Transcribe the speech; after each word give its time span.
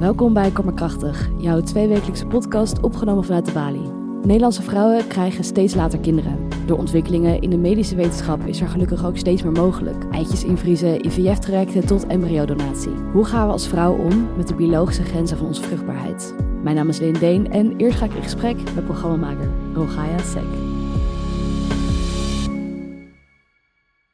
Welkom 0.00 0.32
bij 0.32 0.50
Kommerkrachtig, 0.50 1.28
jouw 1.38 1.60
tweewekelijkse 1.60 2.26
podcast 2.26 2.80
opgenomen 2.80 3.24
vanuit 3.24 3.46
de 3.46 3.52
Bali. 3.52 3.90
Nederlandse 4.22 4.62
vrouwen 4.62 5.06
krijgen 5.06 5.44
steeds 5.44 5.74
later 5.74 5.98
kinderen. 5.98 6.48
Door 6.66 6.78
ontwikkelingen 6.78 7.40
in 7.40 7.50
de 7.50 7.58
medische 7.58 7.94
wetenschap 7.94 8.40
is 8.46 8.60
er 8.60 8.68
gelukkig 8.68 9.04
ook 9.04 9.16
steeds 9.16 9.42
meer 9.42 9.52
mogelijk. 9.52 10.04
Eitjes 10.10 10.44
invriezen, 10.44 11.06
IVF-trajecten 11.06 11.86
tot 11.86 12.06
embryodonatie. 12.06 12.92
Hoe 13.12 13.24
gaan 13.24 13.46
we 13.46 13.52
als 13.52 13.68
vrouw 13.68 13.96
om 13.96 14.36
met 14.36 14.48
de 14.48 14.54
biologische 14.54 15.04
grenzen 15.04 15.36
van 15.36 15.46
onze 15.46 15.62
vruchtbaarheid? 15.62 16.34
Mijn 16.62 16.76
naam 16.76 16.88
is 16.88 16.98
Lynn 16.98 17.18
Deen 17.18 17.50
en 17.50 17.76
eerst 17.76 17.98
ga 17.98 18.04
ik 18.04 18.14
in 18.14 18.22
gesprek 18.22 18.56
met 18.74 18.84
programmamaker 18.84 19.50
Rogaya 19.74 20.18
Sek. 20.18 20.42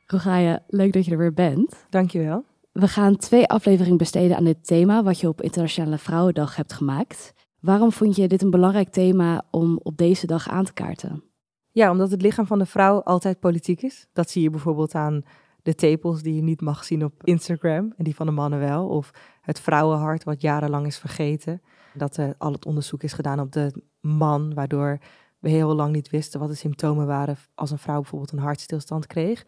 Rogaya, 0.06 0.62
leuk 0.66 0.92
dat 0.92 1.04
je 1.04 1.10
er 1.10 1.18
weer 1.18 1.34
bent. 1.34 1.86
Dankjewel. 1.90 2.44
We 2.76 2.88
gaan 2.88 3.16
twee 3.16 3.46
afleveringen 3.46 3.96
besteden 3.96 4.36
aan 4.36 4.44
dit 4.44 4.66
thema 4.66 5.02
wat 5.02 5.20
je 5.20 5.28
op 5.28 5.42
Internationale 5.42 5.98
Vrouwendag 5.98 6.56
hebt 6.56 6.72
gemaakt. 6.72 7.32
Waarom 7.60 7.92
vond 7.92 8.16
je 8.16 8.28
dit 8.28 8.42
een 8.42 8.50
belangrijk 8.50 8.88
thema 8.88 9.44
om 9.50 9.80
op 9.82 9.96
deze 9.96 10.26
dag 10.26 10.48
aan 10.48 10.64
te 10.64 10.72
kaarten? 10.72 11.22
Ja, 11.70 11.90
omdat 11.90 12.10
het 12.10 12.22
lichaam 12.22 12.46
van 12.46 12.58
de 12.58 12.66
vrouw 12.66 13.02
altijd 13.02 13.40
politiek 13.40 13.82
is. 13.82 14.06
Dat 14.12 14.30
zie 14.30 14.42
je 14.42 14.50
bijvoorbeeld 14.50 14.94
aan 14.94 15.22
de 15.62 15.74
tepels 15.74 16.22
die 16.22 16.34
je 16.34 16.42
niet 16.42 16.60
mag 16.60 16.84
zien 16.84 17.04
op 17.04 17.12
Instagram 17.24 17.92
en 17.96 18.04
die 18.04 18.14
van 18.14 18.26
de 18.26 18.32
mannen 18.32 18.58
wel. 18.58 18.88
Of 18.88 19.10
het 19.40 19.60
vrouwenhart 19.60 20.24
wat 20.24 20.40
jarenlang 20.40 20.86
is 20.86 20.98
vergeten. 20.98 21.62
Dat 21.94 22.16
er 22.16 22.34
al 22.38 22.52
het 22.52 22.66
onderzoek 22.66 23.02
is 23.02 23.12
gedaan 23.12 23.40
op 23.40 23.52
de 23.52 23.82
man, 24.00 24.54
waardoor 24.54 24.98
we 25.38 25.48
heel 25.48 25.74
lang 25.74 25.92
niet 25.92 26.10
wisten 26.10 26.40
wat 26.40 26.48
de 26.48 26.54
symptomen 26.54 27.06
waren 27.06 27.36
als 27.54 27.70
een 27.70 27.78
vrouw 27.78 28.00
bijvoorbeeld 28.00 28.32
een 28.32 28.38
hartstilstand 28.38 29.06
kreeg. 29.06 29.44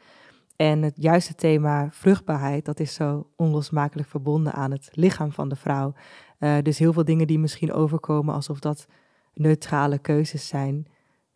En 0.58 0.82
het 0.82 0.94
juiste 0.96 1.34
thema 1.34 1.88
vruchtbaarheid, 1.90 2.64
dat 2.64 2.80
is 2.80 2.94
zo 2.94 3.30
onlosmakelijk 3.36 4.08
verbonden 4.08 4.52
aan 4.52 4.70
het 4.70 4.88
lichaam 4.92 5.32
van 5.32 5.48
de 5.48 5.56
vrouw. 5.56 5.94
Uh, 6.40 6.56
dus 6.62 6.78
heel 6.78 6.92
veel 6.92 7.04
dingen 7.04 7.26
die 7.26 7.38
misschien 7.38 7.72
overkomen 7.72 8.34
alsof 8.34 8.58
dat 8.58 8.86
neutrale 9.34 9.98
keuzes 9.98 10.48
zijn, 10.48 10.86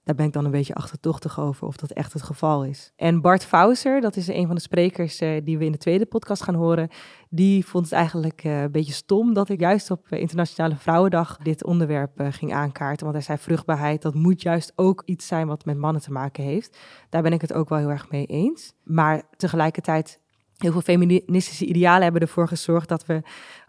daar 0.04 0.14
ben 0.14 0.26
ik 0.26 0.32
dan 0.32 0.44
een 0.44 0.50
beetje 0.50 0.74
achterdochtig 0.74 1.40
over 1.40 1.66
of 1.66 1.76
dat 1.76 1.90
echt 1.90 2.12
het 2.12 2.22
geval 2.22 2.64
is. 2.64 2.92
En 2.96 3.20
Bart 3.20 3.44
Fauser, 3.44 4.00
dat 4.00 4.16
is 4.16 4.28
een 4.28 4.46
van 4.46 4.54
de 4.54 4.60
sprekers 4.60 5.20
uh, 5.20 5.40
die 5.44 5.58
we 5.58 5.64
in 5.64 5.72
de 5.72 5.78
tweede 5.78 6.06
podcast 6.06 6.42
gaan 6.42 6.54
horen, 6.54 6.88
die 7.28 7.66
vond 7.66 7.84
het 7.84 7.94
eigenlijk 7.94 8.44
uh, 8.44 8.62
een 8.62 8.70
beetje 8.70 8.92
stom 8.92 9.34
dat 9.34 9.48
ik 9.48 9.60
juist 9.60 9.90
op 9.90 10.08
Internationale 10.08 10.76
Vrouwendag 10.76 11.36
dit 11.36 11.64
onderwerp 11.64 12.10
ging 12.30 12.52
aankaarten. 12.52 13.02
Want 13.02 13.16
hij 13.16 13.24
zei 13.24 13.38
vruchtbaarheid, 13.38 14.02
dat 14.02 14.14
moet 14.14 14.42
juist 14.42 14.72
ook 14.76 15.02
iets 15.04 15.26
zijn 15.26 15.46
wat 15.46 15.64
met 15.64 15.76
mannen 15.76 16.02
te 16.02 16.12
maken 16.12 16.44
heeft. 16.44 16.78
Daar 17.08 17.22
ben 17.22 17.32
ik 17.32 17.40
het 17.40 17.52
ook 17.52 17.68
wel 17.68 17.78
heel 17.78 17.90
erg 17.90 18.10
mee 18.10 18.26
eens. 18.26 18.74
Maar 18.84 19.22
tegelijkertijd, 19.36 20.20
heel 20.56 20.72
veel 20.72 20.80
feministische 20.80 21.66
idealen 21.66 22.02
hebben 22.02 22.20
ervoor 22.20 22.48
gezorgd 22.48 22.88
dat 22.88 23.06
we 23.06 23.22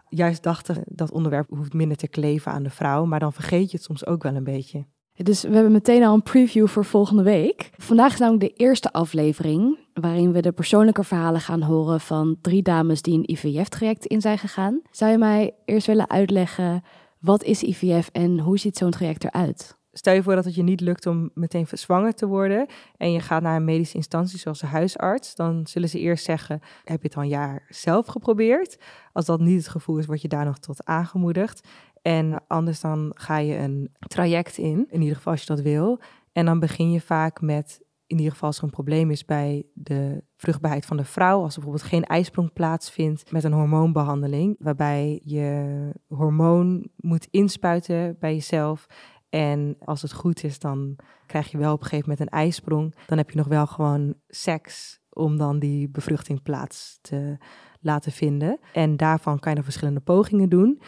juist 0.08 0.42
dachten 0.42 0.82
dat 0.84 1.10
onderwerp 1.10 1.48
hoeft 1.48 1.72
minder 1.72 1.96
te 1.96 2.08
kleven 2.08 2.52
aan 2.52 2.62
de 2.62 2.70
vrouw. 2.70 3.04
Maar 3.04 3.20
dan 3.20 3.32
vergeet 3.32 3.70
je 3.70 3.76
het 3.76 3.86
soms 3.86 4.06
ook 4.06 4.22
wel 4.22 4.34
een 4.34 4.44
beetje. 4.44 4.86
Dus 5.16 5.42
we 5.42 5.54
hebben 5.54 5.72
meteen 5.72 6.02
al 6.02 6.14
een 6.14 6.22
preview 6.22 6.66
voor 6.66 6.84
volgende 6.84 7.22
week. 7.22 7.70
Vandaag 7.76 8.12
is 8.12 8.18
namelijk 8.18 8.56
de 8.56 8.64
eerste 8.64 8.92
aflevering 8.92 9.78
waarin 9.92 10.32
we 10.32 10.42
de 10.42 10.52
persoonlijke 10.52 11.04
verhalen 11.04 11.40
gaan 11.40 11.62
horen 11.62 12.00
van 12.00 12.36
drie 12.40 12.62
dames 12.62 13.02
die 13.02 13.14
een 13.14 13.30
IVF-traject 13.30 14.06
in 14.06 14.20
zijn 14.20 14.38
gegaan. 14.38 14.80
Zou 14.90 15.10
je 15.10 15.18
mij 15.18 15.54
eerst 15.64 15.86
willen 15.86 16.10
uitleggen 16.10 16.82
wat 17.18 17.42
is 17.42 17.62
IVF 17.62 18.08
en 18.12 18.38
hoe 18.38 18.58
ziet 18.58 18.76
zo'n 18.76 18.90
traject 18.90 19.24
eruit? 19.24 19.76
Stel 19.92 20.14
je 20.14 20.22
voor 20.22 20.34
dat 20.34 20.44
het 20.44 20.54
je 20.54 20.62
niet 20.62 20.80
lukt 20.80 21.06
om 21.06 21.30
meteen 21.34 21.66
zwanger 21.70 22.14
te 22.14 22.26
worden 22.26 22.66
en 22.96 23.12
je 23.12 23.20
gaat 23.20 23.42
naar 23.42 23.56
een 23.56 23.64
medische 23.64 23.96
instantie 23.96 24.38
zoals 24.38 24.62
een 24.62 24.68
huisarts, 24.68 25.34
dan 25.34 25.66
zullen 25.66 25.88
ze 25.88 25.98
eerst 25.98 26.24
zeggen: 26.24 26.60
heb 26.84 27.02
je 27.02 27.08
het 27.08 27.16
al 27.16 27.22
een 27.22 27.28
jaar 27.28 27.66
zelf 27.68 28.06
geprobeerd? 28.06 28.78
Als 29.12 29.24
dat 29.24 29.40
niet 29.40 29.58
het 29.58 29.68
gevoel 29.68 29.98
is, 29.98 30.06
word 30.06 30.22
je 30.22 30.28
daar 30.28 30.44
nog 30.44 30.58
tot 30.58 30.84
aangemoedigd. 30.84 31.68
En 32.04 32.46
anders 32.46 32.80
dan 32.80 33.10
ga 33.14 33.36
je 33.36 33.56
een 33.56 33.90
traject 33.98 34.58
in, 34.58 34.86
in 34.90 35.00
ieder 35.00 35.16
geval 35.16 35.32
als 35.32 35.40
je 35.40 35.54
dat 35.54 35.60
wil. 35.60 36.00
En 36.32 36.44
dan 36.44 36.58
begin 36.58 36.90
je 36.90 37.00
vaak 37.00 37.40
met, 37.40 37.80
in 38.06 38.16
ieder 38.16 38.32
geval 38.32 38.48
als 38.48 38.58
er 38.58 38.64
een 38.64 38.70
probleem 38.70 39.10
is 39.10 39.24
bij 39.24 39.66
de 39.74 40.22
vruchtbaarheid 40.36 40.86
van 40.86 40.96
de 40.96 41.04
vrouw, 41.04 41.42
als 41.42 41.54
er 41.54 41.60
bijvoorbeeld 41.60 41.90
geen 41.90 42.04
ijsprong 42.04 42.52
plaatsvindt, 42.52 43.32
met 43.32 43.44
een 43.44 43.52
hormoonbehandeling, 43.52 44.56
waarbij 44.58 45.20
je 45.24 45.90
hormoon 46.08 46.88
moet 46.96 47.28
inspuiten 47.30 48.16
bij 48.18 48.34
jezelf. 48.34 48.86
En 49.28 49.76
als 49.84 50.02
het 50.02 50.12
goed 50.12 50.44
is, 50.44 50.58
dan 50.58 50.96
krijg 51.26 51.50
je 51.50 51.58
wel 51.58 51.72
op 51.72 51.80
een 51.80 51.86
gegeven 51.86 52.10
moment 52.10 52.28
een 52.28 52.38
ijsprong. 52.38 52.94
Dan 53.06 53.18
heb 53.18 53.30
je 53.30 53.36
nog 53.36 53.48
wel 53.48 53.66
gewoon 53.66 54.14
seks 54.28 55.00
om 55.10 55.36
dan 55.36 55.58
die 55.58 55.88
bevruchting 55.88 56.42
plaats 56.42 56.98
te 57.00 57.36
laten 57.80 58.12
vinden. 58.12 58.58
En 58.72 58.96
daarvan 58.96 59.38
kan 59.38 59.50
je 59.50 59.56
dan 59.56 59.64
verschillende 59.64 60.00
pogingen 60.00 60.48
doen. 60.48 60.80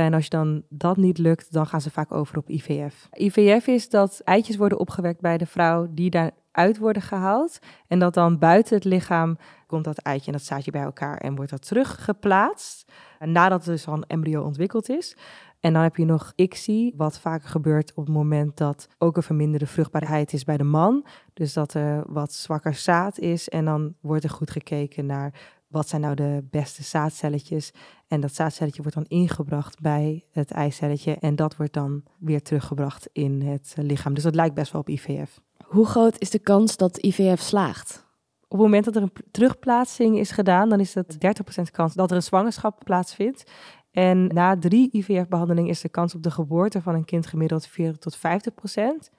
En 0.00 0.14
als 0.14 0.24
je 0.24 0.30
dan 0.30 0.62
dat 0.68 0.96
niet 0.96 1.18
lukt, 1.18 1.52
dan 1.52 1.66
gaan 1.66 1.80
ze 1.80 1.90
vaak 1.90 2.12
over 2.12 2.38
op 2.38 2.48
IVF. 2.48 3.08
IVF 3.12 3.66
is 3.66 3.88
dat 3.88 4.20
eitjes 4.24 4.56
worden 4.56 4.78
opgewekt 4.78 5.20
bij 5.20 5.38
de 5.38 5.46
vrouw 5.46 5.86
die 5.90 6.10
daaruit 6.10 6.78
worden 6.78 7.02
gehaald. 7.02 7.58
En 7.86 7.98
dat 7.98 8.14
dan 8.14 8.38
buiten 8.38 8.74
het 8.74 8.84
lichaam 8.84 9.38
komt 9.66 9.84
dat 9.84 9.98
eitje 9.98 10.26
en 10.26 10.32
dat 10.32 10.46
zaadje 10.46 10.70
bij 10.70 10.82
elkaar 10.82 11.18
en 11.18 11.34
wordt 11.34 11.50
dat 11.50 11.66
teruggeplaatst. 11.66 12.92
Nadat 13.18 13.64
dus 13.64 13.86
al 13.86 13.94
een 13.94 14.06
embryo 14.06 14.42
ontwikkeld 14.42 14.88
is. 14.88 15.16
En 15.60 15.72
dan 15.72 15.82
heb 15.82 15.96
je 15.96 16.04
nog 16.04 16.32
ICSI, 16.36 16.92
wat 16.96 17.18
vaker 17.18 17.48
gebeurt 17.48 17.92
op 17.94 18.04
het 18.04 18.14
moment 18.14 18.56
dat 18.56 18.88
ook 18.98 19.16
een 19.16 19.22
verminderde 19.22 19.66
vruchtbaarheid 19.66 20.32
is 20.32 20.44
bij 20.44 20.56
de 20.56 20.64
man. 20.64 21.06
Dus 21.34 21.52
dat 21.52 21.74
er 21.74 22.04
wat 22.06 22.32
zwakker 22.32 22.74
zaad 22.74 23.18
is. 23.18 23.48
En 23.48 23.64
dan 23.64 23.94
wordt 24.00 24.24
er 24.24 24.30
goed 24.30 24.50
gekeken 24.50 25.06
naar 25.06 25.53
wat 25.74 25.88
zijn 25.88 26.00
nou 26.00 26.14
de 26.14 26.44
beste 26.50 26.82
zaadcelletjes. 26.82 27.72
En 28.08 28.20
dat 28.20 28.34
zaadcelletje 28.34 28.82
wordt 28.82 28.96
dan 28.96 29.18
ingebracht 29.18 29.80
bij 29.80 30.24
het 30.30 30.50
eicelletje. 30.50 31.16
En 31.20 31.36
dat 31.36 31.56
wordt 31.56 31.72
dan 31.72 32.02
weer 32.18 32.42
teruggebracht 32.42 33.08
in 33.12 33.42
het 33.42 33.74
lichaam. 33.76 34.14
Dus 34.14 34.22
dat 34.22 34.34
lijkt 34.34 34.54
best 34.54 34.72
wel 34.72 34.80
op 34.80 34.88
IVF. 34.88 35.40
Hoe 35.64 35.86
groot 35.86 36.20
is 36.20 36.30
de 36.30 36.38
kans 36.38 36.76
dat 36.76 36.98
IVF 36.98 37.40
slaagt? 37.40 38.06
Op 38.42 38.50
het 38.50 38.60
moment 38.60 38.84
dat 38.84 38.96
er 38.96 39.02
een 39.02 39.12
terugplaatsing 39.30 40.18
is 40.18 40.30
gedaan, 40.30 40.68
dan 40.68 40.80
is 40.80 40.94
het 40.94 41.16
30% 41.58 41.62
kans 41.70 41.94
dat 41.94 42.10
er 42.10 42.16
een 42.16 42.22
zwangerschap 42.22 42.84
plaatsvindt. 42.84 43.50
En 43.90 44.26
na 44.26 44.58
drie 44.58 44.88
IVF-behandelingen 44.92 45.70
is 45.70 45.80
de 45.80 45.88
kans 45.88 46.14
op 46.14 46.22
de 46.22 46.30
geboorte 46.30 46.82
van 46.82 46.94
een 46.94 47.04
kind 47.04 47.26
gemiddeld 47.26 47.66
40 47.66 47.98
tot 47.98 48.16
50%. 48.16 49.12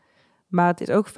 Maar 0.48 0.68
het 0.68 0.82
is 0.82 0.90
ook 0.90 1.10
50% 1.10 1.12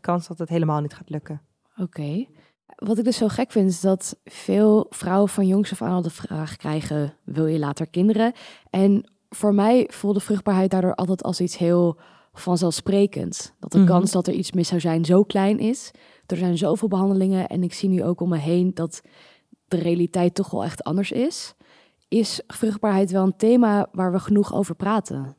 kans 0.00 0.26
dat 0.26 0.38
het 0.38 0.48
helemaal 0.48 0.80
niet 0.80 0.94
gaat 0.94 1.10
lukken. 1.10 1.42
Oké. 1.76 2.26
Wat 2.76 2.98
ik 2.98 3.04
dus 3.04 3.16
zo 3.16 3.28
gek 3.28 3.52
vind, 3.52 3.70
is 3.70 3.80
dat 3.80 4.18
veel 4.24 4.86
vrouwen 4.90 5.28
van 5.28 5.46
jongs 5.46 5.72
af 5.72 5.82
aan 5.82 5.92
al 5.92 6.02
de 6.02 6.10
vraag 6.10 6.56
krijgen: 6.56 7.14
wil 7.24 7.46
je 7.46 7.58
later 7.58 7.86
kinderen? 7.86 8.32
En 8.70 9.10
voor 9.28 9.54
mij 9.54 9.88
voelde 9.92 10.20
vruchtbaarheid 10.20 10.70
daardoor 10.70 10.94
altijd 10.94 11.22
als 11.22 11.40
iets 11.40 11.56
heel 11.56 11.98
vanzelfsprekends. 12.32 13.52
Dat 13.58 13.72
de 13.72 13.78
mhm. 13.78 13.86
kans 13.86 14.10
dat 14.10 14.26
er 14.26 14.34
iets 14.34 14.52
mis 14.52 14.68
zou 14.68 14.80
zijn 14.80 15.04
zo 15.04 15.22
klein 15.22 15.58
is. 15.58 15.90
Er 16.26 16.36
zijn 16.36 16.58
zoveel 16.58 16.88
behandelingen 16.88 17.46
en 17.46 17.62
ik 17.62 17.74
zie 17.74 17.88
nu 17.88 18.04
ook 18.04 18.20
om 18.20 18.28
me 18.28 18.38
heen 18.38 18.74
dat 18.74 19.02
de 19.68 19.76
realiteit 19.76 20.34
toch 20.34 20.50
wel 20.50 20.64
echt 20.64 20.84
anders 20.84 21.12
is. 21.12 21.54
Is 22.08 22.42
vruchtbaarheid 22.46 23.10
wel 23.10 23.24
een 23.24 23.36
thema 23.36 23.88
waar 23.92 24.12
we 24.12 24.18
genoeg 24.18 24.54
over 24.54 24.74
praten? 24.74 25.36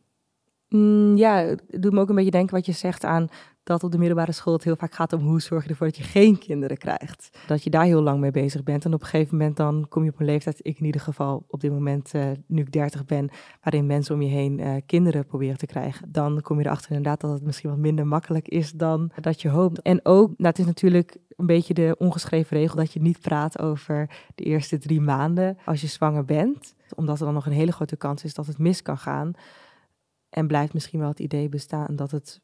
Mm, 0.69 1.17
ja, 1.17 1.35
het 1.35 1.81
doet 1.81 1.93
me 1.93 1.99
ook 1.99 2.09
een 2.09 2.15
beetje 2.15 2.31
denken 2.31 2.55
wat 2.55 2.65
je 2.65 2.71
zegt 2.71 3.03
aan 3.03 3.27
dat 3.69 3.83
op 3.83 3.91
de 3.91 3.97
middelbare 3.97 4.31
school 4.31 4.53
het 4.53 4.63
heel 4.63 4.75
vaak 4.75 4.93
gaat 4.93 5.13
om 5.13 5.21
hoe 5.21 5.41
zorg 5.41 5.63
je 5.63 5.69
ervoor 5.69 5.87
dat 5.87 5.97
je 5.97 6.03
geen 6.03 6.37
kinderen 6.37 6.77
krijgt. 6.77 7.37
Dat 7.47 7.63
je 7.63 7.69
daar 7.69 7.83
heel 7.83 8.01
lang 8.01 8.19
mee 8.19 8.31
bezig 8.31 8.63
bent. 8.63 8.85
En 8.85 8.93
op 8.93 9.01
een 9.01 9.07
gegeven 9.07 9.37
moment 9.37 9.57
dan 9.57 9.85
kom 9.89 10.03
je 10.03 10.09
op 10.09 10.19
een 10.19 10.25
leeftijd, 10.25 10.59
ik 10.61 10.79
in 10.79 10.85
ieder 10.85 11.01
geval 11.01 11.45
op 11.47 11.59
dit 11.59 11.71
moment, 11.71 12.13
uh, 12.13 12.25
nu 12.47 12.61
ik 12.61 12.71
30 12.71 13.05
ben, 13.05 13.29
waarin 13.61 13.85
mensen 13.85 14.15
om 14.15 14.21
je 14.21 14.29
heen 14.29 14.59
uh, 14.59 14.75
kinderen 14.85 15.25
proberen 15.25 15.57
te 15.57 15.65
krijgen. 15.65 16.11
Dan 16.11 16.41
kom 16.41 16.59
je 16.59 16.65
erachter 16.65 16.91
inderdaad 16.91 17.21
dat 17.21 17.31
het 17.31 17.43
misschien 17.43 17.69
wat 17.69 17.79
minder 17.79 18.07
makkelijk 18.07 18.47
is 18.47 18.71
dan 18.71 19.11
dat 19.21 19.41
je 19.41 19.49
hoopt. 19.49 19.81
En 19.81 19.99
ook, 20.05 20.27
nou, 20.27 20.49
het 20.49 20.59
is 20.59 20.65
natuurlijk 20.65 21.17
een 21.35 21.45
beetje 21.45 21.73
de 21.73 21.95
ongeschreven 21.97 22.57
regel 22.57 22.75
dat 22.75 22.93
je 22.93 23.01
niet 23.01 23.19
praat 23.19 23.59
over 23.59 24.09
de 24.35 24.43
eerste 24.43 24.77
drie 24.77 25.01
maanden 25.01 25.57
als 25.65 25.81
je 25.81 25.87
zwanger 25.87 26.25
bent. 26.25 26.75
Omdat 26.95 27.19
er 27.19 27.25
dan 27.25 27.33
nog 27.33 27.45
een 27.45 27.51
hele 27.51 27.71
grote 27.71 27.97
kans 27.97 28.23
is 28.23 28.33
dat 28.33 28.47
het 28.47 28.57
mis 28.57 28.81
kan 28.81 28.97
gaan. 28.97 29.31
En 30.29 30.47
blijft 30.47 30.73
misschien 30.73 30.99
wel 30.99 31.09
het 31.09 31.19
idee 31.19 31.49
bestaan 31.49 31.95
dat 31.95 32.11
het 32.11 32.41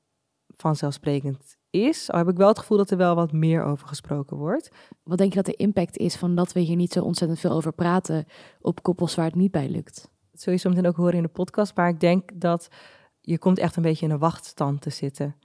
vanzelfsprekend 0.58 1.58
is. 1.70 2.12
Al 2.12 2.18
heb 2.18 2.30
ik 2.30 2.38
wel 2.38 2.48
het 2.48 2.60
gevoel 2.60 2.78
dat 2.78 2.92
er 2.92 2.98
wel 2.98 3.16
wat 3.16 3.32
meer 3.32 3.64
over 3.64 3.88
gesproken 3.88 4.38
wordt. 4.38 4.70
Wat 5.04 5.18
denk 5.18 5.30
je 5.30 5.42
dat 5.42 5.46
de 5.46 5.64
impact 5.64 5.98
is 5.98 6.16
van 6.16 6.36
dat 6.36 6.54
we 6.54 6.60
hier 6.60 6.76
niet 6.76 6.92
zo 6.92 7.02
ontzettend 7.02 7.40
veel 7.40 7.52
over 7.52 7.74
praten 7.74 8.26
op 8.60 8.84
koppels 8.84 9.16
waar 9.16 9.26
het 9.26 9.36
niet 9.36 9.52
bij 9.52 9.70
lukt? 9.70 10.10
Dat 10.32 10.42
zul 10.42 10.54
je 10.54 10.60
zo 10.60 10.70
meteen 10.70 10.88
ook 10.88 10.96
horen 10.96 11.14
in 11.14 11.22
de 11.22 11.28
podcast. 11.28 11.76
Maar 11.76 11.90
ik 11.90 12.00
denk 12.00 12.30
dat 12.36 12.68
je 13.22 13.38
komt 13.38 13.60
echt 13.60 13.76
een 13.76 13.84
beetje 13.84 14.06
in 14.06 14.12
een 14.12 14.20
wachtstand 14.20 14.82
te 14.82 14.90
zitten. 14.90 15.36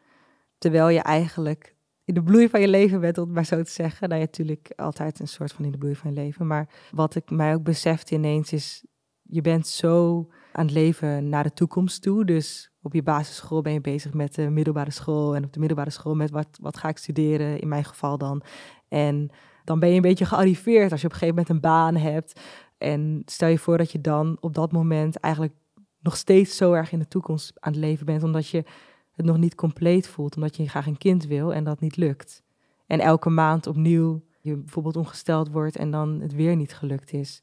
Terwijl 0.58 0.88
je 0.88 1.00
eigenlijk 1.00 1.76
in 2.04 2.14
de 2.14 2.22
bloei 2.22 2.48
van 2.48 2.60
je 2.60 2.68
leven 2.68 3.00
bent, 3.00 3.18
om 3.18 3.32
maar 3.32 3.44
zo 3.44 3.62
te 3.62 3.70
zeggen. 3.70 4.08
Nou, 4.08 4.20
je 4.20 4.26
natuurlijk 4.26 4.72
altijd 4.76 5.20
een 5.20 5.28
soort 5.28 5.52
van 5.52 5.64
in 5.64 5.70
de 5.70 5.78
bloei 5.78 5.96
van 5.96 6.10
je 6.14 6.20
leven. 6.20 6.46
Maar 6.46 6.68
wat 6.90 7.14
ik 7.14 7.30
mij 7.30 7.54
ook 7.54 7.62
besefte 7.62 8.14
ineens 8.14 8.52
is, 8.52 8.84
je 9.22 9.40
bent 9.40 9.66
zo 9.66 10.26
aan 10.52 10.64
het 10.64 10.74
leven 10.74 11.28
naar 11.28 11.42
de 11.42 11.52
toekomst 11.52 12.02
toe. 12.02 12.24
Dus 12.24 12.69
op 12.82 12.93
je 12.93 13.03
basisschool 13.03 13.62
ben 13.62 13.73
je 13.73 13.81
bezig 13.81 14.15
met 14.15 14.35
de 14.35 14.50
middelbare 14.50 14.91
school. 14.91 15.35
En 15.35 15.44
op 15.44 15.53
de 15.53 15.59
middelbare 15.59 15.91
school 15.91 16.15
met 16.15 16.31
wat, 16.31 16.49
wat 16.61 16.77
ga 16.77 16.88
ik 16.88 16.99
studeren, 16.99 17.61
in 17.61 17.69
mijn 17.69 17.85
geval 17.85 18.19
dan. 18.19 18.43
En 18.88 19.31
dan 19.65 19.79
ben 19.79 19.88
je 19.88 19.94
een 19.94 20.03
beetje 20.03 20.25
gearriveerd 20.25 20.93
als 20.93 21.00
je 21.00 21.06
op 21.06 21.12
een 21.12 21.19
gegeven 21.19 21.43
moment 21.43 21.49
een 21.49 21.71
baan 21.71 21.97
hebt. 21.97 22.41
En 22.79 23.23
stel 23.25 23.49
je 23.49 23.59
voor 23.59 23.79
dat 23.79 23.93
je 23.93 24.00
dan 24.00 24.37
op 24.41 24.55
dat 24.55 24.73
moment 24.73 25.17
eigenlijk 25.17 25.55
nog 26.00 26.17
steeds 26.17 26.56
zo 26.56 26.73
erg 26.73 26.93
in 26.93 26.99
de 26.99 27.09
toekomst 27.09 27.53
aan 27.61 27.73
het 27.73 27.81
leven 27.81 28.06
bent, 28.06 28.23
omdat 28.23 28.49
je 28.49 28.65
het 29.12 29.27
nog 29.27 29.37
niet 29.37 29.55
compleet 29.55 30.09
voelt, 30.09 30.37
omdat 30.37 30.56
je 30.56 30.69
graag 30.69 30.87
een 30.87 30.99
kind 30.99 31.27
wil 31.27 31.55
en 31.55 31.65
dat 31.65 31.81
niet 31.81 31.97
lukt. 31.97 32.43
En 32.87 33.00
elke 33.00 33.31
maand 33.31 33.67
opnieuw 33.67 34.23
je 34.41 34.56
bijvoorbeeld 34.56 34.97
ongesteld 34.97 35.50
wordt 35.50 35.77
en 35.77 35.91
dan 35.91 36.21
het 36.21 36.35
weer 36.35 36.56
niet 36.56 36.75
gelukt 36.75 37.12
is. 37.12 37.43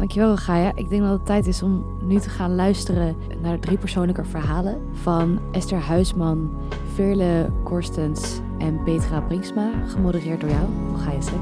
Dankjewel, 0.00 0.36
Gaia. 0.36 0.72
Ik 0.74 0.88
denk 0.88 1.02
dat 1.02 1.10
het 1.10 1.26
tijd 1.26 1.46
is 1.46 1.62
om 1.62 1.84
nu 2.02 2.18
te 2.18 2.28
gaan 2.28 2.54
luisteren 2.54 3.16
naar 3.42 3.58
drie 3.58 3.78
persoonlijke 3.78 4.24
verhalen 4.24 4.80
van 4.92 5.40
Esther 5.52 5.78
Huisman, 5.78 6.50
Veerle 6.94 7.50
Korstens 7.62 8.40
en 8.58 8.82
Petra 8.84 9.20
Brinksma, 9.20 9.70
gemodereerd 9.86 10.40
door 10.40 10.50
jou, 10.50 10.66
Gaia 10.96 11.20
Sek. 11.20 11.34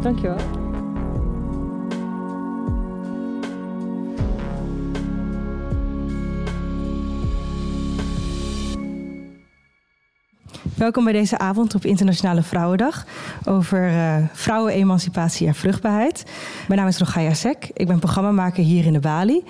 Dankjewel. 0.00 0.69
Welkom 10.80 11.04
bij 11.04 11.12
deze 11.12 11.38
avond 11.38 11.74
op 11.74 11.84
Internationale 11.84 12.42
Vrouwendag 12.42 13.04
over 13.44 13.90
uh, 13.90 14.16
vrouwenemancipatie 14.32 15.46
en 15.46 15.54
vruchtbaarheid. 15.54 16.24
Mijn 16.68 16.80
naam 16.80 16.88
is 16.88 16.98
Rogaya 16.98 17.34
Sek. 17.34 17.70
Ik 17.74 17.86
ben 17.86 17.98
programmamaker 17.98 18.62
hier 18.62 18.86
in 18.86 18.92
de 18.92 18.98
Bali. 19.00 19.44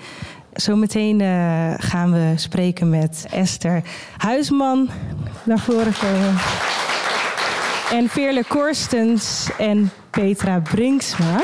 Zometeen 0.53 1.19
uh, 1.19 1.73
gaan 1.77 2.11
we 2.11 2.33
spreken 2.35 2.89
met 2.89 3.25
Esther 3.29 3.81
Huisman. 4.17 4.89
Naar 5.43 5.59
voren 5.59 5.93
komen. 6.01 6.35
En 7.91 8.09
Veerle 8.09 8.43
Korstens 8.47 9.49
en 9.57 9.91
Petra 10.09 10.59
Brinksma. 10.59 11.41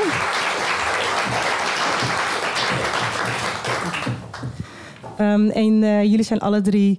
Um, 5.20 5.50
en 5.50 5.82
uh, 5.82 6.02
jullie 6.02 6.22
zijn 6.22 6.40
alle 6.40 6.60
drie, 6.60 6.98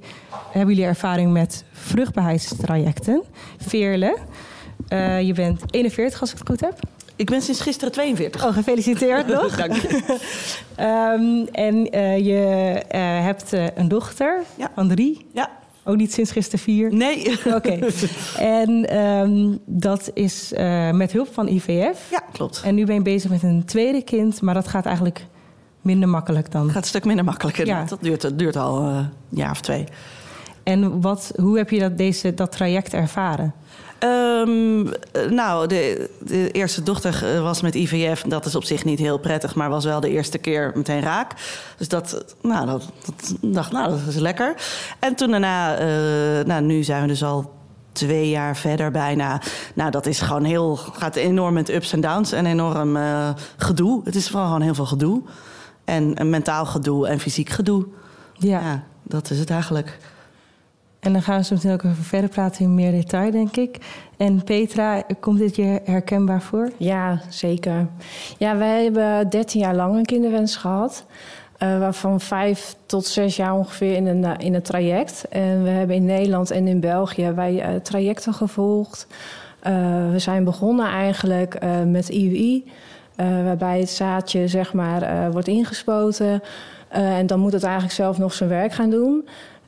hebben 0.51 0.75
jullie 0.75 0.89
ervaring 0.89 1.31
met 1.31 1.63
vruchtbaarheidstrajecten. 1.71 3.23
Veerle, 3.57 4.17
uh, 4.89 5.21
je 5.21 5.33
bent 5.33 5.61
41 5.71 6.21
als 6.21 6.31
ik 6.31 6.37
het 6.37 6.49
goed 6.49 6.61
heb. 6.61 6.79
Ik 7.15 7.29
ben 7.29 7.41
sinds 7.41 7.61
gisteren 7.61 7.91
42. 7.93 8.45
Oh, 8.45 8.53
gefeliciteerd 8.53 9.27
nog. 9.41 9.55
Dank 9.55 9.73
je. 9.73 10.17
um, 10.79 11.47
en 11.67 11.95
uh, 11.95 12.17
je 12.17 12.33
hebt 13.23 13.51
een 13.75 13.87
dochter 13.87 14.43
ja. 14.55 14.71
van 14.75 14.87
drie. 14.87 15.25
Ja. 15.33 15.49
Ook 15.83 15.95
niet 15.95 16.13
sinds 16.13 16.31
gisteren 16.31 16.59
vier? 16.59 16.93
Nee. 16.93 17.31
Oké. 17.45 17.53
Okay. 17.55 17.89
En 18.37 18.97
um, 18.97 19.59
dat 19.65 20.11
is 20.13 20.51
met 20.91 21.11
hulp 21.11 21.33
van 21.33 21.47
IVF. 21.47 22.09
Ja, 22.11 22.23
klopt. 22.31 22.61
En 22.65 22.75
nu 22.75 22.85
ben 22.85 22.95
je 22.95 23.01
bezig 23.01 23.29
met 23.29 23.43
een 23.43 23.65
tweede 23.65 24.03
kind, 24.03 24.41
maar 24.41 24.53
dat 24.53 24.67
gaat 24.67 24.85
eigenlijk 24.85 25.25
minder 25.89 26.09
makkelijk 26.09 26.51
dan. 26.51 26.63
Het 26.63 26.71
gaat 26.71 26.81
een 26.81 26.87
stuk 26.87 27.05
minder 27.05 27.25
makkelijker. 27.25 27.65
Ja. 27.65 27.83
Dat 27.83 27.99
duurt, 28.01 28.21
dat 28.21 28.39
duurt 28.39 28.55
al 28.55 28.81
een 28.81 29.09
jaar 29.29 29.51
of 29.51 29.61
twee. 29.61 29.85
En 30.63 31.01
wat, 31.01 31.31
hoe 31.35 31.57
heb 31.57 31.69
je 31.69 31.79
dat, 31.79 31.97
deze, 31.97 32.33
dat 32.33 32.51
traject 32.51 32.93
ervaren? 32.93 33.53
Um, 34.03 34.89
nou, 35.29 35.67
de, 35.67 36.09
de, 36.19 36.51
eerste 36.51 36.83
dochter 36.83 37.41
was 37.41 37.61
met 37.61 37.75
IVF. 37.75 38.21
Dat 38.21 38.45
is 38.45 38.55
op 38.55 38.63
zich 38.63 38.85
niet 38.85 38.99
heel 38.99 39.17
prettig, 39.17 39.55
maar 39.55 39.69
was 39.69 39.85
wel 39.85 39.99
de 39.99 40.09
eerste 40.09 40.37
keer 40.37 40.71
meteen 40.75 41.01
raak. 41.01 41.31
Dus 41.77 41.87
dat, 41.87 42.35
nou, 42.41 42.65
dat, 42.65 42.89
dat 43.05 43.35
dacht, 43.41 43.71
nou, 43.71 43.89
dat 43.89 43.99
is 44.07 44.15
lekker. 44.15 44.55
En 44.99 45.15
toen 45.15 45.31
daarna, 45.31 45.79
uh, 45.79 46.45
nou, 46.45 46.61
nu 46.61 46.83
zijn 46.83 47.01
we 47.01 47.07
dus 47.07 47.23
al 47.23 47.51
twee 47.91 48.29
jaar 48.29 48.57
verder 48.57 48.91
bijna. 48.91 49.41
Nou, 49.73 49.91
dat 49.91 50.05
is 50.05 50.19
gewoon 50.19 50.43
heel, 50.43 50.75
gaat 50.75 51.15
enorm 51.15 51.53
met 51.53 51.69
ups 51.69 51.93
en 51.93 52.01
downs 52.01 52.31
en 52.31 52.45
enorm 52.45 52.95
uh, 52.95 53.29
gedoe. 53.57 54.01
Het 54.03 54.15
is 54.15 54.29
vooral 54.29 54.45
gewoon 54.45 54.61
heel 54.61 54.75
veel 54.75 54.85
gedoe. 54.85 55.21
En, 55.89 56.15
en 56.15 56.29
mentaal 56.29 56.65
gedoe 56.65 57.07
en 57.07 57.19
fysiek 57.19 57.49
gedoe. 57.49 57.85
Ja. 58.33 58.59
ja, 58.59 58.83
dat 59.03 59.29
is 59.29 59.39
het 59.39 59.49
eigenlijk. 59.49 59.97
En 60.99 61.13
dan 61.13 61.21
gaan 61.21 61.37
we 61.37 61.43
zo 61.43 61.55
meteen 61.55 61.71
ook 61.71 61.83
even 61.83 62.03
verder 62.03 62.29
praten 62.29 62.63
in 62.63 62.75
meer 62.75 62.91
detail, 62.91 63.31
denk 63.31 63.55
ik. 63.55 63.77
En 64.17 64.43
Petra, 64.43 65.03
komt 65.19 65.39
dit 65.39 65.55
je 65.55 65.81
herkenbaar 65.83 66.41
voor? 66.41 66.71
Ja, 66.77 67.21
zeker. 67.29 67.87
Ja, 68.37 68.57
wij 68.57 68.83
hebben 68.83 69.29
13 69.29 69.61
jaar 69.61 69.75
lang 69.75 69.95
een 69.95 70.05
kinderwens 70.05 70.55
gehad. 70.55 71.05
Uh, 71.63 71.79
waarvan 71.79 72.19
vijf 72.21 72.75
tot 72.85 73.05
zes 73.05 73.35
jaar 73.35 73.53
ongeveer 73.53 73.95
in 73.95 74.05
een, 74.05 74.37
in 74.37 74.53
een 74.53 74.61
traject. 74.61 75.25
En 75.29 75.63
we 75.63 75.69
hebben 75.69 75.95
in 75.95 76.05
Nederland 76.05 76.51
en 76.51 76.67
in 76.67 76.79
België 76.79 77.31
wij 77.31 77.53
uh, 77.53 77.79
trajecten 77.81 78.33
gevolgd. 78.33 79.07
Uh, 79.67 79.73
we 80.11 80.19
zijn 80.19 80.43
begonnen 80.43 80.87
eigenlijk 80.87 81.59
met 81.85 82.09
IUI. 82.09 82.71
Waarbij 83.43 83.79
het 83.79 83.89
zaadje 83.89 84.47
zeg 84.47 84.73
maar, 84.73 85.31
wordt 85.31 85.47
ingespoten. 85.47 86.43
en 86.89 87.27
dan 87.27 87.39
moet 87.39 87.53
het 87.53 87.63
eigenlijk 87.63 87.93
zelf 87.93 88.17
nog 88.17 88.33
zijn 88.33 88.49
werk 88.49 88.73
gaan 88.73 88.89
doen. 88.89 89.25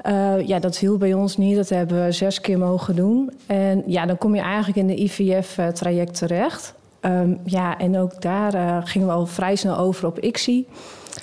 Uh, 0.07 0.47
ja, 0.47 0.59
dat 0.59 0.77
hielp 0.77 0.99
bij 0.99 1.13
ons 1.13 1.37
niet. 1.37 1.55
Dat 1.55 1.69
hebben 1.69 2.05
we 2.05 2.11
zes 2.11 2.41
keer 2.41 2.57
mogen 2.57 2.95
doen. 2.95 3.31
En 3.45 3.83
ja, 3.85 4.05
dan 4.05 4.17
kom 4.17 4.35
je 4.35 4.41
eigenlijk 4.41 4.77
in 4.77 4.87
de 4.87 5.01
IVF-traject 5.01 6.17
terecht. 6.17 6.73
Um, 7.01 7.39
ja, 7.43 7.77
en 7.77 7.97
ook 7.97 8.21
daar 8.21 8.55
uh, 8.55 8.77
gingen 8.83 9.07
we 9.07 9.13
al 9.13 9.25
vrij 9.25 9.55
snel 9.55 9.77
over 9.77 10.07
op 10.07 10.19
ICSI. 10.19 10.67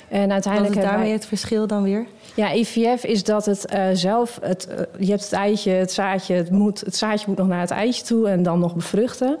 En 0.07 0.31
uiteindelijk 0.31 0.73
Wat 0.73 0.83
is 0.83 0.89
daarmee 0.89 1.07
wij... 1.07 1.17
het 1.17 1.25
verschil 1.25 1.67
dan 1.67 1.83
weer? 1.83 2.05
Ja, 2.39 2.53
IVF 2.53 3.03
is 3.03 3.23
dat 3.23 3.45
het 3.45 3.73
uh, 3.73 3.87
zelf, 3.93 4.39
het, 4.41 4.67
uh, 4.71 4.75
je 4.99 5.09
hebt 5.09 5.23
het 5.23 5.31
eitje, 5.31 5.71
het 5.71 5.91
zaadje, 5.91 6.33
het, 6.33 6.51
moet, 6.51 6.79
het 6.79 6.95
zaadje 6.95 7.25
moet 7.27 7.37
nog 7.37 7.47
naar 7.47 7.59
het 7.59 7.71
eitje 7.71 8.03
toe 8.03 8.29
en 8.29 8.43
dan 8.43 8.59
nog 8.59 8.75
bevruchten. 8.75 9.37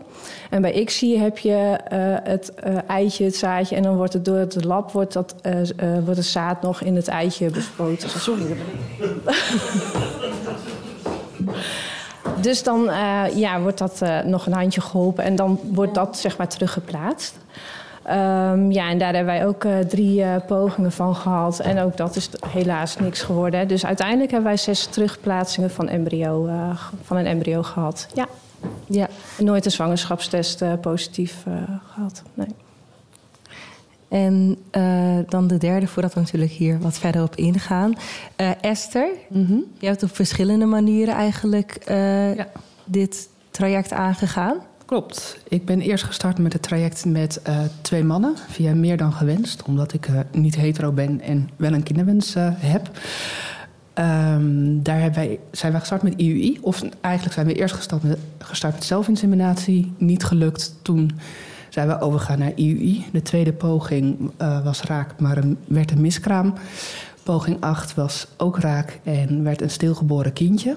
En 0.49 0.61
bij 0.61 0.73
ICSI 0.73 1.17
heb 1.17 1.37
je 1.37 1.79
uh, 1.93 2.15
het 2.23 2.53
eitje, 2.87 3.23
het 3.23 3.35
zaadje 3.35 3.75
en 3.75 3.83
dan 3.83 3.95
wordt 3.95 4.13
het 4.13 4.25
door 4.25 4.37
het 4.37 4.63
lab 4.63 4.91
wordt, 4.91 5.13
dat, 5.13 5.35
wordt 6.03 6.17
het 6.17 6.25
zaad 6.25 6.61
nog 6.61 6.81
in 6.81 6.95
het 6.95 7.07
eitje 7.07 7.49
bespoten. 7.49 8.09
Sorry. 8.09 8.45
Dus 12.41 12.63
dan 12.63 12.83
uh, 12.83 13.23
ja, 13.35 13.61
wordt 13.61 13.77
dat 13.77 13.99
uh, 14.03 14.19
nog 14.19 14.45
een 14.45 14.53
handje 14.53 14.81
geholpen 14.81 15.23
en 15.23 15.35
dan 15.35 15.59
wordt 15.63 15.93
dat 15.93 16.17
zeg 16.17 16.37
maar 16.37 16.47
teruggeplaatst. 16.47 17.37
Um, 18.09 18.71
ja, 18.71 18.89
en 18.89 18.97
daar 18.97 19.13
hebben 19.13 19.33
wij 19.33 19.45
ook 19.45 19.63
uh, 19.63 19.77
drie 19.79 20.23
pogingen 20.47 20.91
van 20.91 21.15
gehad. 21.15 21.59
En 21.59 21.79
ook 21.79 21.97
dat 21.97 22.15
is 22.15 22.29
helaas 22.47 22.97
niks 22.97 23.21
geworden. 23.21 23.67
Dus 23.67 23.85
uiteindelijk 23.85 24.31
hebben 24.31 24.49
wij 24.49 24.57
zes 24.57 24.85
terugplaatsingen 24.85 25.71
van, 25.71 25.89
embryo, 25.89 26.49
van 27.01 27.17
een 27.17 27.25
embryo 27.25 27.63
gehad. 27.63 28.07
Ja. 28.13 28.27
ja. 28.85 29.07
Nooit 29.37 29.65
een 29.65 29.71
zwangerschapstest 29.71 30.63
positief 30.81 31.43
gehad. 31.93 32.23
Nee. 32.33 32.47
En 34.09 34.57
uh, 34.77 35.17
dan 35.27 35.47
de 35.47 35.57
derde, 35.57 35.87
voordat 35.87 36.13
we 36.13 36.19
natuurlijk 36.19 36.51
hier 36.51 36.79
wat 36.79 36.97
verder 36.97 37.23
op 37.23 37.35
ingaan. 37.35 37.93
Uh, 38.37 38.49
Esther, 38.61 39.09
mm 39.29 39.45
-hmm. 39.45 39.63
je 39.79 39.87
hebt 39.87 40.03
op 40.03 40.15
verschillende 40.15 40.65
manieren 40.65 41.13
eigenlijk 41.13 41.85
uh, 41.89 42.35
ja. 42.35 42.47
dit 42.85 43.29
traject 43.51 43.93
aangegaan. 43.93 44.57
Klopt. 44.89 45.39
Ik 45.47 45.65
ben 45.65 45.81
eerst 45.81 46.03
gestart 46.03 46.37
met 46.37 46.53
het 46.53 46.61
traject 46.61 47.05
met 47.05 47.41
twee 47.81 48.03
mannen, 48.03 48.35
via 48.47 48.73
meer 48.73 48.97
dan 48.97 49.13
gewenst, 49.13 49.63
omdat 49.63 49.93
ik 49.93 50.07
niet 50.31 50.55
hetero 50.55 50.91
ben 50.91 51.21
en 51.21 51.49
wel 51.55 51.73
een 51.73 51.83
kinderwens 51.83 52.35
heb. 52.55 52.89
Um, 53.95 54.83
daar 54.83 55.13
wij, 55.13 55.39
zijn 55.51 55.71
wij 55.71 55.79
gestart 55.79 56.01
met 56.01 56.13
IUI, 56.15 56.57
of 56.61 56.83
eigenlijk 57.01 57.35
zijn 57.35 57.47
we 57.47 57.53
eerst 57.53 57.75
gestart 58.37 58.73
met, 58.73 58.85
zelfinseminatie, 58.85 59.93
niet 59.97 60.23
gelukt. 60.23 60.75
Toen 60.81 61.11
zijn 61.69 61.87
we 61.87 61.99
overgegaan 61.99 62.39
naar 62.39 62.53
IUI. 62.55 63.05
De 63.11 63.21
tweede 63.21 63.53
poging 63.53 64.31
uh, 64.41 64.63
was 64.63 64.81
raak, 64.81 65.19
maar 65.19 65.43
werd 65.67 65.91
een 65.91 66.01
miskraam. 66.01 66.53
Poging 67.23 67.57
8 67.59 67.93
was 67.93 68.27
ook 68.37 68.59
raak 68.59 68.99
en 69.03 69.43
werd 69.43 69.61
een 69.61 69.69
stilgeboren 69.69 70.33
kindje. 70.33 70.75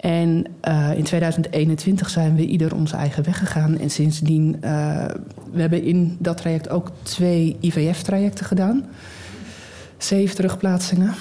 En 0.00 0.46
uh, 0.68 0.90
in 0.96 1.02
2021 1.04 2.10
zijn 2.10 2.36
we 2.36 2.46
ieder 2.46 2.74
onze 2.74 2.96
eigen 2.96 3.24
weg 3.24 3.38
gegaan. 3.38 3.78
En 3.78 3.90
sindsdien, 3.90 4.56
uh, 4.64 5.04
we 5.52 5.60
hebben 5.60 5.82
in 5.82 6.16
dat 6.18 6.36
traject 6.36 6.68
ook 6.68 6.90
twee 7.02 7.56
IVF-trajecten 7.60 8.46
gedaan. 8.46 8.84
Zeven 9.98 10.36
terugplaatsingen, 10.36 11.14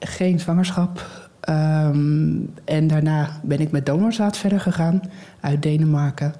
geen 0.00 0.40
zwangerschap. 0.40 1.06
Um, 1.48 2.50
en 2.64 2.86
daarna 2.86 3.40
ben 3.42 3.60
ik 3.60 3.70
met 3.70 3.86
donorzaad 3.86 4.36
verder 4.36 4.60
gegaan 4.60 5.00
uit 5.40 5.62
Denemarken 5.62 6.34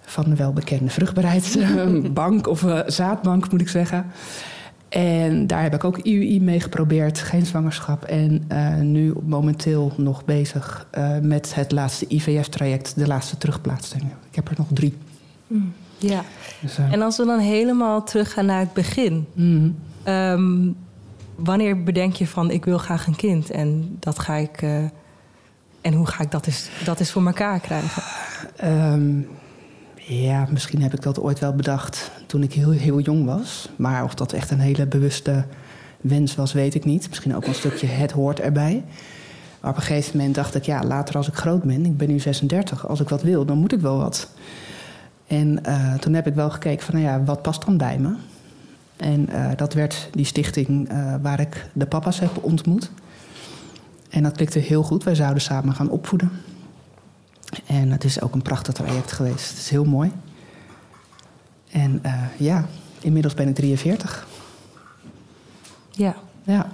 van 0.00 0.24
de 0.24 0.36
welbekende 0.36 0.90
vruchtbaarheidsbank 0.90 2.46
of 2.54 2.62
uh, 2.62 2.80
zaadbank 2.86 3.50
moet 3.50 3.60
ik 3.60 3.68
zeggen. 3.68 4.06
En 4.90 5.46
daar 5.46 5.62
heb 5.62 5.74
ik 5.74 5.84
ook 5.84 5.98
IUI 5.98 6.40
mee 6.40 6.60
geprobeerd, 6.60 7.18
geen 7.18 7.46
zwangerschap. 7.46 8.04
En 8.04 8.44
uh, 8.52 8.76
nu 8.76 9.12
momenteel 9.22 9.92
nog 9.96 10.24
bezig 10.24 10.86
uh, 10.98 11.18
met 11.18 11.54
het 11.54 11.72
laatste 11.72 12.06
IVF-traject, 12.08 12.98
de 12.98 13.06
laatste 13.06 13.38
terugplaatsingen. 13.38 14.12
Ik 14.30 14.34
heb 14.34 14.48
er 14.48 14.54
nog 14.56 14.66
drie. 14.72 14.96
Mm. 15.46 15.72
Ja, 15.98 16.24
dus, 16.60 16.78
en 16.78 17.02
als 17.02 17.16
we 17.16 17.24
dan 17.24 17.38
helemaal 17.38 18.04
teruggaan 18.04 18.46
naar 18.46 18.60
het 18.60 18.72
begin. 18.72 19.26
Mm. 19.32 19.76
Um, 20.04 20.76
wanneer 21.34 21.82
bedenk 21.82 22.14
je 22.14 22.26
van 22.26 22.50
ik 22.50 22.64
wil 22.64 22.78
graag 22.78 23.06
een 23.06 23.16
kind 23.16 23.50
en 23.50 23.96
dat 23.98 24.18
ga 24.18 24.34
ik... 24.34 24.62
en 25.80 25.94
hoe 25.94 26.06
ga 26.06 26.22
ik 26.22 26.30
dat 26.30 26.46
eens, 26.46 26.70
dat 26.84 27.00
eens 27.00 27.10
voor 27.10 27.26
elkaar 27.26 27.60
krijgen? 27.60 28.02
Um, 28.64 29.28
ja, 29.96 30.46
misschien 30.50 30.82
heb 30.82 30.94
ik 30.94 31.02
dat 31.02 31.20
ooit 31.20 31.38
wel 31.38 31.54
bedacht 31.54 32.10
toen 32.30 32.42
ik 32.42 32.52
heel, 32.52 32.70
heel 32.70 33.00
jong 33.00 33.24
was. 33.24 33.68
Maar 33.76 34.04
of 34.04 34.14
dat 34.14 34.32
echt 34.32 34.50
een 34.50 34.60
hele 34.60 34.86
bewuste 34.86 35.44
wens 36.00 36.34
was, 36.34 36.52
weet 36.52 36.74
ik 36.74 36.84
niet. 36.84 37.08
Misschien 37.08 37.36
ook 37.36 37.46
een 37.46 37.54
stukje 37.54 37.86
het 37.86 38.10
hoort 38.10 38.40
erbij. 38.40 38.84
Maar 39.60 39.70
op 39.70 39.76
een 39.76 39.82
gegeven 39.82 40.16
moment 40.16 40.34
dacht 40.34 40.54
ik, 40.54 40.64
ja, 40.64 40.82
later 40.84 41.16
als 41.16 41.28
ik 41.28 41.34
groot 41.34 41.62
ben, 41.62 41.84
ik 41.84 41.96
ben 41.96 42.08
nu 42.08 42.18
36, 42.18 42.88
als 42.88 43.00
ik 43.00 43.08
wat 43.08 43.22
wil, 43.22 43.44
dan 43.44 43.58
moet 43.58 43.72
ik 43.72 43.80
wel 43.80 43.96
wat. 43.96 44.30
En 45.26 45.60
uh, 45.66 45.94
toen 45.94 46.14
heb 46.14 46.26
ik 46.26 46.34
wel 46.34 46.50
gekeken 46.50 46.84
van, 46.84 46.94
nou 46.94 47.06
ja, 47.06 47.24
wat 47.24 47.42
past 47.42 47.64
dan 47.64 47.76
bij 47.76 47.98
me? 47.98 48.14
En 48.96 49.28
uh, 49.30 49.50
dat 49.56 49.74
werd 49.74 50.08
die 50.12 50.24
stichting 50.24 50.92
uh, 50.92 51.14
waar 51.22 51.40
ik 51.40 51.66
de 51.72 51.86
papa's 51.86 52.20
heb 52.20 52.44
ontmoet. 52.44 52.90
En 54.10 54.22
dat 54.22 54.36
klikte 54.36 54.58
heel 54.58 54.82
goed. 54.82 55.04
Wij 55.04 55.14
zouden 55.14 55.42
samen 55.42 55.74
gaan 55.74 55.90
opvoeden. 55.90 56.30
En 57.66 57.90
het 57.90 58.04
is 58.04 58.20
ook 58.20 58.34
een 58.34 58.42
prachtig 58.42 58.74
traject 58.74 59.12
geweest. 59.12 59.48
Het 59.48 59.58
is 59.58 59.70
heel 59.70 59.84
mooi. 59.84 60.12
En 61.70 62.02
ja, 62.36 62.68
inmiddels 63.00 63.34
ben 63.34 63.48
ik 63.48 63.54
43. 63.54 64.26
Ja. 65.90 66.16
Ja. 66.42 66.68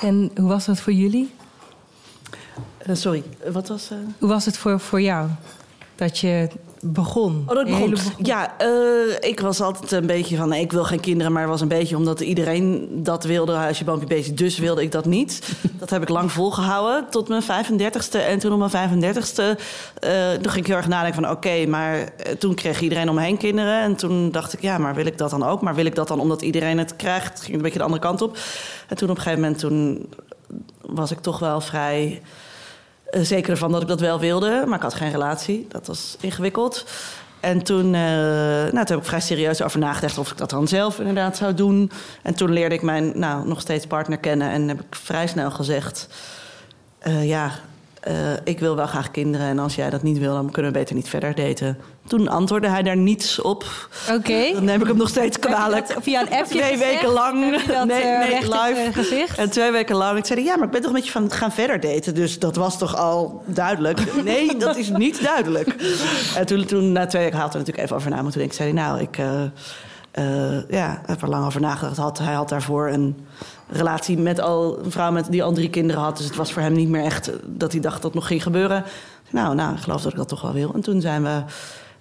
En 0.00 0.30
hoe 0.36 0.48
was 0.48 0.64
dat 0.64 0.80
voor 0.80 0.92
jullie? 0.92 1.34
Uh, 2.86 2.94
sorry, 2.94 3.22
wat 3.52 3.68
was... 3.68 3.90
Uh... 3.92 3.98
Hoe 4.18 4.28
was 4.28 4.44
het 4.44 4.56
voor, 4.56 4.80
voor 4.80 5.00
jou? 5.00 5.28
Dat 5.94 6.18
je 6.18 6.48
begon? 6.92 7.44
Oh, 7.46 7.54
dat 7.54 7.64
begon. 7.64 7.90
begon. 7.90 8.12
Ja, 8.18 8.54
uh, 8.62 9.14
ik 9.20 9.40
was 9.40 9.60
altijd 9.60 9.92
een 9.92 10.06
beetje 10.06 10.36
van... 10.36 10.48
Nee, 10.48 10.60
ik 10.60 10.72
wil 10.72 10.84
geen 10.84 11.00
kinderen, 11.00 11.32
maar 11.32 11.42
het 11.42 11.50
was 11.50 11.60
een 11.60 11.68
beetje 11.68 11.96
omdat 11.96 12.20
iedereen 12.20 12.88
dat 12.90 13.24
wilde. 13.24 13.52
Huisje, 13.52 13.84
boompje, 13.84 14.06
beestje. 14.06 14.34
Dus 14.34 14.58
wilde 14.58 14.82
ik 14.82 14.92
dat 14.92 15.04
niet. 15.04 15.56
dat 15.78 15.90
heb 15.90 16.02
ik 16.02 16.08
lang 16.08 16.32
volgehouden 16.32 17.10
tot 17.10 17.28
mijn 17.28 17.42
35ste. 17.42 18.20
En 18.28 18.38
toen 18.38 18.62
op 18.62 18.72
mijn 18.72 18.90
35ste... 18.90 19.60
toen 20.40 20.52
ging 20.52 20.56
ik 20.56 20.66
heel 20.66 20.76
erg 20.76 20.88
nadenken 20.88 21.22
van... 21.22 21.32
Oké, 21.32 21.66
maar 21.66 22.08
toen 22.38 22.54
kreeg 22.54 22.80
iedereen 22.80 23.08
om 23.08 23.14
me 23.14 23.22
heen 23.22 23.38
kinderen. 23.38 23.80
En 23.80 23.96
toen 23.96 24.30
dacht 24.30 24.52
ik, 24.52 24.62
ja, 24.62 24.78
maar 24.78 24.94
wil 24.94 25.06
ik 25.06 25.18
dat 25.18 25.30
dan 25.30 25.42
ook? 25.42 25.60
Maar 25.60 25.74
wil 25.74 25.86
ik 25.86 25.94
dat 25.94 26.08
dan 26.08 26.20
omdat 26.20 26.42
iedereen 26.42 26.78
het 26.78 26.96
krijgt? 26.96 27.40
Ging 27.40 27.56
een 27.56 27.62
beetje 27.62 27.78
de 27.78 27.84
andere 27.84 28.02
kant 28.02 28.22
op. 28.22 28.38
En 28.88 28.96
toen 28.96 29.10
op 29.10 29.16
een 29.16 29.22
gegeven 29.22 29.42
moment... 29.42 29.60
toen 29.60 30.08
was 30.80 31.10
ik 31.10 31.18
toch 31.18 31.38
wel 31.38 31.60
vrij 31.60 32.22
uh, 33.10 33.22
zeker 33.22 33.50
ervan 33.50 33.72
dat 33.72 33.82
ik 33.82 33.88
dat 33.88 34.00
wel 34.00 34.20
wilde, 34.20 34.64
maar 34.66 34.76
ik 34.76 34.82
had 34.82 34.94
geen 34.94 35.10
relatie. 35.10 35.66
Dat 35.68 35.86
was 35.86 36.16
ingewikkeld. 36.20 36.84
En 37.40 37.62
toen, 37.62 37.86
uh, 37.86 37.92
nou, 37.92 38.70
toen 38.70 38.86
heb 38.86 38.98
ik 38.98 39.04
vrij 39.04 39.20
serieus 39.20 39.62
over 39.62 39.78
nagedacht 39.78 40.18
of 40.18 40.30
ik 40.30 40.38
dat 40.38 40.50
dan 40.50 40.68
zelf 40.68 40.98
inderdaad 40.98 41.36
zou 41.36 41.54
doen. 41.54 41.90
En 42.22 42.34
toen 42.34 42.52
leerde 42.52 42.74
ik 42.74 42.82
mijn 42.82 43.12
nou, 43.14 43.48
nog 43.48 43.60
steeds 43.60 43.86
partner 43.86 44.18
kennen 44.18 44.50
en 44.50 44.68
heb 44.68 44.80
ik 44.80 44.94
vrij 44.94 45.26
snel 45.26 45.50
gezegd: 45.50 46.08
uh, 47.06 47.28
Ja, 47.28 47.50
ik 48.44 48.58
wil 48.58 48.76
wel 48.76 48.86
graag 48.86 49.10
kinderen 49.10 49.46
en 49.46 49.58
als 49.58 49.74
jij 49.74 49.90
dat 49.90 50.02
niet 50.02 50.18
wil, 50.18 50.34
dan 50.34 50.50
kunnen 50.50 50.72
we 50.72 50.78
beter 50.78 50.94
niet 50.94 51.08
verder 51.08 51.34
daten. 51.34 51.78
Toen 52.06 52.28
antwoordde 52.28 52.68
hij 52.68 52.82
daar 52.82 52.96
niets 52.96 53.40
op. 53.40 53.64
Oké. 54.08 54.18
Okay. 54.18 54.52
Dan 54.52 54.64
neem 54.64 54.80
ik 54.80 54.86
hem 54.86 54.96
nog 54.96 55.08
steeds 55.08 55.38
kwalijk. 55.38 55.96
Via 56.00 56.20
een 56.20 56.30
appje 56.30 56.58
Twee 56.58 56.72
gezegd? 56.72 56.92
weken 56.92 57.08
lang. 57.08 57.62
Dat, 57.62 57.86
nee, 57.86 58.02
uh, 58.02 58.18
nee 58.18 58.40
live. 58.40 58.88
gezicht? 58.92 59.38
En 59.38 59.50
twee 59.50 59.70
weken 59.70 59.96
lang. 59.96 60.18
Ik 60.18 60.24
zei, 60.24 60.44
ja, 60.44 60.56
maar 60.56 60.66
ik 60.66 60.70
ben 60.70 60.82
toch 60.82 60.92
met 60.92 61.04
je 61.04 61.10
van 61.10 61.30
gaan 61.30 61.52
verder 61.52 61.80
daten. 61.80 62.14
Dus 62.14 62.38
dat 62.38 62.56
was 62.56 62.78
toch 62.78 62.96
al 62.96 63.42
duidelijk? 63.46 64.00
Nee, 64.24 64.56
dat 64.56 64.76
is 64.76 64.88
niet 64.88 65.22
duidelijk. 65.22 65.74
En 66.36 66.46
toen, 66.46 66.64
toen 66.64 66.92
na 66.92 67.06
twee 67.06 67.22
weken 67.22 67.38
had 67.38 67.52
er 67.52 67.58
natuurlijk 67.58 67.84
even 67.84 67.96
over 67.96 68.10
na 68.10 68.22
moeten 68.22 68.38
denken. 68.38 68.56
Zei 68.56 68.72
hij, 68.72 68.82
nou, 68.82 69.00
ik 69.00 69.18
uh, 69.18 69.42
uh, 70.18 70.68
ja, 70.68 71.00
heb 71.06 71.22
er 71.22 71.28
lang 71.28 71.46
over 71.46 71.60
nagedacht. 71.60 71.96
Had, 71.96 72.18
hij 72.18 72.34
had 72.34 72.48
daarvoor 72.48 72.88
een 72.88 73.26
relatie 73.68 74.18
met 74.18 74.40
al 74.40 74.78
een 74.84 74.90
vrouw 74.90 75.10
met, 75.10 75.30
die 75.30 75.42
al 75.42 75.52
drie 75.52 75.70
kinderen 75.70 76.02
had. 76.02 76.16
Dus 76.16 76.26
het 76.26 76.36
was 76.36 76.52
voor 76.52 76.62
hem 76.62 76.72
niet 76.72 76.88
meer 76.88 77.04
echt 77.04 77.30
dat 77.44 77.72
hij 77.72 77.80
dacht 77.80 77.94
dat 77.94 78.04
het 78.04 78.14
nog 78.14 78.26
ging 78.26 78.42
gebeuren. 78.42 78.84
Nou, 79.30 79.54
nou, 79.54 79.74
ik 79.74 79.80
geloof 79.80 80.02
dat 80.02 80.12
ik 80.12 80.18
dat 80.18 80.28
toch 80.28 80.42
wel 80.42 80.52
wil. 80.52 80.74
En 80.74 80.80
toen 80.80 81.00
zijn 81.00 81.22
we. 81.22 81.42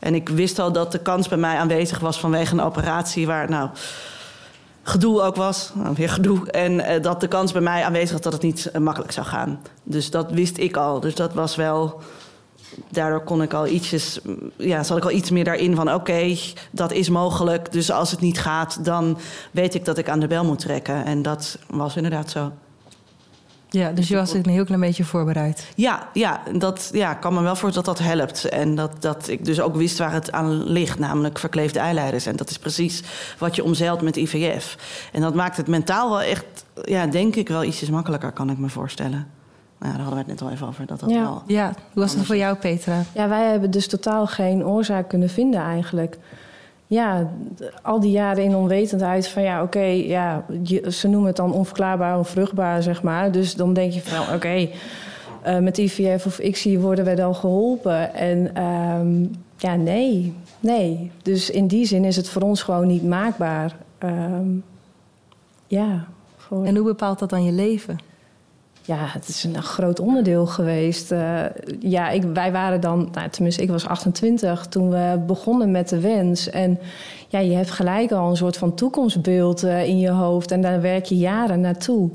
En 0.05 0.15
ik 0.15 0.29
wist 0.29 0.59
al 0.59 0.71
dat 0.71 0.91
de 0.91 0.99
kans 0.99 1.27
bij 1.27 1.37
mij 1.37 1.57
aanwezig 1.57 1.99
was 1.99 2.19
vanwege 2.19 2.53
een 2.53 2.61
operatie 2.61 3.27
waar, 3.27 3.49
nou, 3.49 3.69
gedoe 4.83 5.21
ook 5.21 5.35
was. 5.35 5.71
Nou, 5.73 5.95
weer 5.95 6.09
gedoe. 6.09 6.51
En 6.51 6.71
uh, 6.71 7.01
dat 7.01 7.21
de 7.21 7.27
kans 7.27 7.51
bij 7.51 7.61
mij 7.61 7.83
aanwezig 7.83 8.11
was 8.11 8.21
dat 8.21 8.33
het 8.33 8.41
niet 8.41 8.69
uh, 8.73 8.81
makkelijk 8.81 9.11
zou 9.11 9.25
gaan. 9.25 9.59
Dus 9.83 10.09
dat 10.09 10.31
wist 10.31 10.57
ik 10.57 10.77
al. 10.77 10.99
Dus 10.99 11.15
dat 11.15 11.33
was 11.33 11.55
wel. 11.55 12.01
Daardoor 12.89 13.23
kon 13.23 13.41
ik 13.41 13.53
al 13.53 13.67
ietsjes, 13.67 14.19
ja, 14.55 14.83
zat 14.83 14.97
ik 14.97 15.03
al 15.03 15.11
iets 15.11 15.29
meer 15.29 15.43
daarin 15.43 15.75
van: 15.75 15.93
oké, 15.93 16.35
dat 16.71 16.91
is 16.91 17.09
mogelijk. 17.09 17.71
Dus 17.71 17.91
als 17.91 18.11
het 18.11 18.19
niet 18.21 18.39
gaat, 18.39 18.85
dan 18.85 19.17
weet 19.51 19.73
ik 19.73 19.85
dat 19.85 19.97
ik 19.97 20.09
aan 20.09 20.19
de 20.19 20.27
bel 20.27 20.45
moet 20.45 20.59
trekken. 20.59 21.05
En 21.05 21.21
dat 21.21 21.57
was 21.69 21.95
inderdaad 21.95 22.29
zo. 22.29 22.51
Ja, 23.75 23.91
dus 23.91 24.07
je 24.07 24.15
was 24.15 24.33
een 24.33 24.49
heel 24.49 24.65
klein 24.65 24.81
beetje 24.81 25.03
voorbereid. 25.03 25.67
Ja, 25.75 26.09
ja, 26.13 26.41
dat 26.57 26.89
ja, 26.93 27.13
kan 27.13 27.33
me 27.33 27.41
wel 27.41 27.55
voor 27.55 27.71
dat 27.71 27.85
dat 27.85 27.99
helpt. 27.99 28.45
En 28.45 28.75
dat, 28.75 28.91
dat 28.99 29.27
ik 29.27 29.45
dus 29.45 29.61
ook 29.61 29.75
wist 29.75 29.97
waar 29.97 30.11
het 30.11 30.31
aan 30.31 30.63
ligt, 30.63 30.99
namelijk 30.99 31.39
verkleefde 31.39 31.79
eileiders. 31.79 32.25
En 32.25 32.35
dat 32.35 32.49
is 32.49 32.57
precies 32.57 33.03
wat 33.37 33.55
je 33.55 33.63
omzeilt 33.63 34.01
met 34.01 34.15
IVF. 34.15 34.77
En 35.11 35.21
dat 35.21 35.33
maakt 35.33 35.57
het 35.57 35.67
mentaal 35.67 36.09
wel 36.09 36.21
echt, 36.21 36.45
ja, 36.83 37.07
denk 37.07 37.35
ik 37.35 37.47
wel 37.47 37.63
ietsjes 37.63 37.89
makkelijker, 37.89 38.31
kan 38.31 38.49
ik 38.49 38.57
me 38.57 38.69
voorstellen. 38.69 39.27
Nou, 39.79 39.93
daar 39.93 40.05
hadden 40.05 40.25
we 40.25 40.31
het 40.31 40.39
net 40.39 40.41
al 40.41 40.53
even 40.53 40.67
over. 40.67 40.85
Dat 40.85 40.99
dat 40.99 41.09
ja. 41.09 41.21
wel 41.21 41.43
ja, 41.47 41.65
hoe 41.65 42.03
was 42.03 42.13
het 42.13 42.25
voor 42.25 42.37
jou, 42.37 42.55
Petra? 42.55 43.03
Ja, 43.13 43.27
wij 43.27 43.49
hebben 43.49 43.71
dus 43.71 43.87
totaal 43.87 44.27
geen 44.27 44.65
oorzaak 44.65 45.07
kunnen 45.09 45.29
vinden 45.29 45.59
eigenlijk 45.59 46.17
ja, 46.87 47.31
al 47.81 47.99
die 47.99 48.11
jaren 48.11 48.43
in 48.43 48.55
onwetendheid 48.55 49.27
van 49.27 49.43
ja, 49.43 49.61
oké, 49.63 49.83
ja, 49.83 50.45
ze 50.89 51.07
noemen 51.07 51.27
het 51.27 51.35
dan 51.35 51.53
onverklaarbaar, 51.53 52.17
onvruchtbaar, 52.17 52.83
zeg 52.83 53.03
maar. 53.03 53.31
Dus 53.31 53.55
dan 53.55 53.73
denk 53.73 53.91
je 53.91 54.01
van 54.01 54.35
oké, 54.35 54.69
uh, 55.47 55.57
met 55.57 55.77
IVF 55.77 56.25
of 56.25 56.39
ICSI 56.39 56.79
worden 56.79 57.05
wij 57.05 57.15
dan 57.15 57.35
geholpen. 57.35 58.13
En 58.13 58.63
um, 58.63 59.35
ja, 59.57 59.75
nee, 59.75 60.33
nee. 60.59 61.11
Dus 61.21 61.49
in 61.49 61.67
die 61.67 61.85
zin 61.85 62.03
is 62.03 62.15
het 62.15 62.29
voor 62.29 62.41
ons 62.41 62.61
gewoon 62.61 62.87
niet 62.87 63.03
maakbaar. 63.03 63.75
Um, 64.03 64.63
ja. 65.67 66.05
Gewoon. 66.37 66.65
En 66.65 66.75
hoe 66.75 66.85
bepaalt 66.85 67.19
dat 67.19 67.29
dan 67.29 67.43
je 67.43 67.51
leven? 67.51 67.97
Ja, 68.85 68.97
het 68.99 69.27
is 69.27 69.43
een 69.43 69.63
groot 69.63 69.99
onderdeel 69.99 70.45
geweest. 70.45 71.11
Uh, 71.11 71.41
ja, 71.79 72.09
ik, 72.09 72.23
wij 72.23 72.51
waren 72.51 72.81
dan, 72.81 73.09
nou, 73.11 73.29
tenminste, 73.29 73.61
ik 73.61 73.69
was 73.69 73.87
28 73.87 74.65
toen 74.65 74.89
we 74.89 75.23
begonnen 75.27 75.71
met 75.71 75.89
de 75.89 75.99
wens. 75.99 76.49
En 76.49 76.79
ja, 77.27 77.39
je 77.39 77.55
hebt 77.55 77.71
gelijk 77.71 78.11
al 78.11 78.29
een 78.29 78.37
soort 78.37 78.57
van 78.57 78.75
toekomstbeeld 78.75 79.63
uh, 79.63 79.87
in 79.87 79.99
je 79.99 80.09
hoofd 80.09 80.51
en 80.51 80.61
daar 80.61 80.81
werk 80.81 81.05
je 81.05 81.17
jaren 81.17 81.61
naartoe. 81.61 82.09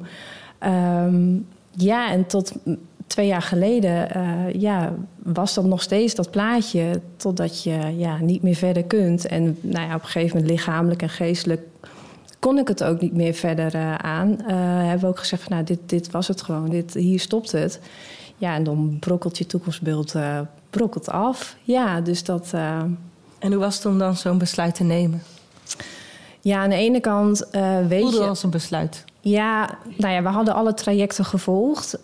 Um, 1.04 1.46
ja, 1.70 2.10
en 2.10 2.26
tot 2.26 2.52
twee 3.06 3.26
jaar 3.26 3.42
geleden 3.42 4.08
uh, 4.16 4.60
ja, 4.60 4.92
was 5.22 5.54
dat 5.54 5.64
nog 5.64 5.82
steeds 5.82 6.14
dat 6.14 6.30
plaatje, 6.30 7.00
totdat 7.16 7.62
je 7.62 7.94
ja, 7.96 8.18
niet 8.20 8.42
meer 8.42 8.54
verder 8.54 8.84
kunt. 8.84 9.26
En 9.26 9.58
nou 9.60 9.86
ja, 9.86 9.94
op 9.94 10.02
een 10.02 10.08
gegeven 10.08 10.36
moment 10.36 10.52
lichamelijk 10.52 11.02
en 11.02 11.08
geestelijk 11.08 11.62
kon 12.40 12.58
ik 12.58 12.68
het 12.68 12.84
ook 12.84 13.00
niet 13.00 13.14
meer 13.14 13.34
verder 13.34 13.74
uh, 13.74 13.94
aan. 13.94 14.30
Uh, 14.30 14.46
hebben 14.48 15.00
we 15.00 15.06
ook 15.06 15.18
gezegd 15.18 15.42
van 15.42 15.52
nou, 15.52 15.64
dit, 15.64 15.78
dit 15.86 16.10
was 16.10 16.28
het 16.28 16.42
gewoon, 16.42 16.68
dit, 16.68 16.94
hier 16.94 17.20
stopt 17.20 17.52
het. 17.52 17.80
Ja, 18.36 18.54
en 18.54 18.64
dan 18.64 18.96
brokkelt 19.00 19.38
je 19.38 19.46
toekomstbeeld 19.46 20.14
uh, 20.14 20.40
brokkelt 20.70 21.10
af. 21.10 21.56
Ja, 21.62 22.00
dus 22.00 22.24
dat... 22.24 22.52
En 23.38 23.52
hoe 23.52 23.56
was 23.56 23.76
het 23.76 23.86
om 23.86 23.98
dan 23.98 24.16
zo'n 24.16 24.38
besluit 24.38 24.74
te 24.74 24.84
nemen? 24.84 25.22
Ja, 26.40 26.62
aan 26.62 26.70
de 26.70 26.76
ene 26.76 27.00
kant 27.00 27.48
weet 27.88 28.00
Voelde 28.00 28.16
je... 28.16 28.28
als 28.28 28.42
een 28.42 28.50
besluit? 28.50 29.04
Ja, 29.20 29.78
nou 29.96 30.14
ja, 30.14 30.22
we 30.22 30.28
hadden 30.28 30.54
alle 30.54 30.74
trajecten 30.74 31.24
gevolgd. 31.24 31.98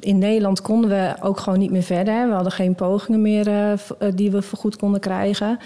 in 0.00 0.18
Nederland 0.18 0.60
konden 0.60 0.90
we 0.90 1.14
ook 1.20 1.38
gewoon 1.38 1.58
niet 1.58 1.70
meer 1.70 1.82
verder. 1.82 2.28
We 2.28 2.34
hadden 2.34 2.52
geen 2.52 2.74
pogingen 2.74 3.22
meer 3.22 3.78
die 4.14 4.30
we 4.30 4.42
vergoed 4.42 4.76
konden 4.76 5.00
krijgen. 5.00 5.58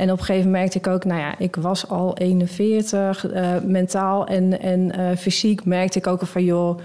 En 0.00 0.12
op 0.12 0.18
een 0.18 0.24
gegeven 0.24 0.50
moment 0.50 0.60
merkte 0.60 0.78
ik 0.78 0.86
ook, 0.86 1.04
nou 1.04 1.20
ja, 1.20 1.38
ik 1.38 1.56
was 1.56 1.88
al 1.88 2.16
41, 2.16 3.32
uh, 3.32 3.56
mentaal 3.64 4.26
en, 4.26 4.60
en 4.60 5.00
uh, 5.00 5.16
fysiek 5.16 5.64
merkte 5.64 5.98
ik 5.98 6.06
ook 6.06 6.26
van, 6.26 6.44
joh, 6.44 6.78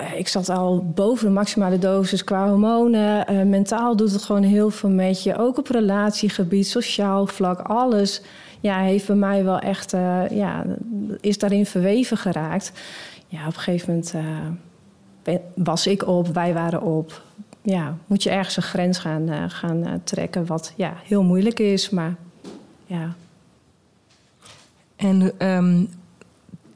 uh, 0.00 0.18
ik 0.18 0.28
zat 0.28 0.48
al 0.48 0.84
boven 0.94 1.26
de 1.26 1.32
maximale 1.32 1.78
dosis 1.78 2.24
qua 2.24 2.48
hormonen. 2.48 3.48
mentaal 3.48 3.96
doet 3.96 4.12
het 4.12 4.22
gewoon 4.22 4.42
heel 4.42 4.70
veel 4.70 4.90
met 4.90 5.22
je. 5.22 5.38
Ook 5.38 5.58
op 5.58 5.68
relatiegebied, 5.68 6.66
sociaal 6.66 7.26
vlak, 7.26 7.60
alles 7.60 8.22
ja, 8.60 8.78
heeft 8.78 9.06
bij 9.06 9.16
mij 9.16 9.44
wel 9.44 9.58
echt, 9.58 9.90
ja, 10.30 10.64
is 11.20 11.38
daarin 11.38 11.66
verweven 11.66 12.16
geraakt. 12.16 12.72
Ja, 13.26 13.46
op 13.46 13.54
een 13.54 13.60
gegeven 13.60 13.88
moment 13.88 14.14
was 15.54 15.86
ik 15.86 16.06
op, 16.06 16.26
wij 16.26 16.54
waren 16.54 16.82
op. 16.82 17.22
Ja, 17.62 17.96
moet 18.06 18.22
je 18.22 18.30
ergens 18.30 18.56
een 18.56 18.62
grens 18.62 18.98
gaan, 18.98 19.50
gaan 19.50 20.00
trekken, 20.04 20.46
wat 20.46 20.72
ja, 20.76 20.92
heel 21.04 21.22
moeilijk 21.22 21.58
is, 21.58 21.90
maar 21.90 22.14
ja. 22.88 23.14
En 24.96 25.46
um, 25.46 25.88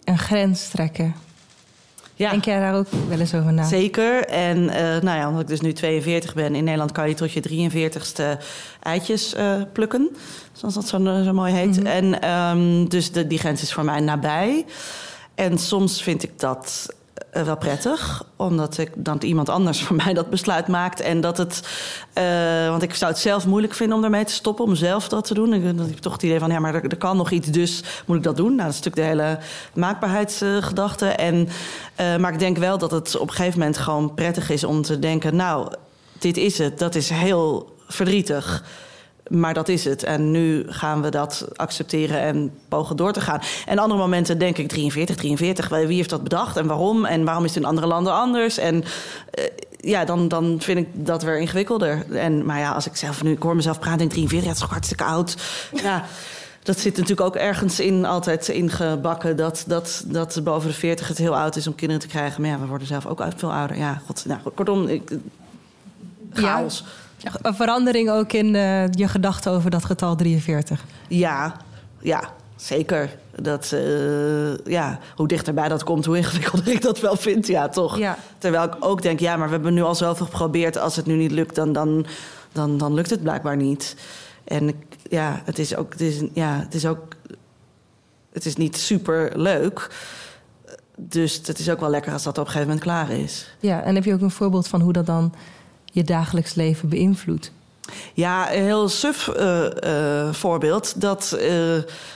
een 0.04 0.18
grens 0.18 0.68
trekken. 0.68 1.14
Ja. 2.14 2.30
Denk 2.30 2.44
jij 2.44 2.58
daar 2.58 2.74
ook 2.74 2.86
wel 3.08 3.20
eens 3.20 3.34
over 3.34 3.52
na? 3.52 3.64
Zeker. 3.64 4.24
En 4.24 4.58
uh, 4.58 4.72
nou 4.74 5.18
ja, 5.18 5.26
omdat 5.26 5.42
ik 5.42 5.48
dus 5.48 5.60
nu 5.60 5.72
42 5.72 6.34
ben, 6.34 6.54
in 6.54 6.64
Nederland 6.64 6.92
kan 6.92 7.08
je 7.08 7.14
tot 7.14 7.32
je 7.32 7.70
43ste 7.70 8.42
eitjes 8.80 9.34
uh, 9.34 9.62
plukken. 9.72 10.16
Zoals 10.52 10.74
dat 10.74 10.88
zo, 10.88 11.22
zo 11.24 11.32
mooi 11.32 11.52
heet. 11.52 11.80
Mm 11.80 11.86
-hmm. 11.86 11.86
En 11.86 12.30
um, 12.30 12.88
dus 12.88 13.12
de, 13.12 13.26
die 13.26 13.38
grens 13.38 13.62
is 13.62 13.72
voor 13.72 13.84
mij 13.84 14.00
nabij. 14.00 14.64
En 15.34 15.58
soms 15.58 16.02
vind 16.02 16.22
ik 16.22 16.38
dat 16.40 16.94
eh, 17.32 17.42
wel 17.42 17.56
prettig. 17.56 18.24
Omdat 18.36 18.78
ik 18.78 18.90
dan 18.94 19.18
iemand 19.22 19.48
anders 19.48 19.82
voor 19.82 19.96
mij 19.96 20.12
dat 20.12 20.30
besluit 20.30 20.68
maakt. 20.68 21.00
En 21.00 21.20
dat 21.20 21.38
het. 21.38 21.62
eh, 22.12 22.68
want 22.68 22.82
ik 22.82 22.94
zou 22.94 23.10
het 23.10 23.20
zelf 23.20 23.46
moeilijk 23.46 23.74
vinden 23.74 23.96
om 23.96 24.02
daarmee 24.02 24.24
te 24.24 24.32
stoppen, 24.32 24.64
om 24.64 24.74
zelf 24.74 25.08
dat 25.08 25.24
te 25.24 25.34
doen. 25.34 25.52
Ik 25.52 25.64
dan 25.64 25.86
heb 25.86 25.98
toch 25.98 26.12
het 26.12 26.22
idee 26.22 26.38
van 26.38 26.50
ja, 26.50 26.58
maar 26.58 26.74
er, 26.74 26.84
er 26.84 26.96
kan 26.96 27.16
nog 27.16 27.30
iets, 27.30 27.48
dus 27.48 27.82
moet 28.06 28.16
ik 28.16 28.22
dat 28.22 28.36
doen. 28.36 28.54
Nou, 28.54 28.68
dat 28.70 28.78
is 28.78 28.80
natuurlijk 28.82 29.16
de 29.16 29.22
hele 29.22 29.38
maakbaarheidsgedachte. 29.74 31.06
en, 31.06 31.48
eh, 31.94 32.16
maar 32.16 32.32
ik 32.32 32.38
denk 32.38 32.58
wel 32.58 32.78
dat 32.78 32.90
het 32.90 33.16
op 33.16 33.28
een 33.28 33.34
gegeven 33.34 33.58
moment 33.58 33.78
gewoon 33.78 34.14
prettig 34.14 34.50
is 34.50 34.64
om 34.64 34.82
te 34.82 34.98
denken: 34.98 35.36
nou, 35.36 35.72
dit 36.18 36.36
is 36.36 36.58
het. 36.58 36.78
Dat 36.78 36.94
is 36.94 37.10
heel 37.10 37.76
verdrietig. 37.88 38.64
Maar 39.32 39.54
dat 39.54 39.68
is 39.68 39.84
het. 39.84 40.02
En 40.02 40.30
nu 40.30 40.64
gaan 40.66 41.02
we 41.02 41.08
dat 41.08 41.48
accepteren 41.56 42.20
en 42.20 42.52
pogen 42.68 42.96
door 42.96 43.12
te 43.12 43.20
gaan. 43.20 43.40
En 43.66 43.78
andere 43.78 44.00
momenten 44.00 44.38
denk 44.38 44.58
ik 44.58 44.68
43, 44.68 45.16
43. 45.16 45.68
Wie 45.68 45.96
heeft 45.96 46.10
dat 46.10 46.22
bedacht 46.22 46.56
en 46.56 46.66
waarom? 46.66 47.04
En 47.04 47.24
waarom 47.24 47.44
is 47.44 47.54
het 47.54 47.62
in 47.62 47.68
andere 47.68 47.86
landen 47.86 48.12
anders? 48.12 48.58
En 48.58 48.84
eh, 49.30 49.44
ja, 49.76 50.04
dan, 50.04 50.28
dan 50.28 50.56
vind 50.60 50.78
ik 50.78 50.88
dat 50.92 51.22
weer 51.22 51.38
ingewikkelder. 51.38 52.06
En, 52.10 52.44
maar 52.44 52.58
ja, 52.58 52.72
als 52.72 52.86
ik 52.86 52.96
zelf 52.96 53.22
nu, 53.22 53.30
ik 53.30 53.42
hoor 53.42 53.56
mezelf 53.56 53.78
praten, 53.78 53.98
denk 53.98 54.10
ik 54.10 54.16
43, 54.16 54.42
ja, 54.42 54.48
het 54.48 54.56
is 54.56 54.62
toch 54.62 54.72
hartstikke 54.72 55.04
oud. 55.04 55.36
Ja, 55.82 56.04
dat 56.62 56.78
zit 56.78 56.96
natuurlijk 56.96 57.26
ook 57.26 57.36
ergens 57.36 57.80
in, 57.80 58.04
altijd 58.04 58.48
ingebakken. 58.48 59.36
Dat, 59.36 59.64
dat, 59.66 60.04
dat 60.06 60.40
boven 60.44 60.68
de 60.68 60.74
40 60.74 61.08
het 61.08 61.18
heel 61.18 61.36
oud 61.36 61.56
is 61.56 61.66
om 61.66 61.74
kinderen 61.74 62.02
te 62.02 62.08
krijgen. 62.08 62.40
Maar 62.42 62.50
ja, 62.50 62.58
we 62.58 62.66
worden 62.66 62.86
zelf 62.86 63.06
ook 63.06 63.24
veel 63.36 63.52
ouder. 63.52 63.76
Ja, 63.76 64.02
god, 64.06 64.24
nou, 64.26 64.40
kortom, 64.54 64.88
ik, 64.88 65.10
chaos. 66.32 66.84
Een 67.42 67.54
verandering 67.54 68.10
ook 68.10 68.32
in 68.32 68.54
eh, 68.54 68.86
je 68.90 69.08
gedachten 69.08 69.52
over 69.52 69.70
dat 69.70 69.84
getal 69.84 70.16
43. 70.16 70.84
Ja, 71.08 71.56
ja, 72.00 72.32
zeker. 72.56 73.16
Dat, 73.36 73.72
eh, 73.72 74.56
ja, 74.56 74.98
hoe 75.16 75.28
dichterbij 75.28 75.68
dat 75.68 75.84
komt, 75.84 76.04
hoe 76.04 76.16
ingewikkelder 76.16 76.68
ik 76.72 76.82
dat 76.82 77.00
wel 77.00 77.16
vind. 77.16 77.46
Ja, 77.46 77.68
toch? 77.68 77.98
Ja. 77.98 78.18
Terwijl 78.38 78.64
ik 78.64 78.74
ook 78.80 79.02
denk, 79.02 79.20
ja, 79.20 79.36
maar 79.36 79.46
we 79.46 79.52
hebben 79.54 79.74
nu 79.74 79.82
al 79.82 79.94
zoveel 79.94 80.26
geprobeerd. 80.26 80.78
Als 80.78 80.96
het 80.96 81.06
nu 81.06 81.14
niet 81.14 81.30
lukt, 81.30 81.54
dan, 81.54 81.72
dan, 81.72 82.06
dan, 82.52 82.78
dan 82.78 82.94
lukt 82.94 83.10
het 83.10 83.22
blijkbaar 83.22 83.56
niet. 83.56 83.96
En 84.44 84.74
ja, 85.02 85.42
het 85.44 85.58
is 85.58 85.76
ook, 85.76 85.92
het 85.92 86.00
is, 86.00 86.22
ja, 86.32 86.58
het 86.58 86.74
is 86.74 86.86
ook, 86.86 87.14
het 88.32 88.46
is 88.46 88.56
niet 88.56 88.76
super 88.76 89.38
leuk. 89.38 89.90
Dus 90.96 91.40
het 91.44 91.58
is 91.58 91.70
ook 91.70 91.80
wel 91.80 91.90
lekker 91.90 92.12
als 92.12 92.22
dat 92.22 92.38
op 92.38 92.44
een 92.44 92.50
gegeven 92.50 92.68
moment 92.68 92.84
klaar 92.84 93.10
is. 93.10 93.54
Ja, 93.60 93.82
en 93.82 93.94
heb 93.94 94.04
je 94.04 94.14
ook 94.14 94.20
een 94.20 94.30
voorbeeld 94.30 94.68
van 94.68 94.80
hoe 94.80 94.92
dat 94.92 95.06
dan 95.06 95.34
je 95.92 96.04
dagelijks 96.04 96.54
leven 96.54 96.88
beïnvloedt? 96.88 97.52
Ja, 98.14 98.54
een 98.54 98.62
heel 98.62 98.88
suf 98.88 99.28
eh, 99.28 100.26
eh, 100.26 100.32
voorbeeld. 100.32 101.00
Dat 101.00 101.32
eh, 101.32 101.48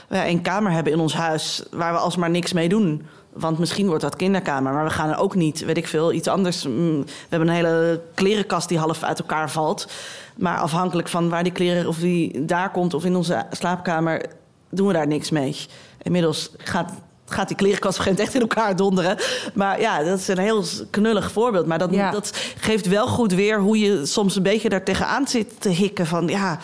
wij 0.07 0.29
een 0.29 0.41
kamer 0.41 0.71
hebben 0.71 0.93
in 0.93 0.99
ons 0.99 1.13
huis 1.13 1.63
waar 1.71 1.93
we 1.93 1.99
alsmaar 1.99 2.29
niks 2.29 2.53
mee 2.53 2.69
doen. 2.69 3.05
Want 3.33 3.59
misschien 3.59 3.87
wordt 3.87 4.01
dat 4.01 4.15
kinderkamer, 4.15 4.73
maar 4.73 4.83
we 4.83 4.89
gaan 4.89 5.09
er 5.09 5.17
ook 5.17 5.35
niet, 5.35 5.65
weet 5.65 5.77
ik 5.77 5.87
veel, 5.87 6.13
iets 6.13 6.27
anders. 6.27 6.65
Mm, 6.65 7.01
We 7.03 7.11
hebben 7.29 7.47
een 7.49 7.55
hele 7.55 8.01
klerenkast 8.13 8.69
die 8.69 8.77
half 8.77 9.03
uit 9.03 9.19
elkaar 9.19 9.51
valt. 9.51 9.87
Maar 10.35 10.57
afhankelijk 10.57 11.07
van 11.07 11.29
waar 11.29 11.43
die 11.43 11.51
kleren, 11.51 11.87
of 11.87 11.97
die 11.97 12.45
daar 12.45 12.71
komt 12.71 12.93
of 12.93 13.05
in 13.05 13.15
onze 13.15 13.45
slaapkamer, 13.51 14.25
doen 14.69 14.87
we 14.87 14.93
daar 14.93 15.07
niks 15.07 15.29
mee. 15.29 15.55
Inmiddels 16.01 16.51
gaat, 16.57 16.91
gaat 17.29 17.47
die 17.47 17.57
klerenkast 17.57 17.99
op 17.99 18.05
een 18.05 18.11
gegeven 18.13 18.33
moment 18.35 18.51
echt 18.51 18.57
in 18.57 18.61
elkaar 18.63 18.75
donderen. 18.75 19.17
Maar 19.53 19.81
ja, 19.81 20.03
dat 20.03 20.19
is 20.19 20.27
een 20.27 20.37
heel 20.37 20.63
knullig 20.89 21.31
voorbeeld. 21.31 21.65
Maar 21.65 21.77
dat, 21.79 21.93
Ja. 21.93 22.11
dat 22.11 22.31
geeft 22.57 22.87
wel 22.87 23.07
goed 23.07 23.33
weer 23.33 23.59
hoe 23.59 23.79
je 23.79 24.05
soms 24.05 24.35
een 24.35 24.43
beetje 24.43 24.69
daar 24.69 24.83
tegenaan 24.83 25.27
zit 25.27 25.61
te 25.61 25.69
hikken. 25.69 26.05
Van 26.07 26.27
ja, 26.27 26.59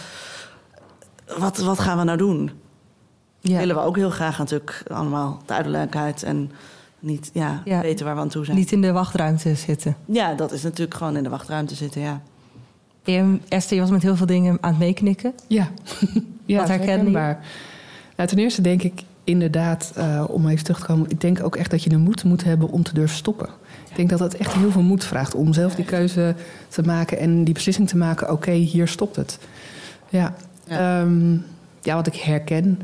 wat, 1.38 1.58
wat 1.58 1.80
gaan 1.80 1.98
we 1.98 2.04
nou 2.04 2.18
doen? 2.18 2.52
Ja. 3.40 3.58
Willen 3.58 3.76
we 3.76 3.82
ook 3.82 3.96
heel 3.96 4.10
graag 4.10 4.38
natuurlijk 4.38 4.84
allemaal 4.88 5.42
duidelijkheid 5.46 6.24
en 6.24 6.52
niet 7.00 7.30
ja, 7.34 7.62
Ja. 7.66 7.82
weten 7.82 8.06
waar 8.06 8.16
we 8.16 8.22
aan 8.22 8.30
toe 8.30 8.46
zijn. 8.46 8.58
Niet 8.58 8.72
in 8.72 8.82
de 8.82 8.92
wachtruimte 8.92 9.56
zitten. 9.56 9.96
Ja, 10.06 10.34
dat 10.34 10.52
is 10.52 10.64
natuurlijk 10.64 10.98
gewoon 10.98 11.18
in 11.18 11.24
de 11.24 11.30
wachtruimte 11.30 11.76
zitten, 11.76 12.02
ja. 12.02 12.22
En 13.04 13.42
Esther, 13.48 13.76
je 13.76 13.82
was 13.82 13.92
met 13.92 14.02
heel 14.02 14.16
veel 14.16 14.26
dingen 14.26 14.58
aan 14.62 14.70
het 14.70 14.80
meeknikken. 14.80 15.34
Ja, 15.48 15.70
ja 16.46 16.58
Wat 16.60 16.68
herkenbaar. 16.68 17.46
Nou, 18.16 18.30
ten 18.30 18.38
eerste 18.38 18.62
denk 18.62 18.84
ik 18.84 19.02
inderdaad, 19.24 19.92
eh, 19.96 20.24
om 20.28 20.48
even 20.48 20.64
terug 20.64 20.80
te 20.80 20.86
komen... 20.86 21.10
ik 21.10 21.22
denk 21.22 21.44
ook 21.44 21.56
echt 21.56 21.72
dat 21.72 21.84
je 21.84 21.90
de 21.90 21.98
moed 21.98 22.24
moet 22.24 22.44
hebben 22.44 22.70
om 22.70 22.84
te 22.84 22.94
durven 22.94 23.18
stoppen. 23.18 23.50
Ik 23.90 23.96
denk 23.96 24.10
dat 24.10 24.20
het 24.20 24.38
echt 24.38 24.54
heel 24.54 24.72
veel 24.72 24.82
moed 24.82 25.04
vraagt 25.04 25.36
om 25.36 25.54
zelf 25.54 25.76
die 25.76 25.86
keuze 25.86 26.36
te 26.68 26.82
maken... 26.82 27.18
en 27.18 27.44
die 27.44 27.54
beslissing 27.54 27.88
te 27.88 27.98
maken, 27.98 28.32
oké, 28.32 28.52
hier 28.52 28.88
stopt 28.88 29.16
het. 29.16 29.40
Ja, 30.10 30.34
Ja. 30.68 31.02
Ehm, 31.02 31.38
ja 31.82 31.96
wat 31.96 32.08
ik 32.08 32.16
herken... 32.16 32.80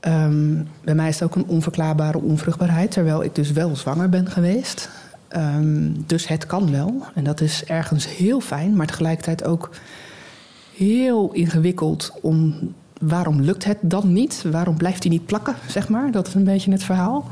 ehm, 0.00 0.62
bij 0.84 0.94
mij 0.94 1.08
is 1.08 1.14
het 1.20 1.28
ook 1.28 1.34
een 1.34 1.46
onverklaarbare 1.46 2.20
onvruchtbaarheid... 2.20 2.90
terwijl 2.90 3.24
ik 3.24 3.34
dus 3.34 3.52
wel 3.52 3.76
zwanger 3.76 4.08
ben 4.08 4.30
geweest... 4.30 4.88
Ehm, 5.28 5.90
dus 6.06 6.28
het 6.28 6.46
kan 6.46 6.70
wel. 6.70 7.06
En 7.14 7.24
dat 7.24 7.40
is 7.40 7.64
ergens 7.64 8.16
heel 8.16 8.40
fijn, 8.40 8.76
maar 8.76 8.86
tegelijkertijd 8.86 9.44
ook 9.44 9.70
heel 10.76 11.32
ingewikkeld 11.32 12.12
om. 12.22 12.54
Waarom 13.00 13.40
lukt 13.40 13.64
het 13.64 13.78
dan 13.80 14.12
niet? 14.12 14.44
Waarom 14.50 14.76
blijft 14.76 15.02
hij 15.02 15.12
niet 15.12 15.26
plakken, 15.26 15.54
zeg 15.68 15.88
maar? 15.88 16.10
Dat 16.10 16.26
is 16.26 16.34
een 16.34 16.44
beetje 16.44 16.70
het 16.70 16.82
verhaal. 16.82 17.28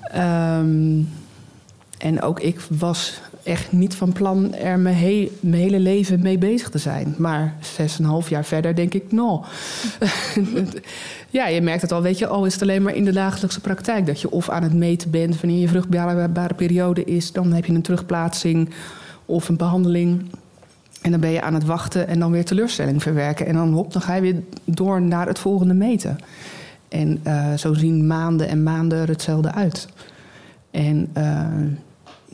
Ehm, 0.00 1.00
en 1.98 2.22
ook 2.22 2.40
ik 2.40 2.60
was 2.68 3.20
echt 3.42 3.72
niet 3.72 3.94
van 3.94 4.12
plan 4.12 4.54
er 4.54 4.78
mijn, 4.78 5.28
mijn 5.40 5.62
hele 5.62 5.80
leven 5.80 6.22
mee 6.22 6.38
bezig 6.38 6.68
te 6.68 6.78
zijn. 6.78 7.14
Maar 7.18 7.54
zes 7.60 7.98
en 7.98 8.04
een 8.04 8.10
half 8.10 8.28
jaar 8.28 8.44
verder 8.44 8.74
denk 8.74 8.94
ik, 8.94 9.12
nou... 9.12 9.40
ja, 11.30 11.46
je 11.46 11.60
merkt 11.60 11.82
het 11.82 11.92
al, 11.92 12.02
weet 12.02 12.18
je, 12.18 12.26
al 12.26 12.44
is 12.44 12.52
het 12.52 12.62
alleen 12.62 12.82
maar 12.82 12.94
in 12.94 13.04
de 13.04 13.12
dagelijkse 13.12 13.60
praktijk... 13.60 14.06
dat 14.06 14.20
je 14.20 14.30
of 14.30 14.48
aan 14.48 14.62
het 14.62 14.74
meten 14.74 15.10
bent 15.10 15.40
wanneer 15.40 15.60
je 15.60 15.68
vruchtbare 15.68 16.54
periode 16.54 17.04
is... 17.04 17.32
dan 17.32 17.52
heb 17.52 17.64
je 17.64 17.72
een 17.72 17.82
terugplaatsing 17.82 18.70
of 19.24 19.48
een 19.48 19.56
behandeling... 19.56 20.24
En 21.02 21.10
dan 21.10 21.20
ben 21.20 21.30
je 21.30 21.42
aan 21.42 21.54
het 21.54 21.64
wachten 21.64 22.08
en 22.08 22.18
dan 22.18 22.30
weer 22.30 22.44
teleurstelling 22.44 23.02
verwerken. 23.02 23.46
En 23.46 23.54
dan 23.54 23.72
hop, 23.72 23.92
dan 23.92 24.02
ga 24.02 24.14
je 24.14 24.20
weer 24.20 24.42
door 24.64 25.02
naar 25.02 25.26
het 25.26 25.38
volgende 25.38 25.74
meten. 25.74 26.18
En 26.88 27.20
eh, 27.22 27.54
zo 27.54 27.74
zien 27.74 28.06
maanden 28.06 28.48
en 28.48 28.62
maanden 28.62 28.98
er 28.98 29.08
hetzelfde 29.08 29.52
uit. 29.52 29.88
En 30.70 31.10
eh, 31.12 31.46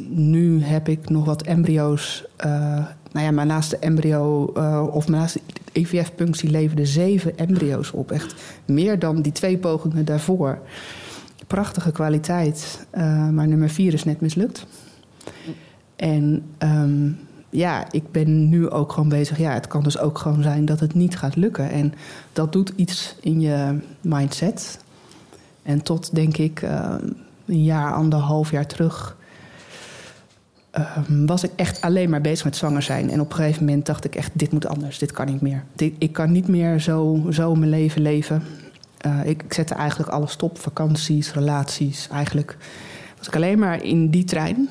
nu 0.08 0.62
heb 0.62 0.88
ik 0.88 1.08
nog 1.08 1.24
wat 1.24 1.42
embryo's. 1.42 2.24
eh, 2.36 2.50
nou 3.12 3.24
ja, 3.26 3.30
mijn 3.30 3.46
laatste 3.46 3.76
embryo, 3.76 4.42
of 4.92 5.08
mijn 5.08 5.20
laatste 5.20 5.40
IVF-punctie 5.72 6.50
leverde 6.50 6.86
zeven 6.86 7.38
embryo's 7.38 7.92
op. 7.92 8.10
Echt 8.10 8.34
meer 8.64 8.98
dan 8.98 9.22
die 9.22 9.32
twee 9.32 9.58
pogingen 9.58 10.04
daarvoor. 10.04 10.58
Prachtige 11.46 11.92
kwaliteit, 11.92 12.86
maar 13.32 13.48
nummer 13.48 13.70
vier 13.70 13.92
is 13.92 14.04
net 14.04 14.20
mislukt. 14.20 14.66
En 15.96 16.42
ehm, 16.58 17.10
ja, 17.52 17.86
ik 17.90 18.10
ben 18.10 18.48
nu 18.48 18.70
ook 18.70 18.92
gewoon 18.92 19.08
bezig. 19.08 19.38
Ja, 19.38 19.52
het 19.52 19.66
kan 19.66 19.82
dus 19.82 19.98
ook 19.98 20.18
gewoon 20.18 20.42
zijn 20.42 20.64
dat 20.64 20.80
het 20.80 20.94
niet 20.94 21.18
gaat 21.18 21.36
lukken. 21.36 21.70
En 21.70 21.94
dat 22.32 22.52
doet 22.52 22.72
iets 22.76 23.16
in 23.20 23.40
je 23.40 23.78
mindset. 24.00 24.78
En 25.62 25.82
tot, 25.82 26.14
denk 26.14 26.36
ik, 26.36 26.62
eh, 26.62 26.94
een 27.46 27.62
jaar, 27.62 27.94
anderhalf 27.94 28.50
jaar 28.50 28.66
terug... 28.66 29.16
ehm, 30.70 31.26
was 31.26 31.42
ik 31.44 31.50
echt 31.56 31.80
alleen 31.80 32.10
maar 32.10 32.20
bezig 32.20 32.44
met 32.44 32.56
zwanger 32.56 32.82
zijn. 32.82 33.10
En 33.10 33.20
op 33.20 33.30
een 33.30 33.36
gegeven 33.36 33.64
moment 33.64 33.86
dacht 33.86 34.04
ik 34.04 34.14
echt, 34.14 34.30
dit 34.32 34.52
moet 34.52 34.66
anders. 34.66 34.98
Dit 34.98 35.12
kan 35.12 35.26
niet 35.26 35.40
meer. 35.40 35.64
Ik 35.98 36.12
kan 36.12 36.32
niet 36.32 36.48
meer 36.48 36.80
zo, 36.80 37.26
zo 37.30 37.54
mijn 37.54 37.70
leven 37.70 38.02
leven. 38.02 38.42
Eh, 38.98 39.20
ik, 39.24 39.42
ik 39.42 39.52
zette 39.52 39.74
eigenlijk 39.74 40.10
alles 40.10 40.30
stop. 40.30 40.58
Vakanties, 40.58 41.32
relaties. 41.32 42.08
Eigenlijk 42.08 42.56
was 43.18 43.26
ik 43.26 43.36
alleen 43.36 43.58
maar 43.58 43.82
in 43.82 44.10
die 44.10 44.24
trein. 44.24 44.68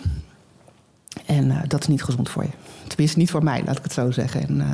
En 1.25 1.51
eh, 1.51 1.57
dat 1.67 1.81
is 1.81 1.87
niet 1.87 2.03
gezond 2.03 2.29
voor 2.29 2.43
je. 2.43 2.60
Tenminste, 2.91 3.19
niet 3.19 3.31
voor 3.31 3.43
mij, 3.43 3.61
laat 3.65 3.77
ik 3.77 3.83
het 3.83 3.93
zo 3.93 4.11
zeggen. 4.11 4.47
En, 4.47 4.61
eh, 4.61 4.67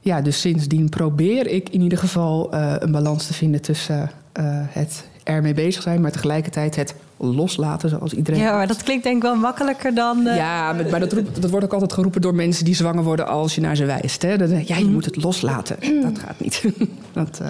ja, 0.00 0.20
dus 0.20 0.40
sindsdien 0.40 0.88
probeer 0.88 1.46
ik 1.46 1.68
in 1.68 1.80
ieder 1.80 1.98
geval 1.98 2.52
eh, 2.52 2.74
een 2.78 2.92
balans 2.92 3.26
te 3.26 3.34
vinden 3.34 3.62
tussen 3.62 4.10
eh, 4.32 4.44
het 4.48 5.04
ermee 5.22 5.54
bezig 5.54 5.82
zijn, 5.82 6.00
maar 6.00 6.10
tegelijkertijd 6.10 6.76
het 6.76 6.94
loslaten, 7.16 7.88
zoals 7.88 8.12
iedereen. 8.12 8.40
Ja, 8.40 8.52
maar 8.56 8.66
dat 8.66 8.82
klinkt 8.82 9.04
denk 9.04 9.16
ik 9.16 9.22
wel 9.22 9.36
makkelijker 9.36 9.94
dan... 9.94 10.22
Ja, 10.22 10.72
maar 10.72 11.00
dat, 11.00 11.12
roept- 11.12 11.42
dat 11.42 11.50
wordt 11.50 11.64
ook 11.66 11.72
altijd 11.72 11.92
geroepen 11.92 12.20
door 12.20 12.34
mensen 12.34 12.64
die 12.64 12.74
zwanger 12.74 13.02
worden 13.04 13.26
als 13.26 13.54
je 13.54 13.60
naar 13.60 13.76
ze 13.76 13.84
wijst. 13.84 14.22
Hè? 14.22 14.32
Je, 14.32 14.62
ja, 14.66 14.76
je 14.76 14.84
moet 14.84 15.04
het 15.04 15.22
loslaten. 15.22 15.76
Dat 16.02 16.18
gaat 16.18 16.40
niet. 16.40 16.64
Dat, 17.12 17.40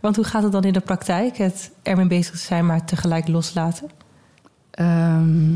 Want 0.00 0.16
hoe 0.16 0.24
gaat 0.24 0.42
het 0.42 0.52
dan 0.52 0.64
in 0.64 0.72
de 0.72 0.80
praktijk? 0.80 1.36
Het 1.36 1.70
ermee 1.82 2.06
bezig 2.06 2.38
zijn, 2.38 2.66
maar 2.66 2.84
tegelijk 2.84 3.28
loslaten? 3.28 3.88
Ehm, 4.70 5.52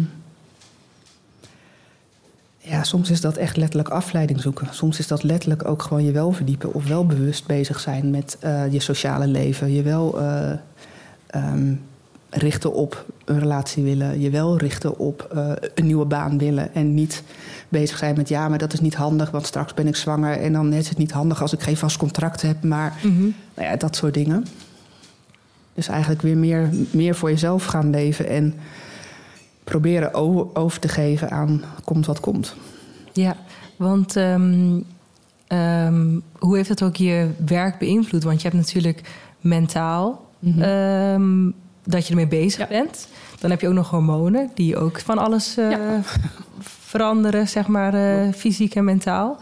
ja, 2.70 2.82
soms 2.82 3.10
is 3.10 3.20
dat 3.20 3.36
echt 3.36 3.56
letterlijk 3.56 3.88
afleiding 3.88 4.40
zoeken. 4.40 4.68
Soms 4.70 4.98
is 4.98 5.06
dat 5.06 5.22
letterlijk 5.22 5.68
ook 5.68 5.82
gewoon 5.82 6.04
je 6.04 6.12
wel 6.12 6.32
verdiepen 6.32 6.74
of 6.74 6.86
wel 6.86 7.06
bewust 7.06 7.46
bezig 7.46 7.80
zijn 7.80 8.10
met 8.10 8.36
eh, 8.40 8.72
je 8.72 8.80
sociale 8.80 9.26
leven. 9.26 9.72
Je 9.72 9.82
wel 9.82 10.20
eh, 10.20 10.52
ehm, 11.26 11.74
richten 12.30 12.72
op 12.72 13.04
een 13.24 13.38
relatie 13.38 13.82
willen. 13.82 14.20
Je 14.20 14.30
wel 14.30 14.58
richten 14.58 14.98
op 14.98 15.28
eh, 15.32 15.52
een 15.74 15.86
nieuwe 15.86 16.04
baan 16.04 16.38
willen. 16.38 16.74
En 16.74 16.94
niet 16.94 17.22
bezig 17.68 17.98
zijn 17.98 18.16
met 18.16 18.28
ja, 18.28 18.48
maar 18.48 18.58
dat 18.58 18.72
is 18.72 18.80
niet 18.80 18.94
handig, 18.94 19.30
want 19.30 19.46
straks 19.46 19.74
ben 19.74 19.86
ik 19.86 19.96
zwanger. 19.96 20.40
En 20.40 20.52
dan 20.52 20.72
is 20.72 20.88
het 20.88 20.98
niet 20.98 21.12
handig 21.12 21.42
als 21.42 21.52
ik 21.52 21.60
geen 21.60 21.76
vast 21.76 21.96
contract 21.96 22.42
heb. 22.42 22.62
Maar 22.62 22.96
nou 23.54 23.68
ja, 23.68 23.76
dat 23.76 23.96
soort 23.96 24.14
dingen. 24.14 24.46
Dus 25.74 25.88
eigenlijk 25.88 26.22
weer 26.22 26.36
meer, 26.36 26.70
meer 26.90 27.14
voor 27.14 27.30
jezelf 27.30 27.64
gaan 27.64 27.90
leven. 27.90 28.28
En 28.28 28.54
proberen 29.70 30.14
over, 30.54 30.80
te 30.80 30.88
geven 30.88 31.30
aan 31.30 31.62
komt 31.84 32.06
wat 32.06 32.20
komt. 32.20 32.54
Ja, 33.12 33.36
want 33.76 34.16
ehm, 34.16 34.78
ehm, 35.46 36.18
hoe 36.38 36.56
heeft 36.56 36.68
dat 36.68 36.82
ook 36.82 36.96
je 36.96 37.30
werk 37.46 37.78
beïnvloed? 37.78 38.22
Want 38.22 38.42
je 38.42 38.48
hebt 38.48 38.60
natuurlijk 38.60 39.00
mentaal 39.40 40.28
Mhm. 40.38 40.62
ehm, 40.62 41.50
dat 41.84 42.04
je 42.04 42.10
ermee 42.10 42.26
bezig 42.26 42.58
Ja. 42.60 42.66
bent. 42.66 43.08
Dan 43.40 43.50
heb 43.50 43.60
je 43.60 43.68
ook 43.68 43.74
nog 43.74 43.90
hormonen 43.90 44.50
die 44.54 44.76
ook 44.76 45.00
van 45.00 45.18
alles 45.18 45.56
eh, 45.56 45.70
Ja. 45.70 46.00
veranderen, 46.92 47.48
zeg 47.48 47.66
maar, 47.66 47.94
eh, 47.94 48.32
fysiek 48.32 48.74
en 48.74 48.84
mentaal. 48.84 49.38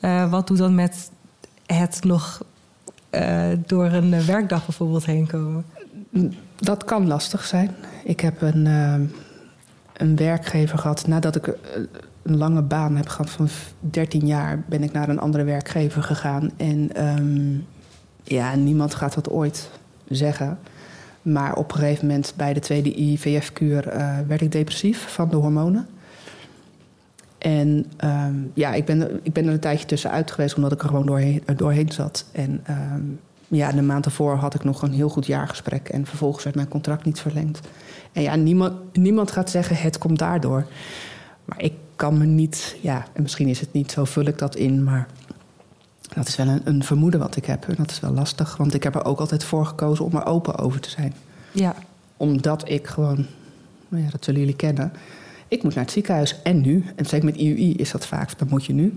Eh, 0.00 0.30
wat 0.30 0.46
doet 0.46 0.58
dat 0.58 0.70
met 0.70 1.10
het 1.66 2.04
nog 2.04 2.42
door 3.66 3.84
een 3.84 4.26
werkdag 4.26 4.64
bijvoorbeeld 4.66 5.06
heen 5.06 5.26
komen? 5.26 5.64
Dat 6.56 6.84
kan 6.84 7.06
lastig 7.06 7.44
zijn. 7.44 7.70
Ik 8.04 8.20
heb 8.20 8.42
een, 8.42 8.66
een 10.02 10.16
werkgever 10.16 10.78
gehad. 10.78 11.06
Nadat 11.06 11.36
ik 11.36 11.46
eh, 11.46 11.54
een 12.22 12.36
lange 12.36 12.62
baan 12.62 12.96
heb 12.96 13.08
gehad 13.08 13.30
van 13.30 13.48
13 13.80 14.26
jaar, 14.26 14.62
ben 14.66 14.82
ik 14.82 14.92
naar 14.92 15.08
een 15.08 15.20
andere 15.20 15.44
werkgever 15.44 16.02
gegaan. 16.02 16.50
En 16.56 16.94
ehm, 16.94 17.54
ja, 18.22 18.54
niemand 18.54 18.94
gaat 18.94 19.14
dat 19.14 19.30
ooit 19.30 19.70
zeggen. 20.08 20.58
Maar 21.22 21.54
op 21.54 21.72
een 21.72 21.78
gegeven 21.78 22.06
moment 22.06 22.32
bij 22.36 22.52
de 22.52 22.60
tweede 22.60 23.00
IVF-kuur 23.00 23.88
eh, 23.88 24.18
werd 24.26 24.40
ik 24.40 24.52
depressief 24.52 25.08
van 25.08 25.28
de 25.28 25.36
hormonen. 25.36 25.86
En 27.38 27.86
ehm, 27.96 28.34
ja, 28.54 28.74
ik 28.74 28.84
ben, 28.84 29.20
ik 29.22 29.32
ben 29.32 29.46
er 29.46 29.52
een 29.52 29.60
tijdje 29.60 29.86
tussenuit 29.86 30.30
geweest 30.30 30.56
omdat 30.56 30.72
ik 30.72 30.82
er 30.82 30.88
gewoon 30.88 31.06
doorheen, 31.06 31.42
doorheen 31.56 31.92
zat. 31.92 32.24
En 32.32 32.60
ehm, 32.64 33.02
ja, 33.48 33.72
de 33.72 33.82
maand 33.82 34.04
ervoor 34.04 34.34
had 34.34 34.54
ik 34.54 34.64
nog 34.64 34.82
een 34.82 34.92
heel 34.92 35.08
goed 35.08 35.26
jaargesprek. 35.26 35.88
En 35.88 36.06
vervolgens 36.06 36.44
werd 36.44 36.56
mijn 36.56 36.68
contract 36.68 37.04
niet 37.04 37.20
verlengd. 37.20 37.60
En 38.12 38.22
ja, 38.22 38.34
niemand, 38.34 38.96
niemand 38.96 39.30
gaat 39.30 39.50
zeggen 39.50 39.76
het 39.76 39.98
komt 39.98 40.18
daardoor. 40.18 40.66
Maar 41.44 41.62
ik 41.62 41.72
kan 41.96 42.18
me 42.18 42.24
niet, 42.24 42.76
ja, 42.80 43.04
en 43.12 43.22
misschien 43.22 43.48
is 43.48 43.60
het 43.60 43.72
niet, 43.72 43.92
zo 43.92 44.04
vul 44.04 44.24
ik 44.24 44.38
dat 44.38 44.56
in. 44.56 44.84
Maar 44.84 45.06
dat 46.14 46.28
is 46.28 46.36
wel 46.36 46.46
een, 46.48 46.60
een 46.64 46.84
vermoeden 46.84 47.20
wat 47.20 47.36
ik 47.36 47.44
heb. 47.44 47.68
En 47.68 47.74
dat 47.76 47.90
is 47.90 48.00
wel 48.00 48.12
lastig, 48.12 48.56
want 48.56 48.74
ik 48.74 48.82
heb 48.82 48.94
er 48.94 49.04
ook 49.04 49.20
altijd 49.20 49.44
voor 49.44 49.66
gekozen 49.66 50.04
om 50.04 50.14
er 50.14 50.26
open 50.26 50.58
over 50.58 50.80
te 50.80 50.90
zijn. 50.90 51.14
Ja, 51.52 51.74
Omdat 52.16 52.68
ik 52.68 52.86
gewoon, 52.86 53.26
nou 53.88 54.04
ja, 54.04 54.10
dat 54.10 54.24
zullen 54.24 54.40
jullie 54.40 54.56
kennen. 54.56 54.92
Ik 55.48 55.62
moet 55.62 55.74
naar 55.74 55.84
het 55.84 55.92
ziekenhuis 55.92 56.42
en 56.42 56.60
nu. 56.60 56.84
En 56.96 57.06
zeker 57.06 57.24
met 57.24 57.36
IUI 57.36 57.74
is 57.74 57.90
dat 57.90 58.06
vaak, 58.06 58.38
dan 58.38 58.48
moet 58.50 58.64
je 58.64 58.72
nu. 58.72 58.94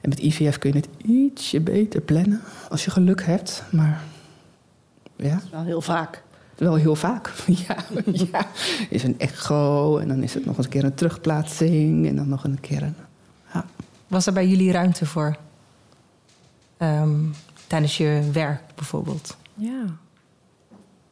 En 0.00 0.08
met 0.08 0.18
IVF 0.18 0.58
kun 0.58 0.72
je 0.72 0.76
het 0.76 0.88
ietsje 1.06 1.60
beter 1.60 2.00
plannen 2.00 2.40
als 2.68 2.84
je 2.84 2.90
geluk 2.90 3.24
hebt. 3.24 3.62
Maar 3.70 4.02
ja, 5.16 5.40
Wel 5.50 5.64
heel 5.64 5.80
vaak. 5.80 6.22
Wel 6.62 6.74
heel 6.74 6.94
vaak. 6.94 7.32
Ja, 7.66 7.76
ja. 8.12 8.46
Is 8.88 9.02
een 9.02 9.18
echo 9.18 9.98
en 9.98 10.08
dan 10.08 10.22
is 10.22 10.34
het 10.34 10.44
nog 10.44 10.56
eens 10.56 10.64
een 10.66 10.72
keer 10.72 10.84
een 10.84 10.94
terugplaatsing 10.94 12.06
en 12.06 12.16
dan 12.16 12.28
nog 12.28 12.44
een 12.44 12.60
keer 12.60 12.82
een. 12.82 12.94
Ja. 13.52 13.64
was 14.06 14.26
er 14.26 14.32
bij 14.32 14.46
jullie 14.46 14.72
ruimte 14.72 15.06
voor? 15.06 15.36
Ehm, 16.76 17.18
tijdens 17.66 17.96
je 17.96 18.28
werk 18.32 18.62
bijvoorbeeld? 18.74 19.36
Ja. 19.54 19.84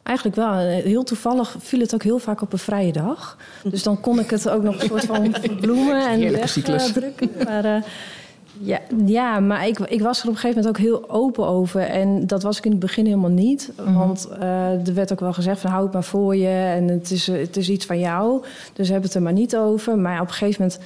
Eigenlijk 0.03 0.37
wel. 0.37 0.59
Heel 0.59 1.05
toevallig 1.05 1.57
viel 1.59 1.81
het 1.81 1.95
ook 1.95 2.03
heel 2.03 2.19
vaak 2.19 2.41
op 2.41 2.53
een 2.53 2.59
vrije 2.59 2.93
dag. 2.93 3.37
Dus 3.63 3.83
dan 3.83 4.01
kon 4.01 4.19
ik 4.19 4.31
het 4.31 4.49
ook 4.49 4.63
nog 4.63 4.83
een 4.83 4.89
soort 4.89 5.05
van 5.05 5.35
verbloemen 5.43 6.09
en 6.09 6.33
wegdrukken. 6.33 7.31
Maar, 7.45 7.65
eh, 7.65 7.83
ja, 8.62 8.81
ja, 9.07 9.40
maar 9.40 9.66
ik, 9.66 9.79
ik 9.79 10.01
was 10.01 10.23
er 10.23 10.29
op 10.29 10.35
een 10.35 10.40
gegeven 10.40 10.62
moment 10.62 10.79
ook 10.79 10.85
heel 10.85 11.11
open 11.11 11.46
over. 11.46 11.81
En 11.81 12.27
dat 12.27 12.42
was 12.42 12.59
ik 12.59 12.64
in 12.64 12.70
het 12.70 12.81
begin 12.81 13.05
helemaal 13.05 13.31
niet. 13.31 13.73
Want 13.94 14.29
eh, 14.29 14.87
er 14.87 14.94
werd 14.94 15.12
ook 15.12 15.20
wel 15.20 15.33
gezegd 15.33 15.61
van 15.61 15.70
hou 15.70 15.85
het 15.85 15.92
maar 15.92 16.05
voor 16.05 16.37
je. 16.37 16.49
En 16.49 16.88
het 16.88 17.11
is, 17.11 17.27
het 17.27 17.57
is 17.57 17.68
iets 17.68 17.87
van 17.87 17.99
jou. 17.99 18.44
Dus 18.73 18.88
heb 18.88 19.03
het 19.03 19.14
er 19.14 19.23
maar 19.23 19.33
niet 19.33 19.57
over. 19.57 19.99
Maar 19.99 20.20
op 20.20 20.27
een 20.27 20.35
gegeven 20.35 20.62
moment... 20.62 20.81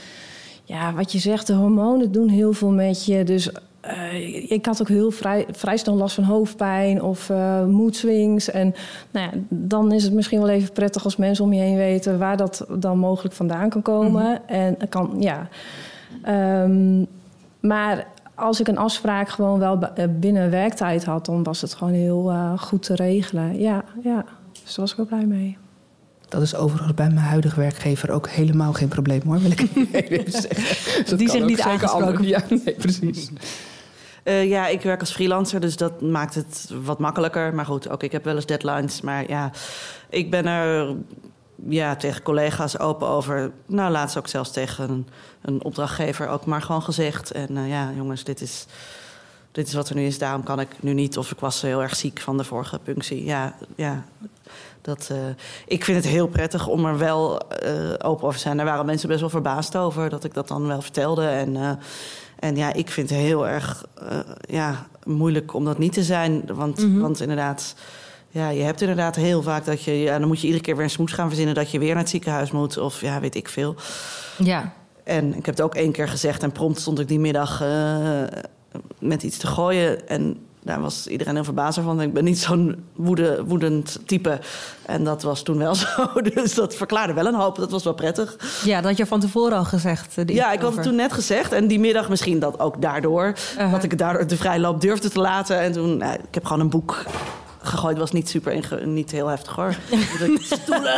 Ja, 0.66 0.92
wat 0.94 1.12
je 1.12 1.18
zegt, 1.18 1.46
de 1.46 1.52
hormonen 1.52 2.12
doen 2.12 2.28
heel 2.28 2.52
veel 2.52 2.70
met 2.70 3.04
je. 3.04 3.24
Dus 3.24 3.50
eh, 3.80 4.50
ik 4.50 4.66
had 4.66 4.80
ook 4.80 4.88
heel 4.88 5.10
vrij, 5.10 5.46
vrij 5.50 5.76
snel 5.76 5.94
last 5.94 6.14
van 6.14 6.24
hoofdpijn 6.24 7.02
of 7.02 7.30
eh 7.30 7.64
mood 7.64 7.96
swings. 7.96 8.50
En 8.50 8.74
nou 9.10 9.26
ja, 9.26 9.38
dan 9.48 9.92
is 9.92 10.04
het 10.04 10.12
misschien 10.12 10.40
wel 10.40 10.48
even 10.48 10.72
prettig 10.72 11.04
als 11.04 11.16
mensen 11.16 11.44
om 11.44 11.52
je 11.52 11.60
heen 11.60 11.76
weten 11.76 12.18
waar 12.18 12.36
dat 12.36 12.66
dan 12.78 12.98
mogelijk 12.98 13.34
vandaan 13.34 13.68
kan 13.68 13.82
komen. 13.82 14.48
En 14.48 14.74
het 14.78 14.88
kan, 14.88 15.16
ja. 15.18 15.48
Ehm, 16.22 17.04
maar 17.66 18.06
als 18.34 18.60
ik 18.60 18.68
een 18.68 18.78
afspraak 18.78 19.28
gewoon 19.28 19.58
wel 19.58 19.78
eh, 19.82 20.04
binnen 20.10 20.50
werktijd 20.50 21.04
had, 21.04 21.26
dan 21.26 21.42
was 21.42 21.60
het 21.60 21.74
gewoon 21.74 21.92
heel 21.92 22.30
eh, 22.30 22.58
goed 22.58 22.82
te 22.82 22.94
regelen. 22.94 23.60
Ja, 23.60 23.84
ja. 24.02 24.24
Dus 24.52 24.74
daar 24.74 24.84
was 24.84 24.92
ik 24.92 24.98
ook 24.98 25.08
blij 25.08 25.26
mee. 25.26 25.56
Dat 26.28 26.42
is 26.42 26.54
overigens 26.54 26.94
bij 26.94 27.06
mijn 27.06 27.26
huidige 27.26 27.60
werkgever 27.60 28.10
ook 28.10 28.28
helemaal 28.28 28.72
geen 28.72 28.88
probleem 28.88 29.20
hoor, 29.24 29.40
wil 29.40 29.50
ik 29.50 29.60
even 29.92 30.32
zeggen. 30.32 31.04
Dus 31.04 31.18
Die 31.18 31.30
zich 31.30 31.44
niet 31.44 31.60
aangesproken 31.60 32.06
anders. 32.06 32.28
Ja, 32.28 32.42
nee, 32.48 32.74
precies. 32.74 33.30
Eh, 34.22 34.48
ja, 34.48 34.66
ik 34.66 34.82
werk 34.82 35.00
als 35.00 35.12
freelancer, 35.12 35.60
dus 35.60 35.76
dat 35.76 36.00
maakt 36.00 36.34
het 36.34 36.70
wat 36.84 36.98
makkelijker. 36.98 37.54
Maar 37.54 37.66
goed, 37.66 37.88
ook 37.88 38.02
ik 38.02 38.12
heb 38.12 38.24
wel 38.24 38.34
eens 38.34 38.46
deadlines. 38.46 39.00
Maar 39.00 39.28
ja, 39.28 39.50
ik 40.08 40.30
ben 40.30 40.46
er 40.46 40.96
ja, 41.68 41.96
tegen 41.96 42.22
collega's 42.22 42.78
open 42.78 43.08
over. 43.08 43.50
Nou, 43.66 43.92
laatst 43.92 44.18
ook 44.18 44.28
zelfs 44.28 44.50
tegen 44.50 45.06
een, 45.44 45.64
opdrachtgever 45.64 46.28
ook 46.28 46.44
maar 46.44 46.62
gewoon 46.62 46.82
gezegd. 46.82 47.30
En 47.30 47.56
eh, 47.56 47.68
ja, 47.68 47.92
jongens, 47.96 48.24
dit 48.24 48.40
is, 48.40 48.66
dit 49.52 49.66
is 49.66 49.74
wat 49.74 49.88
er 49.88 49.94
nu 49.94 50.06
is. 50.06 50.18
Daarom 50.18 50.42
kan 50.42 50.60
ik 50.60 50.68
nu 50.80 50.92
niet. 50.92 51.18
Of 51.18 51.30
ik 51.30 51.38
was 51.38 51.62
heel 51.62 51.82
erg 51.82 51.96
ziek 51.96 52.20
van 52.20 52.36
de 52.36 52.44
vorige 52.44 52.78
punctie. 52.78 53.24
Ja, 53.24 53.54
ja. 53.76 54.04
Dat, 54.80 55.08
eh, 55.10 55.18
ik 55.66 55.84
vind 55.84 55.96
het 55.96 56.12
heel 56.12 56.26
prettig 56.26 56.66
om 56.66 56.84
er 56.84 56.98
wel 56.98 57.48
eh, 57.48 57.90
open 57.98 58.26
over 58.26 58.34
te 58.34 58.38
zijn. 58.38 58.56
Daar 58.56 58.66
waren 58.66 58.86
mensen 58.86 59.08
best 59.08 59.20
wel 59.20 59.28
verbaasd 59.28 59.76
over 59.76 60.08
dat 60.08 60.24
ik 60.24 60.34
dat 60.34 60.48
dan 60.48 60.66
wel 60.66 60.82
vertelde. 60.82 61.26
En, 61.26 61.78
en 62.38 62.56
ja, 62.56 62.72
ik 62.72 62.90
vind 62.90 63.10
het 63.10 63.18
heel 63.18 63.48
erg 63.48 63.84
ja, 64.40 64.86
moeilijk 65.04 65.54
om 65.54 65.64
dat 65.64 65.78
niet 65.78 65.92
te 65.92 66.02
zijn. 66.02 66.42
Want, 66.46 66.86
want 66.98 67.20
inderdaad, 67.20 67.74
ja, 68.28 68.48
je 68.48 68.62
hebt 68.62 68.80
inderdaad 68.80 69.16
heel 69.16 69.42
vaak 69.42 69.64
dat 69.64 69.82
je... 69.82 69.92
Ja, 69.92 70.18
dan 70.18 70.28
moet 70.28 70.40
je 70.40 70.46
iedere 70.46 70.64
keer 70.64 70.76
weer 70.76 70.84
een 70.84 70.90
smoes 70.90 71.12
gaan 71.12 71.28
verzinnen... 71.28 71.54
dat 71.54 71.70
je 71.70 71.78
weer 71.78 71.88
naar 71.88 72.02
het 72.02 72.08
ziekenhuis 72.08 72.50
moet. 72.50 72.78
Of 72.78 73.00
ja, 73.00 73.20
weet 73.20 73.34
ik 73.34 73.48
veel. 73.48 73.74
Ja, 74.38 74.72
En 75.04 75.28
ik 75.36 75.46
heb 75.46 75.56
het 75.56 75.60
ook 75.60 75.74
één 75.74 75.92
keer 75.92 76.08
gezegd 76.08 76.42
en 76.42 76.52
prompt 76.52 76.80
stond 76.80 76.98
ik 77.00 77.08
die 77.08 77.18
middag 77.20 77.62
eh, 77.62 77.96
met 78.98 79.22
iets 79.22 79.36
te 79.38 79.46
gooien. 79.46 80.08
En 80.08 80.36
daar 80.62 80.80
was 80.80 81.06
iedereen 81.06 81.34
heel 81.34 81.44
verbaasd 81.44 81.78
van. 81.78 82.00
Ik 82.00 82.12
ben 82.12 82.24
niet 82.24 82.38
zo'n 82.38 82.84
woede, 82.96 83.44
woedend 83.46 83.98
type. 84.06 84.38
En 84.86 85.04
dat 85.04 85.22
was 85.22 85.42
toen 85.42 85.58
wel 85.58 85.74
zo. 85.84 85.90
Dus 86.34 86.54
dat 86.54 86.74
verklaarde 86.74 87.12
wel 87.12 87.26
een 87.26 87.34
hoop. 87.34 87.56
Dat 87.56 87.70
was 87.70 87.84
wel 87.84 87.94
prettig. 87.94 88.36
ja, 88.64 88.76
dat 88.76 88.84
had 88.84 88.96
je 88.96 89.06
van 89.06 89.20
tevoren 89.20 89.56
al 89.58 89.64
gezegd. 89.64 90.18
eh, 90.18 90.24
Ja, 90.26 90.52
ik 90.52 90.60
had 90.60 90.74
het 90.74 90.82
toen 90.82 90.94
net 90.94 91.12
gezegd. 91.12 91.52
En 91.52 91.66
die 91.66 91.80
middag 91.80 92.08
misschien 92.08 92.38
dat 92.38 92.60
ook 92.60 92.82
daardoor. 92.82 93.34
Uh-huh. 93.54 93.72
Dat 93.72 93.82
ik 93.82 93.90
het 93.90 93.98
daardoor 94.00 94.26
de 94.26 94.36
vrije 94.36 94.60
loop 94.60 94.80
durfde 94.80 95.10
te 95.10 95.20
laten. 95.20 95.60
En 95.60 95.72
toen, 95.72 95.96
nou, 95.96 96.12
ik 96.14 96.34
heb 96.34 96.44
gewoon 96.44 96.60
een 96.62 96.70
boek 96.70 97.04
gegooid. 97.74 97.98
was 97.98 98.12
niet 98.12 98.28
super, 98.28 98.52
inge- 98.52 98.86
niet 98.86 99.10
heel 99.10 99.26
heftig 99.26 99.54
hoor. 99.54 99.74
Stoelen 100.40 100.92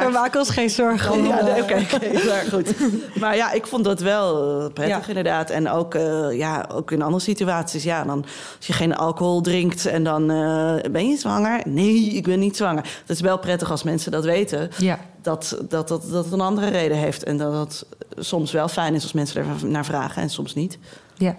door 0.00 0.10
maken 0.12 0.40
ons 0.40 0.50
geen 0.50 0.70
zorgen. 0.70 1.24
Ja, 1.26 1.42
nee, 1.42 1.62
oké, 1.62 1.86
oké, 1.94 2.12
maar 2.28 2.44
goed. 2.50 2.74
Maar 3.18 3.36
ja, 3.36 3.52
ik 3.52 3.66
vond 3.66 3.84
dat 3.84 4.00
wel 4.00 4.60
eh, 4.60 4.72
prettig 4.72 5.00
Ja. 5.02 5.08
inderdaad. 5.08 5.50
En 5.50 5.70
ook, 5.70 5.94
eh, 5.94 6.26
ja, 6.32 6.68
ook 6.72 6.90
in 6.90 7.02
andere 7.02 7.22
situaties. 7.22 7.82
Ja, 7.82 8.04
dan 8.04 8.24
als 8.56 8.66
je 8.66 8.72
geen 8.72 8.96
alcohol 8.96 9.40
drinkt 9.40 9.86
en 9.86 10.04
dan 10.04 10.30
eh, 10.30 10.90
ben 10.90 11.08
je 11.08 11.16
zwanger. 11.16 11.60
Nee, 11.64 11.94
ik 12.04 12.24
ben 12.24 12.38
niet 12.38 12.56
zwanger. 12.56 12.82
Het 13.00 13.10
is 13.10 13.20
wel 13.20 13.38
prettig 13.38 13.70
als 13.70 13.82
mensen 13.82 14.10
dat 14.12 14.24
weten. 14.24 14.70
Ja. 14.78 14.98
Dat, 15.22 15.56
dat, 15.68 15.88
dat, 15.88 16.04
dat 16.10 16.32
een 16.32 16.40
andere 16.40 16.68
reden 16.70 16.96
heeft. 16.96 17.22
En 17.24 17.36
dat 17.38 17.52
het 17.52 17.84
soms 18.26 18.52
wel 18.52 18.68
fijn 18.68 18.94
is 18.94 19.02
als 19.02 19.12
mensen 19.12 19.40
er 19.60 19.66
naar 19.66 19.84
vragen 19.84 20.22
en 20.22 20.30
soms 20.30 20.54
niet. 20.54 20.78
Ja. 21.16 21.36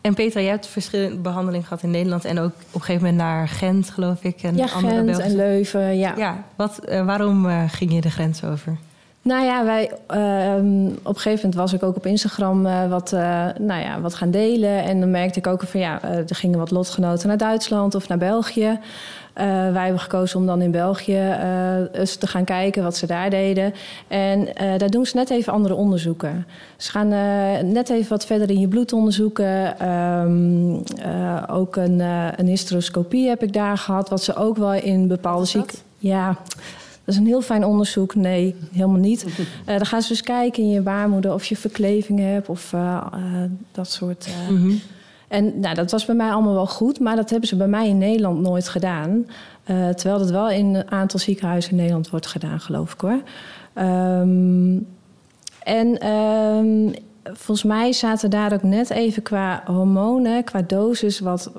En 0.00 0.14
Petra, 0.14 0.40
jij 0.40 0.50
hebt 0.50 0.66
verschillende 0.66 1.16
behandelingen 1.16 1.66
gehad 1.66 1.82
in 1.82 1.90
Nederland 1.90 2.24
en 2.24 2.38
ook 2.38 2.52
op 2.52 2.74
een 2.74 2.80
gegeven 2.80 3.02
moment 3.02 3.22
naar 3.22 3.48
Gent, 3.48 3.90
geloof 3.90 4.22
ik. 4.24 4.42
En 4.42 4.56
Ja, 4.56 4.66
andere 4.74 4.94
Gent 4.94 5.04
Belgische- 5.06 5.22
en 5.30 5.36
Leuven, 5.36 5.98
ja. 5.98 6.14
Ja, 6.16 6.44
wat, 6.56 6.78
eh, 6.78 7.04
waarom 7.06 7.48
eh, 7.48 7.62
ging 7.68 7.92
je 7.92 8.00
de 8.00 8.10
grens 8.10 8.44
over? 8.44 8.76
Nou 9.24 9.44
ja, 9.44 9.64
wij, 9.64 9.90
ehm, 10.06 10.86
op 10.86 11.14
een 11.14 11.20
gegeven 11.20 11.34
moment 11.34 11.54
was 11.54 11.72
ik 11.72 11.82
ook 11.82 11.96
op 11.96 12.06
Instagram 12.06 12.66
eh, 12.66 12.88
wat, 12.88 13.12
eh, 13.12 13.46
nou 13.58 13.80
ja, 13.80 14.00
wat 14.00 14.14
gaan 14.14 14.30
delen. 14.30 14.82
En 14.82 15.00
dan 15.00 15.10
merkte 15.10 15.38
ik 15.38 15.46
ook 15.46 15.62
van 15.62 15.80
ja, 15.80 16.02
eh, 16.02 16.16
er 16.16 16.34
gingen 16.34 16.58
wat 16.58 16.70
lotgenoten 16.70 17.28
naar 17.28 17.36
Duitsland 17.36 17.94
of 17.94 18.08
naar 18.08 18.18
België. 18.18 18.78
Wij 19.34 19.84
hebben 19.84 20.00
gekozen 20.00 20.38
om 20.38 20.46
dan 20.46 20.62
in 20.62 20.70
België 20.70 21.36
eens 21.92 22.16
te 22.16 22.26
gaan 22.26 22.44
kijken 22.44 22.82
wat 22.82 22.96
ze 22.96 23.06
daar 23.06 23.30
deden. 23.30 23.74
En 24.08 24.48
daar 24.78 24.90
doen 24.90 25.06
ze 25.06 25.16
net 25.16 25.30
even 25.30 25.52
andere 25.52 25.74
onderzoeken. 25.74 26.46
Ze 26.76 26.90
gaan 26.90 27.08
net 27.72 27.90
even 27.90 28.08
wat 28.08 28.26
verder 28.26 28.50
in 28.50 28.60
je 28.60 28.68
bloed 28.68 28.92
onderzoeken. 28.92 29.78
Ehm, 29.78 30.74
eh, 30.98 31.42
ook 31.50 31.76
een, 31.76 32.00
een 32.36 32.46
hysteroscopie 32.46 33.28
heb 33.28 33.42
ik 33.42 33.52
daar 33.52 33.78
gehad, 33.78 34.08
wat 34.08 34.22
ze 34.22 34.36
ook 34.36 34.56
wel 34.56 34.72
in 34.72 35.08
bepaalde 35.08 35.44
ziekten. 35.44 35.78
Ja, 35.98 36.36
dat 37.04 37.14
is 37.14 37.20
een 37.20 37.26
heel 37.26 37.42
fijn 37.42 37.64
onderzoek. 37.64 38.14
Nee, 38.14 38.54
helemaal 38.72 39.00
niet. 39.00 39.24
Eh, 39.64 39.76
dan 39.76 39.86
gaan 39.86 40.02
ze 40.02 40.08
dus 40.08 40.22
kijken 40.22 40.62
in 40.62 40.70
je 40.70 40.80
baarmoeder 40.80 41.32
of 41.32 41.44
je 41.44 41.56
verkleving 41.56 42.18
hebt 42.18 42.48
of 42.48 42.72
eh, 42.72 43.06
eh, 43.12 43.20
dat 43.72 43.90
soort. 43.90 44.28
Mhm. 44.50 44.72
En 45.28 45.60
nou, 45.60 45.74
dat 45.74 45.90
was 45.90 46.04
bij 46.04 46.14
mij 46.14 46.30
allemaal 46.30 46.54
wel 46.54 46.66
goed, 46.66 47.00
maar 47.00 47.16
dat 47.16 47.30
hebben 47.30 47.48
ze 47.48 47.56
bij 47.56 47.66
mij 47.66 47.88
in 47.88 47.98
Nederland 47.98 48.40
nooit 48.40 48.68
gedaan. 48.68 49.26
Uh, 49.66 49.88
terwijl 49.88 50.18
dat 50.18 50.30
wel 50.30 50.50
in 50.50 50.74
een 50.74 50.90
aantal 50.90 51.18
ziekenhuizen 51.18 51.70
in 51.70 51.76
Nederland 51.76 52.10
wordt 52.10 52.26
gedaan, 52.26 52.60
geloof 52.60 52.92
ik 52.92 53.00
hoor. 53.00 53.22
Um, 53.84 54.86
en 55.62 56.08
um, 56.08 56.94
volgens 57.22 57.62
mij 57.62 57.92
zaten 57.92 58.30
daar 58.30 58.52
ook 58.52 58.62
net 58.62 58.90
even 58.90 59.22
qua 59.22 59.62
hormonen, 59.66 60.44
qua 60.44 60.62
dosis, 60.62 61.20
wat. 61.20 61.52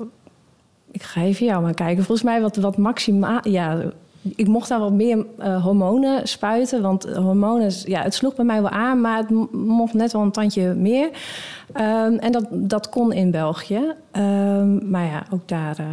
Ik 0.90 1.02
ga 1.02 1.20
even 1.20 1.46
jou 1.46 1.62
maar 1.62 1.74
kijken. 1.74 2.04
Volgens 2.04 2.26
mij 2.26 2.40
wat, 2.40 2.56
wat 2.56 2.76
maximaal. 2.76 3.48
Ja, 3.48 3.92
ik 4.36 4.48
mocht 4.48 4.68
daar 4.68 4.78
wat 4.78 4.92
meer 4.92 5.26
uh, 5.38 5.64
hormonen 5.64 6.28
spuiten. 6.28 6.82
Want 6.82 7.04
hormonen, 7.04 7.72
ja, 7.84 8.02
het 8.02 8.14
sloeg 8.14 8.34
bij 8.34 8.44
mij 8.44 8.62
wel 8.62 8.70
aan, 8.70 9.00
maar 9.00 9.18
het 9.18 9.52
mocht 9.52 9.94
net 9.94 10.12
wel 10.12 10.22
een 10.22 10.30
tandje 10.30 10.74
meer. 10.74 11.06
Um, 11.74 12.18
en 12.18 12.32
dat, 12.32 12.46
dat 12.50 12.88
kon 12.88 13.12
in 13.12 13.30
België. 13.30 13.94
Um, 14.12 14.90
maar 14.90 15.04
ja, 15.04 15.26
ook 15.30 15.48
daar 15.48 15.80
uh, 15.80 15.86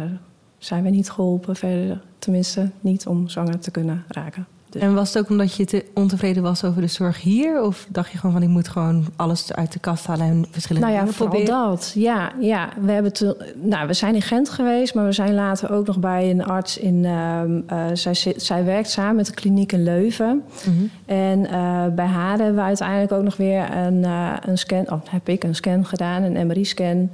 zijn 0.58 0.82
we 0.82 0.90
niet 0.90 1.10
geholpen. 1.10 2.00
Tenminste, 2.18 2.70
niet 2.80 3.06
om 3.06 3.28
zwanger 3.28 3.58
te 3.58 3.70
kunnen 3.70 4.04
raken. 4.08 4.46
En 4.74 4.94
was 4.94 5.14
het 5.14 5.24
ook 5.24 5.30
omdat 5.30 5.54
je 5.54 5.64
te 5.64 5.84
ontevreden 5.94 6.42
was 6.42 6.64
over 6.64 6.80
de 6.80 6.86
zorg 6.86 7.20
hier? 7.20 7.62
Of 7.62 7.86
dacht 7.88 8.12
je 8.12 8.18
gewoon 8.18 8.34
van 8.34 8.42
ik 8.42 8.48
moet 8.48 8.68
gewoon 8.68 9.06
alles 9.16 9.52
uit 9.52 9.72
de 9.72 9.78
kast 9.78 10.06
halen 10.06 10.26
en 10.26 10.46
verschillende 10.50 10.86
nou 10.86 10.98
ja, 10.98 11.04
dingen 11.04 11.18
proberen? 11.18 11.46
dat. 11.46 11.92
Ja, 11.94 12.32
ja. 12.40 12.68
We, 12.80 12.92
hebben 12.92 13.12
te, 13.12 13.52
nou, 13.62 13.86
we 13.86 13.92
zijn 13.92 14.14
in 14.14 14.22
Gent 14.22 14.48
geweest, 14.48 14.94
maar 14.94 15.04
we 15.04 15.12
zijn 15.12 15.34
later 15.34 15.72
ook 15.72 15.86
nog 15.86 15.98
bij 15.98 16.30
een 16.30 16.44
arts 16.44 16.78
in. 16.78 16.94
Uh, 17.04 17.40
uh, 17.72 17.84
zij, 17.92 18.34
zij 18.36 18.64
werkt 18.64 18.90
samen 18.90 19.16
met 19.16 19.26
de 19.26 19.34
kliniek 19.34 19.72
in 19.72 19.82
Leuven. 19.82 20.42
-hmm. 20.64 20.90
En 21.06 21.40
uh, 21.40 21.86
bij 21.94 22.06
haar 22.06 22.38
hebben 22.38 22.54
we 22.54 22.60
uiteindelijk 22.60 23.12
ook 23.12 23.22
nog 23.22 23.36
weer 23.36 23.76
een, 23.76 24.02
uh, 24.02 24.32
een 24.40 24.58
scan. 24.58 24.90
Of 24.90 25.00
heb 25.08 25.28
ik 25.28 25.44
een 25.44 25.54
scan 25.54 25.84
gedaan, 25.86 26.22
een 26.22 26.46
MRI-scan. 26.46 27.10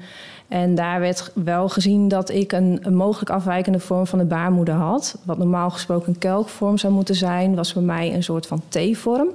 En 0.50 0.74
daar 0.74 1.00
werd 1.00 1.32
wel 1.34 1.68
gezien 1.68 2.08
dat 2.08 2.30
ik 2.30 2.52
een, 2.52 2.82
mogelijk 2.90 3.30
afwijkende 3.30 3.78
vorm 3.78 4.06
van 4.06 4.18
de 4.18 4.24
baarmoeder 4.24 4.74
had. 4.74 5.18
Wat 5.24 5.38
normaal 5.38 5.70
gesproken 5.70 6.08
een 6.08 6.18
kelkvorm 6.18 6.78
zou 6.78 6.92
moeten 6.92 7.14
zijn, 7.14 7.54
was 7.54 7.72
bij 7.72 7.82
mij 7.82 8.14
een 8.14 8.22
soort 8.22 8.46
van 8.46 8.62
T-vorm. 8.68 9.28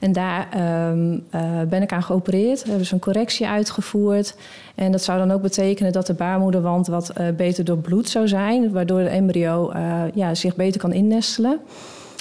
En 0.00 0.12
daar 0.12 0.48
um, 0.90 1.24
uh, 1.34 1.60
ben 1.68 1.82
ik 1.82 1.92
aan 1.92 2.02
geopereerd. 2.02 2.64
Hebben 2.64 2.86
ze 2.86 2.94
een 2.94 3.00
correctie 3.00 3.46
uitgevoerd. 3.46 4.36
En 4.74 4.92
dat 4.92 5.02
zou 5.02 5.18
dan 5.18 5.30
ook 5.30 5.42
betekenen 5.42 5.92
dat 5.92 6.06
de 6.06 6.14
baarmoederwand 6.14 6.86
wat 6.86 7.12
uh, 7.20 7.28
beter 7.36 7.64
doorbloed 7.64 8.08
zou 8.08 8.28
zijn. 8.28 8.72
Waardoor 8.72 9.02
de 9.02 9.08
embryo 9.08 9.72
uh, 9.72 10.02
ja, 10.14 10.34
zich 10.34 10.56
beter 10.56 10.80
kan 10.80 10.92
innestelen. 10.92 11.60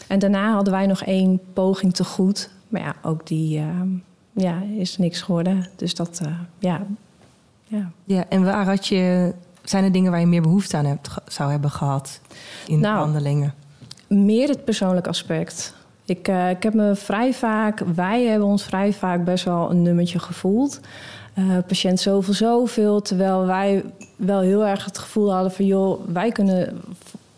En 0.07 0.19
daarna 0.19 0.53
hadden 0.53 0.73
wij 0.73 0.85
nog 0.85 1.03
één 1.03 1.39
poging 1.53 1.93
te 1.93 2.03
goed. 2.03 2.49
Maar 2.67 2.81
ja, 2.81 2.95
ook 3.01 3.27
die 3.27 3.57
ehm, 3.57 3.89
ja, 4.33 4.61
is 4.77 4.97
niks 4.97 5.21
geworden. 5.21 5.67
Dus 5.75 5.95
dat, 5.95 6.21
ja, 6.59 6.85
ja. 7.71 7.91
ja, 8.03 8.25
en 8.29 8.43
waar 8.43 8.65
had 8.65 8.87
je, 8.87 9.33
zijn 9.63 9.83
er 9.83 9.91
dingen 9.91 10.11
waar 10.11 10.19
je 10.19 10.25
meer 10.25 10.41
behoefte 10.41 10.77
aan 10.77 10.85
hebt, 10.85 11.09
zou 11.27 11.51
hebben 11.51 11.69
gehad 11.69 12.19
in 12.67 12.79
nou, 12.79 12.95
behandelingen? 12.95 13.53
Meer 14.07 14.49
het 14.49 14.65
persoonlijk 14.65 15.07
aspect. 15.07 15.73
Ik, 16.05 16.27
uh, 16.27 16.49
ik 16.49 16.63
heb 16.63 16.73
me 16.73 16.95
vrij 16.95 17.33
vaak, 17.33 17.79
wij 17.95 18.23
hebben 18.23 18.47
ons 18.47 18.63
vrij 18.63 18.93
vaak 18.93 19.23
best 19.23 19.45
wel 19.45 19.71
een 19.71 19.81
nummertje 19.81 20.19
gevoeld. 20.19 20.79
Uh, 21.35 21.57
patiënt 21.67 21.99
zoveel, 21.99 22.33
zoveel. 22.33 23.01
Terwijl 23.01 23.45
wij 23.45 23.83
wel 24.15 24.39
heel 24.39 24.65
erg 24.65 24.85
het 24.85 24.97
gevoel 24.97 25.33
hadden 25.33 25.51
van 25.51 25.65
joh, 25.65 26.07
wij 26.07 26.31
kunnen 26.31 26.81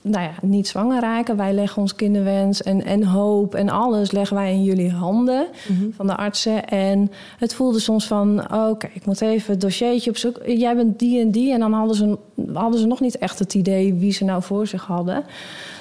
nou 0.04 0.24
ja, 0.24 0.32
niet 0.42 0.68
zwanger 0.68 1.02
raken. 1.02 1.38
Wij 1.38 1.54
leggen 1.54 1.82
ons 1.82 1.96
kinderwens 1.96 2.62
en, 2.62 2.86
en 2.86 3.04
hoop 3.04 3.56
en 3.56 3.70
alles 3.70 4.12
leggen 4.12 4.36
wij 4.36 4.52
in 4.52 4.64
jullie 4.64 4.92
handen 4.92 5.48
Mhm. 5.68 5.92
van 5.92 6.08
de 6.08 6.16
artsen. 6.16 6.68
En 6.68 7.12
het 7.38 7.54
voelde 7.54 7.80
soms 7.80 8.08
van, 8.08 8.40
oké, 8.40 8.56
okay, 8.56 8.92
ik 8.94 9.06
moet 9.06 9.22
even 9.22 9.52
het 9.52 9.62
dossiertje 9.62 10.10
op 10.10 10.18
zoek. 10.18 10.42
Jij 10.46 10.76
bent 10.76 11.00
die 11.00 11.22
en 11.22 11.32
die. 11.32 11.54
En 11.54 11.60
dan 11.60 11.74
hadden 11.74 11.96
ze, 11.96 12.18
hadden 12.54 12.80
ze 12.80 12.88
nog 12.88 13.00
niet 13.00 13.18
echt 13.18 13.40
het 13.40 13.54
idee 13.54 13.94
wie 13.94 14.12
ze 14.12 14.24
nou 14.24 14.42
voor 14.42 14.68
zich 14.68 14.86
hadden. 14.86 15.24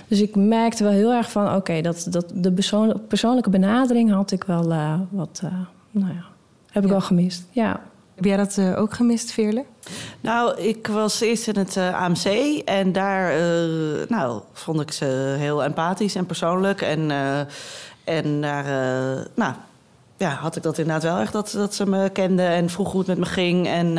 Dus 0.09 0.21
ik 0.21 0.37
merkte 0.37 0.85
wel 0.85 0.93
heel 0.93 1.13
erg 1.13 1.31
van, 1.31 1.47
oké, 1.47 1.57
okay, 1.57 1.83
dat, 1.83 2.07
dat 2.11 2.33
de 2.35 2.53
persoon, 2.53 3.01
persoonlijke 3.09 3.51
benadering 3.51 4.11
had 4.11 4.31
ik 4.31 4.45
wel 4.45 4.71
uh, 4.71 5.01
wat, 5.11 5.41
uh, 5.45 5.53
nou 5.91 6.13
ja, 6.13 6.25
heb 6.71 6.83
ik 6.83 6.89
ja. 6.89 6.95
wel 6.95 7.01
gemist. 7.01 7.45
Ja. 7.51 7.81
Heb 8.15 8.25
jij 8.25 8.37
dat 8.37 8.57
uh, 8.57 8.79
ook 8.79 8.95
gemist, 8.95 9.33
Veerle? 9.33 9.65
Nou, 10.21 10.61
ik 10.61 10.87
was 10.87 11.21
eerst 11.21 11.49
in 11.49 11.57
het 11.57 11.77
uh, 11.77 12.03
AMC 12.03 12.25
en 12.65 12.93
daar 12.93 13.39
uh, 13.39 14.07
nou, 14.09 14.43
vond 14.53 14.81
ik 14.81 14.93
ze 14.93 15.35
heel 15.39 15.65
empathisch 15.65 16.15
en 16.15 16.27
persoonlijk. 16.27 16.81
En, 16.81 17.11
en 18.05 18.41
daar 18.41 18.65
nou, 19.35 19.55
ja, 20.17 20.31
had 20.31 20.57
ik 20.57 20.63
dat 20.63 20.79
inderdaad 20.79 21.03
wel 21.03 21.19
echt, 21.19 21.33
dat, 21.33 21.51
dat 21.51 21.75
ze 21.75 21.87
me 21.87 22.11
kenden 22.11 22.49
en 22.49 22.71
vroeg 22.71 22.91
hoe 22.91 23.01
het 23.01 23.09
met 23.09 23.19
me 23.19 23.27
ging. 23.27 23.67
En, 23.67 23.99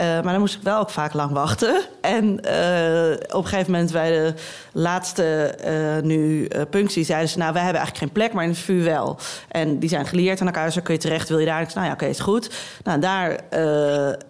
Uh, 0.00 0.06
maar 0.06 0.32
dan 0.32 0.38
moest 0.38 0.54
ik 0.54 0.62
wel 0.62 0.78
ook 0.78 0.90
vaak 0.90 1.12
lang 1.12 1.30
wachten. 1.30 1.80
En 2.00 2.24
uh, 2.24 3.12
op 3.12 3.42
een 3.42 3.48
gegeven 3.48 3.72
moment 3.72 3.92
bij 3.92 4.10
de 4.10 4.34
laatste 4.72 5.54
uh, 5.66 6.02
nu 6.02 6.48
punctie 6.70 7.04
zeiden 7.04 7.28
ze... 7.28 7.38
nou, 7.38 7.52
wij 7.52 7.62
hebben 7.62 7.80
eigenlijk 7.80 8.12
geen 8.12 8.22
plek, 8.22 8.32
maar 8.32 8.44
in 8.44 8.50
het 8.50 8.58
VU 8.58 8.82
wel. 8.82 9.18
En 9.48 9.78
die 9.78 9.88
zijn 9.88 10.06
geleerd 10.06 10.40
aan 10.40 10.46
elkaar, 10.46 10.64
dus 10.64 10.74
dan 10.74 10.82
kun 10.82 10.94
je 10.94 11.00
terecht, 11.00 11.28
wil 11.28 11.38
je 11.38 11.46
daar? 11.46 11.60
Ik 11.60 11.70
zei, 11.70 11.74
nou 11.74 11.86
ja, 11.86 11.92
oké, 11.92 12.02
okay, 12.02 12.14
is 12.14 12.20
goed. 12.20 12.54
Nou, 12.84 13.00
daar 13.00 13.40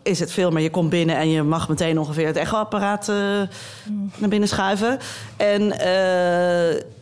is 0.03 0.21
het 0.21 0.33
veel 0.33 0.51
meer, 0.51 0.63
je 0.63 0.71
komt 0.71 0.91
binnen... 0.91 1.17
en 1.17 1.31
je 1.31 1.43
mag 1.43 1.69
meteen 1.69 1.99
ongeveer 1.99 2.27
het 2.27 2.37
echoapparaat 2.37 3.09
mm. 3.09 4.11
naar 4.17 4.29
binnen 4.29 4.49
schuiven. 4.49 4.99
En, 5.37 5.69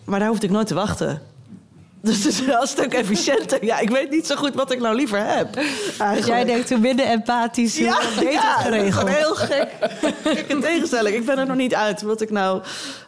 maar 0.05 0.19
daar 0.19 0.29
hoefde 0.29 0.47
ik 0.47 0.53
nooit 0.53 0.67
te 0.67 0.75
wachten. 0.75 1.21
Dus 2.05 2.25
het 2.25 2.33
is 2.33 2.41
wel 2.41 2.61
een 2.61 2.67
stuk 2.67 2.95
efficiënter. 2.95 3.65
Ja, 3.65 3.79
ik 3.79 3.91
weet 3.91 4.11
niet 4.11 4.27
zo 4.27 4.37
goed 4.37 4.55
wat 4.55 4.73
ik 4.73 4.81
nou 4.81 4.97
liever 4.97 5.27
heb. 5.27 5.55
Dus 6.15 6.27
jij 6.27 6.45
denkt 6.45 6.71
hoe 6.71 6.79
minder 6.79 7.07
empathisch, 7.07 7.77
ja, 7.77 7.99
beter 8.17 8.33
ja, 8.33 8.57
geregeld. 8.57 9.09
heel 9.09 9.35
gek. 9.35 9.69
Gekke 10.25 10.59
tegenstelling. 10.59 11.17
Ik 11.17 11.25
ben 11.25 11.39
er 11.39 11.47
nog 11.47 11.57
niet 11.57 11.75
uit 11.75 12.03
wat 12.03 12.21
ik 12.21 12.31
nou... 12.31 12.63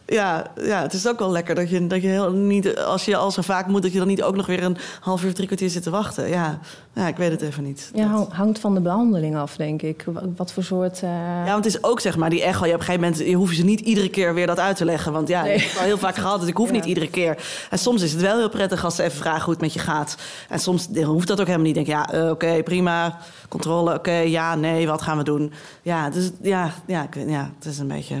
Ja, 0.09 0.51
ja, 0.61 0.81
het 0.81 0.93
is 0.93 1.07
ook 1.07 1.19
wel 1.19 1.31
lekker 1.31 1.55
dat 1.55 1.69
je, 1.69 1.87
dat 1.87 2.01
je 2.01 2.07
heel 2.07 2.31
niet... 2.31 2.77
Als 2.77 3.05
je 3.05 3.15
al 3.15 3.31
zo 3.31 3.41
vaak 3.41 3.67
moet, 3.67 3.81
dat 3.81 3.91
je 3.91 3.97
dan 3.97 4.07
niet 4.07 4.23
ook 4.23 4.35
nog 4.35 4.45
weer 4.45 4.63
een 4.63 4.77
half 4.99 5.23
uur, 5.23 5.33
drie 5.33 5.47
kwartier 5.47 5.69
zit 5.69 5.83
te 5.83 5.89
wachten. 5.89 6.29
Ja, 6.29 6.59
ja 6.93 7.07
ik 7.07 7.17
weet 7.17 7.31
het 7.31 7.41
even 7.41 7.63
niet. 7.63 7.91
Ja, 7.93 8.11
dat... 8.11 8.31
hangt 8.31 8.59
van 8.59 8.73
de 8.73 8.81
behandeling 8.81 9.37
af, 9.37 9.55
denk 9.55 9.81
ik. 9.81 10.05
Wat 10.35 10.51
voor 10.51 10.63
soort... 10.63 11.01
Uh... 11.03 11.09
Ja, 11.45 11.51
want 11.51 11.65
het 11.65 11.75
is 11.75 11.83
ook 11.83 11.99
zeg 11.99 12.17
maar 12.17 12.29
die 12.29 12.43
echo. 12.43 12.65
Je 12.65 12.73
op 12.73 12.79
een 12.79 12.85
gegeven 12.85 13.07
moment 13.09 13.27
je 13.27 13.35
hoef 13.35 13.49
je 13.49 13.55
ze 13.55 13.63
niet 13.63 13.79
iedere 13.79 14.09
keer 14.09 14.33
weer 14.33 14.47
dat 14.47 14.59
uit 14.59 14.77
te 14.77 14.85
leggen. 14.85 15.11
Want 15.11 15.27
ja, 15.27 15.43
nee. 15.43 15.53
ik 15.53 15.61
heb 15.61 15.69
het 15.69 15.79
al 15.79 15.85
heel 15.85 15.97
vaak 15.97 16.15
gehad, 16.25 16.39
dus 16.39 16.49
ik 16.49 16.57
hoef 16.57 16.67
ja. 16.67 16.73
niet 16.73 16.85
iedere 16.85 17.09
keer. 17.09 17.37
En 17.69 17.79
soms 17.79 18.01
is 18.01 18.11
het 18.11 18.21
wel 18.21 18.37
heel 18.37 18.49
prettig 18.49 18.83
als 18.83 18.95
ze 18.95 19.03
even 19.03 19.17
vragen 19.17 19.43
hoe 19.43 19.53
het 19.53 19.61
met 19.61 19.73
je 19.73 19.79
gaat. 19.79 20.17
En 20.49 20.59
soms 20.59 20.87
hoeft 21.03 21.27
dat 21.27 21.39
ook 21.39 21.45
helemaal 21.45 21.65
niet. 21.65 21.75
Denk 21.75 21.87
ja, 21.87 22.13
uh, 22.13 22.21
oké, 22.21 22.31
okay, 22.31 22.63
prima. 22.63 23.17
Controle, 23.49 23.89
oké, 23.89 23.97
okay, 23.97 24.29
ja, 24.29 24.55
nee, 24.55 24.87
wat 24.87 25.01
gaan 25.01 25.17
we 25.17 25.23
doen? 25.23 25.53
Ja, 25.81 26.09
dus 26.09 26.31
ja, 26.41 26.71
ja, 26.85 27.03
ik, 27.03 27.15
ja, 27.27 27.51
het 27.59 27.65
is 27.65 27.79
een 27.79 27.87
beetje... 27.87 28.15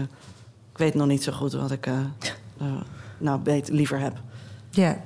Ik 0.77 0.83
weet 0.83 0.93
nog 0.93 1.07
niet 1.07 1.23
zo 1.23 1.31
goed 1.31 1.53
wat 1.53 1.71
ik 1.71 1.87
uh, 1.87 1.93
uh, 2.61 2.67
nou 3.17 3.39
beter, 3.39 3.73
liever 3.73 3.99
heb. 3.99 4.13
Ja. 4.69 4.97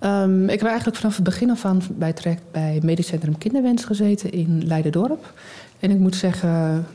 Um, 0.00 0.48
ik 0.48 0.58
heb 0.58 0.68
eigenlijk 0.68 0.96
vanaf 0.96 1.14
het 1.14 1.24
begin 1.24 1.50
af 1.50 1.64
aan 1.64 1.82
bij 1.90 2.12
traject 2.12 2.42
bij 2.50 2.78
Medisch 2.82 3.06
Centrum 3.06 3.38
Kinderwens 3.38 3.84
gezeten 3.84 4.32
in 4.32 4.66
Leiderdorp. 4.66 5.32
En 5.80 5.90
ik 5.90 5.98
moet 5.98 6.16
zeggen, 6.16 6.86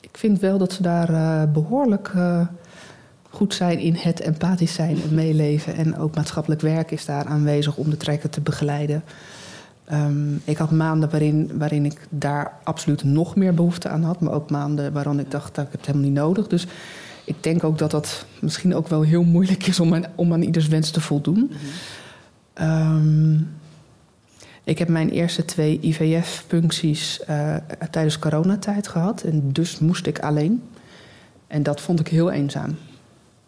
ik 0.00 0.16
vind 0.16 0.40
wel 0.40 0.58
dat 0.58 0.72
ze 0.72 0.82
daar 0.82 1.10
uh, 1.10 1.52
behoorlijk 1.52 2.12
goed 3.30 3.54
zijn 3.54 3.78
in 3.78 3.94
het 3.94 4.20
empathisch 4.20 4.74
zijn 4.74 5.02
en 5.02 5.14
meeleven. 5.14 5.74
En 5.74 5.98
ook 5.98 6.14
maatschappelijk 6.14 6.60
werk 6.60 6.90
is 6.90 7.04
daar 7.04 7.24
aanwezig 7.24 7.76
om 7.76 7.90
de 7.90 7.96
trekken 7.96 8.30
te 8.30 8.40
begeleiden. 8.40 9.02
Um, 9.92 10.40
ik 10.44 10.56
had 10.56 10.70
maanden 10.70 11.10
waarin, 11.10 11.50
waarin 11.58 11.84
ik 11.84 12.06
daar 12.08 12.52
absoluut 12.64 13.04
nog 13.04 13.36
meer 13.36 13.54
behoefte 13.54 13.88
aan 13.88 14.02
had. 14.02 14.20
Maar 14.20 14.32
ook 14.32 14.50
maanden 14.50 14.92
waarin 14.92 15.18
ik 15.18 15.30
dacht 15.30 15.54
dat 15.54 15.66
ik 15.66 15.72
het 15.72 15.86
helemaal 15.86 16.08
niet 16.08 16.18
nodig. 16.18 16.46
Dus 16.46 16.66
ik 17.24 17.42
denk 17.42 17.64
ook 17.64 17.78
dat 17.78 17.90
dat 17.90 18.26
misschien 18.40 18.74
ook 18.74 18.88
wel 18.88 19.02
heel 19.02 19.24
moeilijk 19.24 19.66
is 19.66 19.80
om 19.80 19.94
aan, 19.94 20.04
om 20.14 20.32
aan 20.32 20.42
ieders 20.42 20.68
wens 20.68 20.90
te 20.90 21.00
voldoen. 21.00 21.50
Mm-hmm. 22.54 22.96
Um, 22.96 23.58
ik 24.64 24.78
heb 24.78 24.88
mijn 24.88 25.10
eerste 25.10 25.44
twee 25.44 25.80
IVF-puncties 25.80 27.20
uh, 27.30 27.56
tijdens 27.90 28.18
coronatijd 28.18 28.88
gehad. 28.88 29.22
En 29.22 29.52
dus 29.52 29.78
moest 29.78 30.06
ik 30.06 30.18
alleen. 30.18 30.62
En 31.46 31.62
dat 31.62 31.80
vond 31.80 32.00
ik 32.00 32.08
heel 32.08 32.30
eenzaam. 32.30 32.76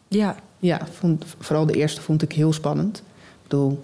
Ja. 0.09 0.37
Ja, 0.59 0.81
vond, 0.92 1.24
vooral 1.38 1.66
de 1.66 1.72
eerste 1.72 2.00
vond 2.00 2.22
ik 2.22 2.33
heel 2.33 2.52
spannend. 2.52 2.98
Ik 2.98 3.42
bedoel, 3.42 3.83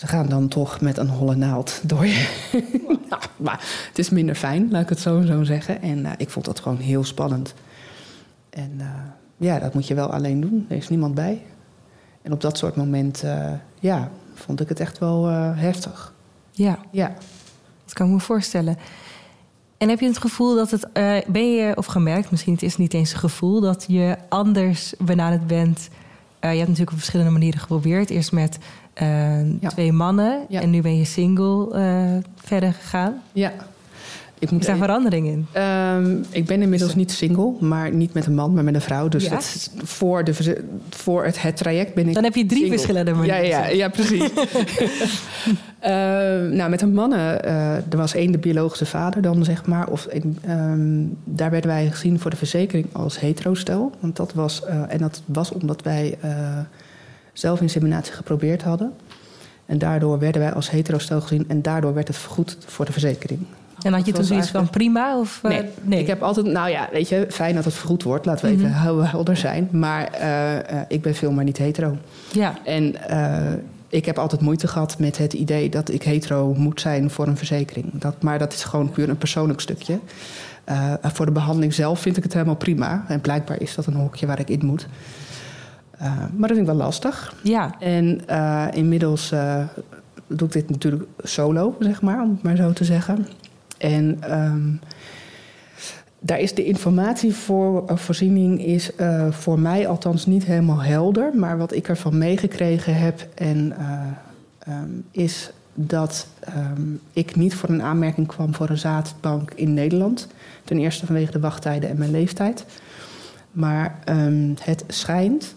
ze 0.00 0.06
gaan 0.06 0.28
dan 0.28 0.48
toch 0.48 0.80
met 0.80 0.98
een 0.98 1.08
holle 1.08 1.34
naald 1.34 1.80
door 1.82 2.06
je. 2.06 2.48
nou, 3.10 3.22
maar 3.36 3.64
het 3.88 3.98
is 3.98 4.10
minder 4.10 4.34
fijn, 4.34 4.70
laat 4.70 4.82
ik 4.82 4.88
het 4.88 5.00
zo, 5.00 5.22
zo 5.22 5.44
zeggen. 5.44 5.82
En 5.82 5.98
uh, 5.98 6.10
ik 6.16 6.30
vond 6.30 6.44
dat 6.44 6.60
gewoon 6.60 6.78
heel 6.78 7.04
spannend. 7.04 7.54
En 8.50 8.72
uh, 8.76 8.86
ja, 9.36 9.58
dat 9.58 9.74
moet 9.74 9.86
je 9.86 9.94
wel 9.94 10.12
alleen 10.12 10.40
doen. 10.40 10.66
Er 10.68 10.76
is 10.76 10.88
niemand 10.88 11.14
bij. 11.14 11.42
En 12.22 12.32
op 12.32 12.40
dat 12.40 12.58
soort 12.58 12.76
momenten, 12.76 13.38
uh, 13.38 13.52
ja, 13.80 14.10
vond 14.34 14.60
ik 14.60 14.68
het 14.68 14.80
echt 14.80 14.98
wel 14.98 15.26
heftig. 15.54 16.14
Ja. 16.50 16.78
ja, 16.90 17.14
dat 17.84 17.92
kan 17.92 18.06
ik 18.06 18.12
me 18.12 18.20
voorstellen. 18.20 18.76
En 19.78 19.88
heb 19.88 20.00
je 20.00 20.06
het 20.06 20.18
gevoel 20.18 20.54
dat 20.54 20.70
het, 20.70 20.86
uh, 20.94 21.16
ben 21.26 21.54
je, 21.54 21.76
of 21.76 21.86
gemerkt, 21.86 22.30
misschien 22.30 22.52
het 22.52 22.62
is 22.62 22.76
niet 22.76 22.94
eens 22.94 23.12
een 23.12 23.18
gevoel, 23.18 23.60
dat 23.60 23.84
je 23.88 24.16
anders 24.28 24.94
benaderd 24.98 25.46
bent? 25.46 25.88
Uh, 26.40 26.50
je 26.50 26.56
hebt 26.56 26.68
natuurlijk 26.68 26.90
op 26.90 26.98
verschillende 26.98 27.32
manieren 27.32 27.60
geprobeerd. 27.60 28.10
Eerst 28.10 28.32
met 28.32 28.58
ja. 29.60 29.68
twee 29.68 29.92
mannen 29.92 30.38
ja. 30.48 30.60
en 30.60 30.70
nu 30.70 30.80
ben 30.82 30.96
je 30.98 31.04
single 31.04 31.68
verder 32.44 32.72
gegaan. 32.72 33.14
Ja. 33.32 33.52
Ik 34.38 34.50
moet 34.50 34.60
Is 34.60 34.66
daar 34.66 34.74
even- 34.76 34.86
verandering 34.86 35.26
in? 35.26 35.46
Ehm, 35.52 36.16
ik 36.30 36.46
ben 36.46 36.62
inmiddels 36.62 36.94
niet 36.94 37.12
single, 37.12 37.52
maar 37.60 37.92
niet 37.92 38.14
met 38.14 38.26
een 38.26 38.34
man, 38.34 38.54
maar 38.54 38.64
met 38.64 38.74
een 38.74 38.80
vrouw. 38.80 39.08
Dus 39.08 39.24
Ja? 39.24 39.38
is 39.38 39.70
voor, 39.82 40.24
de, 40.24 40.62
voor 40.90 41.24
het, 41.24 41.42
het 41.42 41.56
traject 41.56 41.94
ben 41.94 42.08
ik. 42.08 42.14
Dan 42.14 42.24
heb 42.24 42.34
je 42.34 42.46
drie 42.46 42.58
single. 42.60 42.76
verschillende 42.78 43.10
Ja, 43.10 43.16
manieren. 43.16 43.48
ja, 43.48 43.66
ja, 43.66 43.88
precies. 43.88 44.28
Ehm, 45.80 46.56
nou, 46.56 46.70
met 46.70 46.82
een 46.82 46.94
mannen, 46.94 47.44
eh, 47.44 47.74
er 47.76 47.96
was 47.96 48.14
één 48.14 48.32
de 48.32 48.38
biologische 48.38 48.86
vader 48.86 49.22
dan, 49.22 49.44
zeg 49.44 49.66
maar. 49.66 49.88
Of, 49.88 50.06
ehm, 50.06 51.04
daar 51.24 51.50
werden 51.50 51.70
wij 51.70 51.90
gezien 51.90 52.18
voor 52.20 52.30
de 52.30 52.36
verzekering 52.36 52.86
als 52.92 53.20
hetero-stel. 53.20 53.92
Want 54.00 54.16
dat 54.16 54.32
was, 54.32 54.64
eh, 54.64 54.82
en 54.88 54.98
dat 54.98 55.22
was 55.26 55.52
omdat 55.52 55.82
wij 55.82 56.16
eh 56.20 56.58
zelfinseminatie 57.32 58.12
geprobeerd 58.12 58.62
hadden. 58.62 58.92
En 59.66 59.78
daardoor 59.78 60.18
werden 60.18 60.40
wij 60.40 60.52
als 60.52 60.70
hetero-stel 60.70 61.20
gezien 61.20 61.44
en 61.48 61.62
daardoor 61.62 61.94
werd 61.94 62.08
het 62.08 62.16
vergoed 62.16 62.56
voor 62.66 62.84
de 62.84 62.92
verzekering. 62.92 63.40
En 63.82 63.92
had 63.92 64.06
je 64.06 64.12
toen 64.12 64.24
zoiets 64.24 64.50
van 64.50 64.70
prima? 64.70 65.18
Of, 65.18 65.40
eh, 65.42 65.58
Nee, 65.82 66.00
ik 66.00 66.06
heb 66.06 66.22
altijd, 66.22 66.46
nou 66.46 66.70
ja, 66.70 66.88
weet 66.92 67.08
je, 67.08 67.26
fijn 67.30 67.54
dat 67.54 67.64
het 67.64 67.74
vergoed 67.74 68.02
wordt. 68.02 68.26
Laten 68.26 68.46
we 68.46 68.52
even 68.52 68.80
heel 68.80 69.04
helder 69.04 69.36
zijn. 69.36 69.68
Maar 69.72 70.04
eh, 70.04 70.58
eh, 70.58 70.84
ik 70.88 71.02
ben 71.02 71.14
veel 71.14 71.32
maar 71.32 71.44
niet 71.44 71.58
hetero. 71.58 71.96
Ja, 72.32 72.58
En 72.64 73.08
eh, 73.08 73.52
ik 73.88 74.06
heb 74.06 74.18
altijd 74.18 74.40
moeite 74.40 74.68
gehad 74.68 74.98
met 74.98 75.18
het 75.18 75.32
idee 75.32 75.68
dat 75.68 75.90
ik 75.90 76.02
hetero 76.02 76.54
moet 76.54 76.80
zijn 76.80 77.10
voor 77.10 77.26
een 77.26 77.36
verzekering. 77.36 77.86
Dat, 77.92 78.22
maar 78.22 78.38
dat 78.38 78.52
is 78.52 78.64
gewoon 78.64 78.90
puur 78.90 79.08
een 79.08 79.18
persoonlijk 79.18 79.60
stukje. 79.60 79.98
Eh, 80.64 80.94
voor 81.02 81.26
de 81.26 81.32
behandeling 81.32 81.74
zelf 81.74 82.00
vind 82.00 82.16
ik 82.16 82.22
het 82.22 82.32
helemaal 82.32 82.56
prima. 82.56 83.04
En 83.08 83.20
blijkbaar 83.20 83.60
is 83.60 83.74
dat 83.74 83.86
een 83.86 83.94
hokje 83.94 84.26
waar 84.26 84.40
ik 84.40 84.48
in 84.48 84.66
moet. 84.66 84.86
Eh, 86.00 86.16
maar 86.16 86.48
dat 86.48 86.56
vind 86.56 86.58
ik 86.58 86.66
wel 86.66 86.84
lastig. 86.84 87.34
ja. 87.42 87.74
En 87.78 88.20
eh, 88.26 88.66
inmiddels 88.72 89.32
eh, 89.32 89.64
doe 90.26 90.46
ik 90.46 90.52
dit 90.52 90.70
natuurlijk 90.70 91.04
solo, 91.22 91.76
zeg 91.78 92.02
maar, 92.02 92.22
om 92.22 92.30
het 92.30 92.42
maar 92.42 92.56
zo 92.56 92.72
te 92.72 92.84
zeggen. 92.84 93.26
En 93.78 94.16
ehm, 94.20 94.68
daar 96.18 96.38
is 96.38 96.54
de 96.54 96.64
informatievoorziening 96.64 98.64
is 98.64 98.90
voor 99.30 99.58
mij 99.58 99.88
althans 99.88 100.26
niet 100.26 100.44
helemaal 100.44 100.82
helder. 100.82 101.30
Maar 101.34 101.58
wat 101.58 101.72
ik 101.72 101.88
ervan 101.88 102.18
meegekregen 102.18 102.94
heb 102.94 103.28
en, 103.34 103.72
eh, 103.78 104.00
ehm, 104.58 104.90
is 105.10 105.50
dat 105.74 106.26
ehm, 106.40 106.82
ik 107.12 107.36
niet 107.36 107.54
voor 107.54 107.68
een 107.68 107.82
aanmerking 107.82 108.26
kwam 108.26 108.54
voor 108.54 108.70
een 108.70 108.78
zaadbank 108.78 109.52
in 109.54 109.74
Nederland. 109.74 110.26
Ten 110.64 110.78
eerste 110.78 111.06
vanwege 111.06 111.32
de 111.32 111.40
wachttijden 111.40 111.90
en 111.90 111.98
mijn 111.98 112.10
leeftijd. 112.10 112.64
Maar 113.52 113.98
het 114.60 114.84
schijnt 114.88 115.54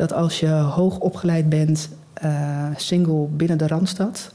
dat 0.00 0.12
als 0.12 0.40
je 0.40 0.48
hoog 0.48 0.98
opgeleid 0.98 1.48
bent, 1.48 1.88
eh, 2.12 2.66
single 2.76 3.26
binnen 3.30 3.58
de 3.58 3.66
Randstad, 3.66 4.32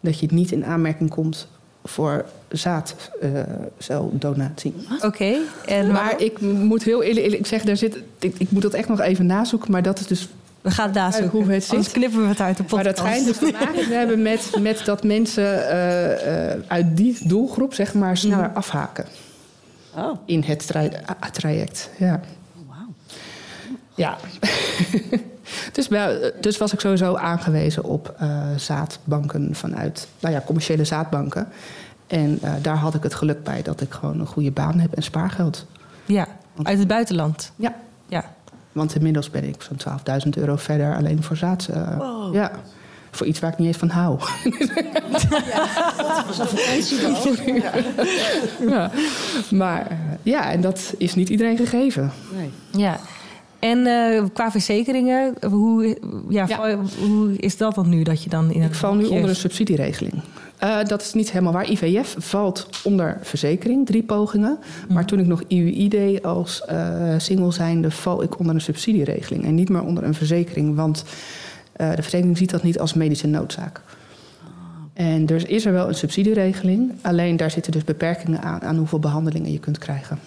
dat 0.00 0.18
je 0.18 0.26
niet 0.30 0.52
in 0.52 0.64
aanmerking 0.64 1.10
komt 1.10 1.48
voor 1.84 2.24
zaadceldonatie. 2.48 4.74
Oké. 5.04 5.34
En 5.66 5.92
maar 5.92 6.20
ik 6.20 6.40
moet 6.40 6.82
heel 6.82 7.02
eerlijk, 7.02 7.24
eerlijk 7.24 7.46
zeggen, 7.46 7.66
daar 7.68 7.76
zit, 7.76 7.98
ik, 8.18 8.34
ik 8.38 8.50
moet 8.50 8.62
dat 8.62 8.74
echt 8.74 8.88
nog 8.88 9.00
even 9.00 9.26
nazoeken, 9.26 9.70
maar 9.70 9.82
dat 9.82 10.00
is 10.00 10.06
dus 10.06 10.28
we 10.60 10.70
gaan 10.70 10.84
het 10.84 10.94
daar 10.94 11.12
Hoe 11.20 11.30
zoeken. 11.30 11.50
het 11.50 11.62
zit. 11.62 11.72
Anders 11.72 11.92
knippen 11.92 12.22
we 12.22 12.28
het 12.28 12.40
uit 12.40 12.56
de 12.56 12.62
maar 12.62 12.70
podcast. 12.70 12.96
dat 12.96 13.06
schijnt 13.06 13.26
dus 13.26 13.38
te 13.38 13.50
maken 13.64 13.86
te 13.88 13.94
hebben 13.94 14.22
met, 14.22 14.50
met 14.60 14.82
dat 14.84 15.02
mensen 15.04 15.68
eh, 15.70 16.52
eh, 16.52 16.58
uit 16.66 16.96
die 16.96 17.18
doelgroep 17.28 17.74
zeg 17.74 17.94
maar 17.94 18.16
sneller 18.16 18.50
afhaken 18.54 19.04
Oh, 19.96 20.18
in 20.24 20.42
het 20.42 20.66
tra- 20.66 20.88
traject. 21.32 21.90
Ja. 21.98 22.20
Ja. 23.98 24.16
dus, 25.72 25.88
wel- 25.88 26.30
dus 26.40 26.58
was 26.58 26.72
ik 26.72 26.80
sowieso 26.80 27.14
aangewezen 27.16 27.84
op 27.84 28.14
eh, 28.18 28.40
zaadbanken 28.56 29.54
vanuit, 29.54 30.08
nou 30.20 30.34
ja, 30.34 30.42
commerciële 30.46 30.84
zaadbanken. 30.84 31.48
En 32.06 32.38
eh, 32.42 32.52
daar 32.62 32.76
had 32.76 32.94
ik 32.94 33.02
het 33.02 33.14
geluk 33.14 33.42
bij 33.44 33.62
dat 33.62 33.80
ik 33.80 33.92
gewoon 33.92 34.20
een 34.20 34.26
goede 34.26 34.50
baan 34.50 34.78
heb 34.78 34.92
en 34.94 35.02
spaargeld. 35.02 35.66
Ja, 36.06 36.26
uit 36.62 36.78
het 36.78 36.88
buitenland. 36.88 37.52
Ja. 37.56 37.74
Ja. 38.06 38.24
Want 38.72 38.94
inmiddels 38.94 39.30
ben 39.30 39.44
ik 39.44 39.62
zo'n 39.62 39.98
12.000 40.24 40.28
euro 40.30 40.56
verder 40.56 40.96
alleen 40.96 41.22
voor 41.22 41.36
zaad. 41.36 41.68
eh, 41.72 41.96
Wow. 41.96 42.34
Ja. 42.34 42.50
Voor 43.10 43.26
iets 43.26 43.40
waar 43.40 43.52
ik 43.52 43.58
niet 43.58 43.66
eens 43.66 43.76
van 43.76 43.88
hou. 43.88 44.18
ja. 48.68 48.90
Maar 49.50 49.86
eh, 49.90 49.96
ja, 50.22 50.50
en 50.52 50.60
dat 50.60 50.94
is 50.98 51.14
niet 51.14 51.28
iedereen 51.28 51.56
gegeven. 51.56 52.12
Nee. 52.34 52.50
ja. 52.70 52.98
En 53.58 53.86
eh, 53.86 54.24
qua 54.32 54.50
verzekeringen, 54.50 55.34
hoe, 55.50 55.98
ja, 56.28 56.46
hoe 56.98 57.36
is 57.36 57.56
dat 57.56 57.74
dan 57.74 57.88
nu 57.88 58.02
dat 58.02 58.22
je 58.22 58.30
dan 58.30 58.52
in 58.52 58.62
Ik 58.62 58.74
val 58.74 58.94
nu 58.94 59.06
onder 59.06 59.28
een 59.28 59.36
subsidieregeling. 59.36 60.22
Eh, 60.58 60.84
dat 60.84 61.02
is 61.02 61.12
niet 61.12 61.32
helemaal 61.32 61.52
waar. 61.52 61.70
IVF 61.70 62.16
valt 62.18 62.68
onder 62.84 63.18
verzekering, 63.22 63.86
drie 63.86 64.02
pogingen. 64.02 64.58
Maar 64.88 65.04
toen 65.04 65.18
ik 65.18 65.26
nog 65.26 65.42
IUI 65.46 65.88
deed 65.88 66.22
als 66.22 66.64
eh, 66.64 67.14
single 67.18 67.52
zijnde, 67.52 67.90
val 67.90 68.22
ik 68.22 68.38
onder 68.38 68.54
een 68.54 68.60
subsidieregeling. 68.60 69.44
En 69.44 69.54
niet 69.54 69.68
meer 69.68 69.82
onder 69.82 70.04
een 70.04 70.14
verzekering, 70.14 70.76
want 70.76 71.04
eh, 71.72 71.94
de 71.94 72.02
verzekering 72.02 72.36
ziet 72.36 72.50
dat 72.50 72.62
niet 72.62 72.78
als 72.78 72.94
medische 72.94 73.26
noodzaak. 73.26 73.80
En 74.92 75.26
dus 75.26 75.44
is 75.44 75.64
er 75.64 75.72
wel 75.72 75.88
een 75.88 75.94
subsidieregeling, 75.94 76.92
alleen 77.02 77.36
daar 77.36 77.50
zitten 77.50 77.72
dus 77.72 77.84
beperkingen 77.84 78.42
aan, 78.42 78.60
aan 78.60 78.76
hoeveel 78.76 78.98
behandelingen 78.98 79.52
je 79.52 79.58
kunt 79.58 79.78
krijgen. 79.78 80.18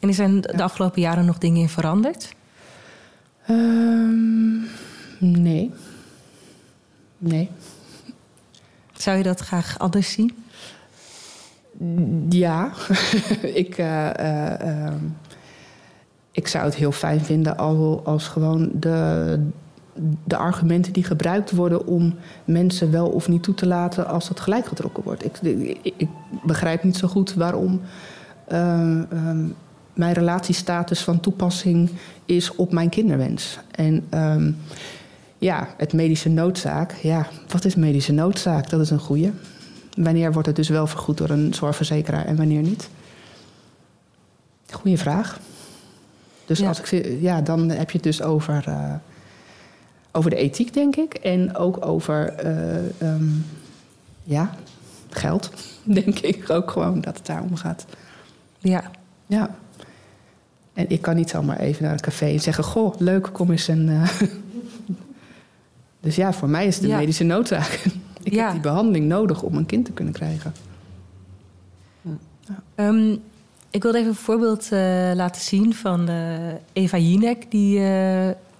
En 0.00 0.08
er 0.08 0.14
zijn 0.14 0.40
de 0.40 0.62
afgelopen 0.62 1.00
jaren 1.00 1.24
nog 1.24 1.38
dingen 1.38 1.60
in 1.60 1.68
veranderd? 1.68 2.34
Ehm, 3.46 4.60
nee. 5.18 5.72
Nee. 7.18 7.50
Zou 8.92 9.16
je 9.16 9.22
dat 9.22 9.40
graag 9.40 9.78
anders 9.78 10.12
zien? 10.12 10.44
Ja, 12.28 12.72
ik, 13.64 13.78
eh, 13.78 14.18
eh, 14.18 14.60
ehm, 14.60 15.04
ik 16.30 16.48
zou 16.48 16.64
het 16.64 16.74
heel 16.74 16.92
fijn 16.92 17.20
vinden 17.20 17.56
als, 17.56 18.04
als 18.04 18.28
gewoon 18.28 18.70
de, 18.74 19.38
de 20.24 20.36
argumenten 20.36 20.92
die 20.92 21.04
gebruikt 21.04 21.50
worden 21.50 21.86
om 21.86 22.14
mensen 22.44 22.90
wel 22.90 23.08
of 23.08 23.28
niet 23.28 23.42
toe 23.42 23.54
te 23.54 23.66
laten 23.66 24.06
als 24.06 24.28
dat 24.28 24.40
gelijk 24.40 24.66
getrokken 24.66 25.02
wordt. 25.02 25.24
Ik, 25.24 25.38
ik, 25.42 25.94
ik 25.96 26.08
begrijp 26.42 26.82
niet 26.82 26.96
zo 26.96 27.08
goed 27.08 27.34
waarom 27.34 27.80
ehm, 28.48 29.04
ehm, 29.10 29.46
mijn 29.94 30.12
relatiestatus 30.14 31.00
van 31.00 31.20
toepassing 31.20 31.90
is 32.24 32.54
op 32.54 32.72
mijn 32.72 32.88
kinderwens. 32.88 33.58
En 33.70 34.06
ehm, 34.10 34.52
ja, 35.38 35.68
het 35.76 35.92
medische 35.92 36.28
noodzaak. 36.28 36.92
Ja, 37.02 37.26
wat 37.48 37.64
is 37.64 37.74
medische 37.74 38.12
noodzaak? 38.12 38.70
Dat 38.70 38.80
is 38.80 38.90
een 38.90 38.98
goede. 38.98 39.30
Wanneer 39.96 40.32
wordt 40.32 40.46
het 40.46 40.56
dus 40.56 40.68
wel 40.68 40.86
vergoed 40.86 41.18
door 41.18 41.30
een 41.30 41.54
zorgverzekeraar 41.54 42.24
en 42.24 42.36
wanneer 42.36 42.62
niet? 42.62 42.88
Goeie 44.70 44.98
vraag. 44.98 45.40
Dus 46.46 46.58
Ja. 46.58 46.68
als 46.68 46.80
ik, 46.80 47.06
ja, 47.20 47.40
dan 47.40 47.68
heb 47.68 47.90
je 47.90 47.96
het 47.96 48.02
dus 48.06 48.22
over, 48.22 48.62
eh, 48.66 48.94
over 50.12 50.30
de 50.30 50.36
ethiek, 50.36 50.74
denk 50.74 50.96
ik. 50.96 51.14
En 51.14 51.56
ook 51.56 51.86
over 51.86 52.26
eh, 52.34 53.00
ehm, 53.00 53.28
ja, 54.24 54.54
geld, 55.10 55.50
denk 55.84 56.18
ik 56.18 56.50
ook 56.50 56.70
gewoon 56.70 57.00
dat 57.00 57.16
het 57.16 57.26
daarom 57.26 57.56
gaat. 57.56 57.86
Ja. 58.58 58.90
Ja. 59.26 59.50
En 60.74 60.90
ik 60.90 61.02
kan 61.02 61.16
niet 61.16 61.30
zomaar 61.30 61.58
even 61.58 61.82
naar 61.82 61.92
een 61.92 62.00
café 62.00 62.26
en 62.26 62.40
zeggen: 62.40 62.64
Goh, 62.64 62.94
leuk, 62.98 63.28
kom 63.32 63.50
eens. 63.50 63.68
En, 63.68 63.88
eh, 63.88 64.10
dus 66.00 66.16
ja, 66.16 66.32
voor 66.32 66.48
mij 66.48 66.66
is 66.66 66.74
het 66.74 66.82
de 66.84 66.88
Ja. 66.90 66.96
medische 66.96 67.24
noodzaak. 67.24 67.84
ik 68.22 68.32
Ja. 68.32 68.42
heb 68.44 68.52
die 68.52 68.60
behandeling 68.60 69.06
nodig 69.06 69.42
om 69.42 69.54
een 69.56 69.66
kind 69.66 69.84
te 69.84 69.92
kunnen 69.92 70.12
krijgen. 70.14 70.52
Ehm, 72.74 73.16
ik 73.70 73.82
wilde 73.82 73.98
even 73.98 74.10
een 74.10 74.16
voorbeeld 74.16 74.68
eh, 74.72 75.10
laten 75.14 75.40
zien 75.42 75.74
van 75.74 76.08
eh, 76.08 76.38
Eva 76.72 76.98
Jinek. 76.98 77.50
Die 77.50 77.80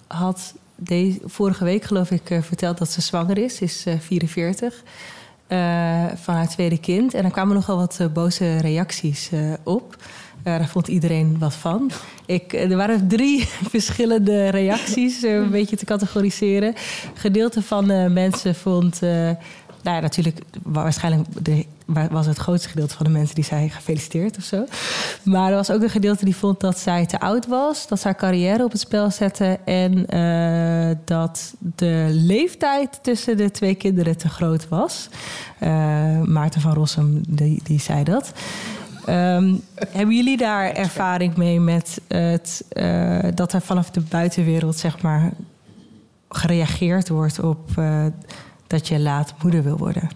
had 0.07 0.53
deze, 0.75 1.19
vorige 1.25 1.63
week, 1.63 1.83
geloof 1.83 2.11
ik, 2.11 2.39
verteld 2.41 2.77
dat 2.77 2.89
ze 2.91 3.01
zwanger 3.01 3.37
is. 3.37 3.55
Ze 3.55 3.63
is 3.63 3.85
eh, 3.85 3.99
44. 3.99 4.83
eh, 5.47 6.05
van 6.15 6.35
haar 6.35 6.47
tweede 6.49 6.79
kind. 6.79 7.13
En 7.13 7.25
er 7.25 7.31
kwamen 7.31 7.55
nogal 7.55 7.77
wat 7.77 7.99
boze 8.13 8.57
reacties 8.57 9.29
op. 9.63 9.95
Eh, 10.43 10.57
daar 10.57 10.67
vond 10.67 10.87
iedereen 10.87 11.39
wat 11.39 11.53
van. 11.53 11.91
Ik, 12.25 12.53
eh, 12.53 12.71
er 12.71 12.77
waren 12.77 13.07
drie 13.07 13.47
verschillende 13.75 14.49
reacties, 14.49 15.23
eh, 15.23 15.33
een 15.33 15.49
beetje 15.49 15.75
te 15.75 15.85
categoriseren. 15.85 16.73
Gedeelte 17.13 17.61
van 17.61 17.87
de 17.87 18.07
mensen 18.11 18.55
vond. 18.55 19.01
nou 19.01 19.95
ja, 19.95 19.99
natuurlijk, 19.99 20.39
waarschijnlijk 20.63 21.45
de, 21.45 21.65
was 22.11 22.25
het 22.25 22.37
grootste 22.37 22.69
gedeelte 22.69 22.95
van 22.95 23.05
de 23.05 23.11
mensen 23.11 23.35
die 23.35 23.43
zei 23.43 23.69
gefeliciteerd 23.69 24.37
of 24.37 24.43
zo. 24.43 24.65
Maar 25.23 25.49
er 25.49 25.55
was 25.55 25.71
ook 25.71 25.81
een 25.81 25.89
gedeelte 25.89 26.25
die 26.25 26.35
vond 26.35 26.59
dat 26.59 26.79
zij 26.79 27.05
te 27.05 27.19
oud 27.19 27.47
was, 27.47 27.87
dat 27.87 27.99
ze 27.99 28.07
haar 28.07 28.15
carrière 28.15 28.63
op 28.63 28.71
het 28.71 28.81
spel 28.81 29.11
zette 29.11 29.59
en 29.65 30.05
dat 31.05 31.53
de 31.75 32.07
leeftijd 32.11 32.99
tussen 33.01 33.37
de 33.37 33.51
twee 33.51 33.75
kinderen 33.75 34.17
te 34.17 34.29
groot 34.29 34.69
was. 34.69 35.09
Maarten 36.25 36.61
van 36.61 36.73
Rossum 36.73 37.21
die, 37.27 37.61
die 37.63 37.79
zei 37.79 38.03
dat. 38.03 38.33
Ehm, 39.05 39.55
hebben 39.87 40.15
jullie 40.15 40.37
daar 40.37 40.71
ervaring 40.71 41.35
mee 41.35 41.59
met 41.59 42.01
het, 42.07 42.65
eh, 42.69 43.19
dat 43.33 43.53
er 43.53 43.61
vanaf 43.61 43.89
de 43.89 44.01
buitenwereld 44.01 44.77
zeg 44.77 45.01
maar 45.01 45.31
gereageerd 46.29 47.09
wordt 47.09 47.39
op 47.39 47.69
eh, 47.77 48.05
dat 48.67 48.87
je 48.87 48.99
laat 48.99 49.33
moeder 49.41 49.63
wil 49.63 49.77
worden? 49.77 50.09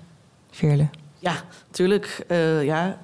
Veerle. 0.51 0.87
Ja, 1.19 1.35
tuurlijk. 1.71 2.25
Uh, 2.27 2.63
ja, 2.63 2.97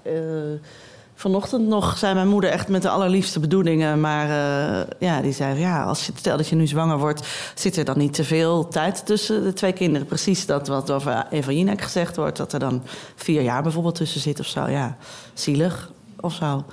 vanochtend 1.21 1.67
nog 1.67 1.97
zei 1.97 2.13
mijn 2.13 2.27
moeder 2.27 2.49
echt 2.49 2.67
met 2.67 2.81
de 2.81 2.89
allerliefste 2.89 3.39
bedoelingen. 3.39 3.99
Maar 3.99 4.27
uh, 4.27 4.87
ja, 4.99 5.21
die 5.21 5.31
zei: 5.31 5.59
ja, 5.59 5.83
als 5.83 6.05
je 6.05 6.11
stel 6.15 6.37
dat 6.37 6.47
je 6.47 6.55
nu 6.55 6.67
zwanger 6.67 6.97
wordt, 6.97 7.27
zit 7.55 7.77
er 7.77 7.85
dan 7.85 7.97
niet 7.97 8.13
te 8.13 8.23
veel 8.23 8.67
tijd 8.67 9.05
tussen 9.05 9.43
de 9.43 9.53
twee 9.53 9.73
kinderen? 9.73 10.07
Precies 10.07 10.45
dat 10.45 10.67
wat 10.67 10.91
over 10.91 11.25
Eva 11.29 11.51
Jinek 11.51 11.81
gezegd 11.81 12.15
wordt, 12.15 12.37
dat 12.37 12.53
er 12.53 12.59
dan 12.59 12.83
vier 13.15 13.41
jaar 13.41 13.63
bijvoorbeeld 13.63 13.95
tussen 13.95 14.21
zit 14.21 14.39
of 14.39 14.45
zo. 14.45 14.67
Ja, 14.67 14.97
zielig 15.33 15.91
of 16.19 16.33
zo. 16.33 16.63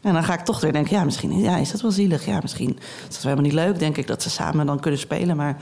En 0.00 0.12
dan 0.12 0.24
ga 0.24 0.34
ik 0.34 0.44
toch 0.44 0.60
weer 0.60 0.72
denken, 0.72 0.96
ja, 0.96 1.04
misschien 1.04 1.40
ja, 1.40 1.56
is 1.56 1.70
dat 1.70 1.80
wel 1.80 1.90
zielig. 1.90 2.26
Ja, 2.26 2.38
misschien 2.42 2.78
is 3.08 3.14
dat 3.14 3.22
wel 3.22 3.32
helemaal 3.32 3.42
niet 3.42 3.52
leuk, 3.52 3.78
denk 3.78 3.96
ik, 3.96 4.06
dat 4.06 4.22
ze 4.22 4.30
samen 4.30 4.66
dan 4.66 4.80
kunnen 4.80 5.00
spelen. 5.00 5.36
Maar 5.36 5.56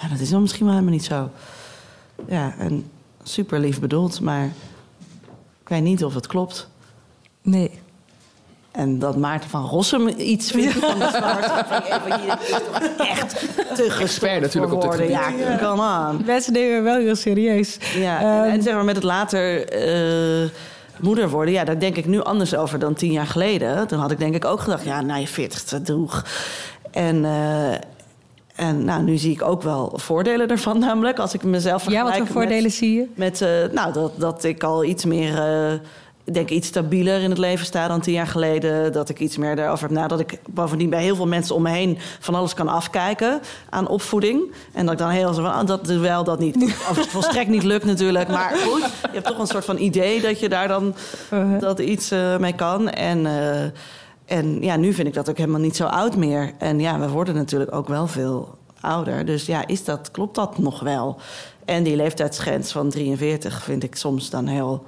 ja, 0.00 0.08
dat 0.08 0.20
is 0.20 0.30
dan 0.30 0.40
misschien 0.40 0.64
wel 0.64 0.74
helemaal 0.74 0.94
niet 0.94 1.04
zo. 1.04 1.30
Ja, 2.28 2.54
en 2.58 2.90
super 3.22 3.60
lief 3.60 3.80
bedoeld, 3.80 4.20
maar 4.20 4.44
ik 5.62 5.68
weet 5.68 5.82
niet 5.82 6.04
of 6.04 6.14
het 6.14 6.26
klopt. 6.26 6.68
Nee. 7.42 7.70
En 8.70 8.98
dat 8.98 9.16
Maarten 9.16 9.50
van 9.50 9.64
Rossum 9.64 10.08
iets 10.08 10.50
vindt 10.50 10.74
van 10.74 10.98
de 10.98 11.08
zwart. 11.08 11.44
Van 11.68 12.20
hier 12.20 12.38
is 12.40 12.48
toch 12.48 12.80
echt 12.98 13.38
te 13.74 13.96
expert 14.00 14.40
natuurlijk 14.40 14.72
op 14.72 14.82
dit 14.82 14.94
gebied. 14.94 15.10
Ja, 15.10 15.58
come 15.60 16.10
on. 16.10 16.24
Mensen 16.26 16.52
nemen 16.52 16.82
wel 16.82 16.98
heel 16.98 17.16
serieus. 17.16 17.78
Ja, 17.94 18.20
en, 18.20 18.50
en, 18.50 18.62
zeg 18.62 18.74
maar 18.74 18.84
met 18.84 18.94
het 18.94 19.04
later... 19.04 19.74
Uh, 20.42 20.48
moeder 21.00 21.28
worden, 21.30 21.54
ja, 21.54 21.64
daar 21.64 21.78
denk 21.78 21.96
ik 21.96 22.06
nu 22.06 22.22
anders 22.22 22.54
over 22.54 22.78
dan 22.78 22.94
tien 22.94 23.12
jaar 23.12 23.26
geleden. 23.26 23.88
Dan 23.88 23.98
had 23.98 24.10
ik 24.10 24.18
denk 24.18 24.34
ik 24.34 24.44
ook 24.44 24.60
gedacht, 24.60 24.84
ja, 24.84 25.00
na 25.00 25.14
je 25.14 25.26
veertigste 25.26 25.82
droeg. 25.82 26.24
En, 26.90 27.16
uh, 27.16 27.72
en 28.54 28.84
nou, 28.84 29.02
nu 29.02 29.16
zie 29.16 29.32
ik 29.32 29.42
ook 29.42 29.62
wel 29.62 29.92
voordelen 29.94 30.48
ervan, 30.48 30.78
namelijk 30.78 31.18
als 31.18 31.34
ik 31.34 31.42
mezelf 31.42 31.82
vergelijk. 31.82 32.12
Ja, 32.12 32.18
wat 32.18 32.28
voor 32.28 32.40
voordelen 32.40 32.62
met, 32.62 32.72
zie 32.72 32.94
je? 32.94 33.06
Met, 33.14 33.40
uh, 33.40 33.48
nou, 33.72 33.92
dat, 33.92 34.12
dat 34.16 34.44
ik 34.44 34.62
al 34.62 34.84
iets 34.84 35.04
meer. 35.04 35.32
Uh, 35.32 35.78
denk 36.34 36.50
iets 36.50 36.66
stabieler 36.66 37.20
in 37.20 37.30
het 37.30 37.38
leven 37.38 37.66
sta 37.66 37.88
dan 37.88 38.00
tien 38.00 38.12
jaar 38.12 38.26
geleden. 38.26 38.92
Dat 38.92 39.08
ik 39.08 39.18
iets 39.18 39.36
meer 39.36 39.56
daarover 39.56 39.88
heb 39.88 39.96
nadat 39.96 40.20
ik 40.20 40.38
bovendien 40.50 40.90
bij 40.90 41.02
heel 41.02 41.16
veel 41.16 41.26
mensen 41.26 41.54
om 41.54 41.62
me 41.62 41.70
heen 41.70 41.98
van 42.20 42.34
alles 42.34 42.54
kan 42.54 42.68
afkijken 42.68 43.40
aan 43.70 43.88
opvoeding. 43.88 44.52
En 44.72 44.84
dat 44.84 44.92
ik 44.92 44.98
dan 44.98 45.08
heel 45.10 45.32
zo 45.32 45.42
van, 45.42 45.60
oh, 45.60 45.66
dat 45.66 45.86
wel, 45.86 46.24
dat 46.24 46.38
niet. 46.38 46.56
Of 46.90 46.96
het 46.96 47.06
volstrekt 47.06 47.48
niet 47.48 47.62
lukt 47.62 47.84
natuurlijk. 47.84 48.28
Maar 48.28 48.54
goed, 48.56 48.80
je 49.02 49.08
hebt 49.12 49.26
toch 49.26 49.38
een 49.38 49.46
soort 49.46 49.64
van 49.64 49.78
idee 49.78 50.20
dat 50.20 50.40
je 50.40 50.48
daar 50.48 50.68
dan 50.68 50.94
uh-huh. 51.32 51.60
dat 51.60 51.78
iets 51.78 52.12
uh, 52.12 52.36
mee 52.36 52.54
kan. 52.54 52.90
En, 52.90 53.18
uh, 53.18 53.62
en 54.24 54.62
ja, 54.62 54.76
nu 54.76 54.92
vind 54.92 55.08
ik 55.08 55.14
dat 55.14 55.30
ook 55.30 55.38
helemaal 55.38 55.60
niet 55.60 55.76
zo 55.76 55.84
oud 55.84 56.16
meer. 56.16 56.52
En 56.58 56.80
ja, 56.80 56.98
we 56.98 57.08
worden 57.08 57.34
natuurlijk 57.34 57.74
ook 57.74 57.88
wel 57.88 58.06
veel 58.06 58.58
ouder. 58.80 59.24
Dus 59.24 59.46
ja, 59.46 59.66
is 59.66 59.84
dat, 59.84 60.10
klopt 60.10 60.34
dat 60.34 60.58
nog 60.58 60.80
wel? 60.80 61.16
En 61.64 61.82
die 61.82 61.96
leeftijdsgrens 61.96 62.72
van 62.72 62.90
43 62.90 63.62
vind 63.62 63.82
ik 63.82 63.94
soms 63.94 64.30
dan 64.30 64.46
heel 64.46 64.84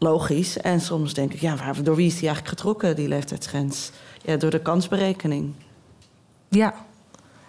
logisch. 0.00 0.58
En 0.58 0.80
soms 0.80 1.14
denk 1.14 1.32
ik, 1.32 1.40
ja, 1.40 1.56
waar, 1.56 1.82
door 1.82 1.96
wie 1.96 2.06
is 2.06 2.18
die 2.18 2.28
eigenlijk 2.28 2.58
getrokken, 2.58 2.96
die 2.96 3.08
leeftijdsgrens? 3.08 3.90
Ja, 4.22 4.36
door 4.36 4.50
de 4.50 4.60
kansberekening. 4.60 5.52
Ja. 6.48 6.74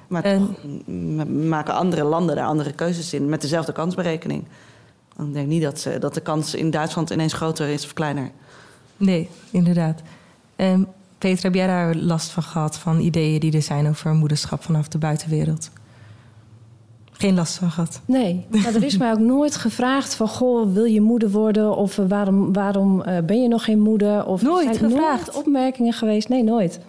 Maar 0.08 0.24
en... 0.24 0.56
maken 1.48 1.74
andere 1.74 2.04
landen 2.04 2.36
daar 2.36 2.46
andere 2.46 2.72
keuzes 2.72 3.14
in 3.14 3.30
met 3.30 3.42
dezelfde 3.42 3.72
kansberekening. 3.72 4.44
Dan 5.16 5.32
denk 5.32 5.46
ik 5.46 5.52
niet 5.52 5.62
dat, 5.62 5.80
ze, 5.80 6.00
dat 6.00 6.14
de 6.14 6.22
kans 6.22 6.56
in 6.56 6.72
Duitsland 6.72 7.10
ineens 7.10 7.34
groter 7.34 7.68
is 7.68 7.86
of 7.86 7.94
kleiner. 7.94 8.32
Nee, 8.98 9.30
inderdaad. 9.52 10.02
En 10.56 10.88
Peter, 11.18 11.44
heb 11.44 11.54
jij 11.54 11.68
daar 11.68 11.96
last 11.96 12.30
van 12.30 12.44
gehad 12.44 12.78
van 12.78 13.00
ideeën 13.00 13.40
die 13.40 13.54
er 13.54 13.62
zijn 13.62 13.88
over 13.88 14.14
moederschap 14.14 14.64
vanaf 14.64 14.88
de 14.88 14.98
buitenwereld? 14.98 15.70
Geen 17.22 17.36
last 17.36 17.58
van 17.58 17.72
gehad. 17.72 18.02
Nee, 18.06 18.46
maar 18.50 18.76
er 18.76 18.84
is 18.84 18.98
mij 18.98 19.12
ook 19.12 19.20
nooit 19.20 19.56
gevraagd 19.56 20.16
van... 20.16 20.28
goh, 20.28 20.74
wil 20.74 20.84
je 20.84 21.02
moeder 21.02 21.32
worden? 21.32 21.76
Of 21.78 21.98
uh, 21.98 22.06
waarom, 22.08 22.54
waarom 22.54 23.04
uh, 23.08 23.18
ben 23.26 23.42
je 23.42 23.48
nog 23.48 23.64
geen 23.64 23.80
moeder? 23.80 24.26
Of 24.26 24.42
nooit 24.42 24.76
zijn 24.76 24.92
gevraagd? 24.92 25.26
Nooit 25.26 25.38
opmerkingen 25.38 25.94
geweest? 25.94 26.30
Nee, 26.30 26.44
nooit. 26.44 26.80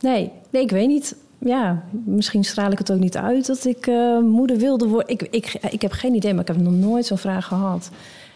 Nee, 0.00 0.30
nee, 0.50 0.62
ik 0.62 0.70
weet 0.70 0.88
niet. 0.88 1.16
Ja, 1.38 1.82
misschien 2.04 2.44
straal 2.44 2.70
ik 2.70 2.78
het 2.78 2.92
ook 2.92 2.98
niet 2.98 3.16
uit 3.16 3.46
dat 3.46 3.64
ik 3.64 3.86
uh, 3.86 4.18
moeder 4.18 4.56
wilde 4.56 4.86
worden. 4.86 5.08
Ik, 5.08 5.22
ik, 5.22 5.58
ik 5.70 5.82
heb 5.82 5.92
geen 5.92 6.14
idee, 6.14 6.32
maar 6.32 6.42
ik 6.42 6.48
heb 6.48 6.56
nog 6.56 6.72
nooit 6.72 7.06
zo'n 7.06 7.18
vraag 7.18 7.46
gehad. 7.46 7.90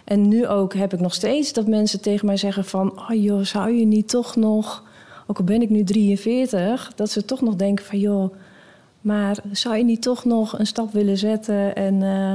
En 0.04 0.28
nu 0.28 0.46
ook 0.46 0.74
heb 0.74 0.92
ik 0.92 1.00
nog 1.00 1.14
steeds 1.14 1.52
dat 1.52 1.66
mensen 1.66 2.00
tegen 2.00 2.26
mij 2.26 2.36
zeggen 2.36 2.64
van... 2.64 2.92
oh 2.98 3.22
joh, 3.22 3.42
zou 3.42 3.70
je 3.70 3.84
niet 3.84 4.08
toch 4.08 4.36
nog... 4.36 4.82
ook 5.26 5.38
al 5.38 5.44
ben 5.44 5.62
ik 5.62 5.70
nu 5.70 5.84
43... 5.84 6.92
dat 6.94 7.10
ze 7.10 7.24
toch 7.24 7.40
nog 7.40 7.54
denken 7.54 7.84
van 7.84 7.98
joh 7.98 8.34
maar 9.06 9.36
zou 9.52 9.76
je 9.76 9.84
niet 9.84 10.02
toch 10.02 10.24
nog 10.24 10.58
een 10.58 10.66
stap 10.66 10.92
willen 10.92 11.18
zetten? 11.18 11.76
En 11.76 11.94
uh, 11.94 12.34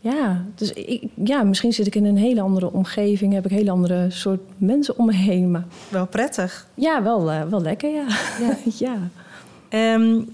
ja, 0.00 0.44
dus 0.54 0.72
ik, 0.72 1.08
ja, 1.24 1.42
misschien 1.42 1.72
zit 1.72 1.86
ik 1.86 1.94
in 1.94 2.04
een 2.04 2.16
hele 2.16 2.40
andere 2.40 2.72
omgeving, 2.72 3.32
heb 3.32 3.44
ik 3.44 3.50
een 3.50 3.56
hele 3.56 3.70
andere 3.70 4.10
soort 4.10 4.40
mensen 4.56 4.98
om 4.98 5.06
me 5.06 5.14
heen. 5.14 5.50
Maar 5.50 5.64
wel 5.88 6.06
prettig. 6.06 6.66
Ja, 6.74 7.02
wel, 7.02 7.32
uh, 7.32 7.42
wel 7.42 7.62
lekker, 7.62 7.90
ja. 7.90 8.06
ja. 8.40 8.56
ja. 8.86 9.94
Um, 9.94 10.28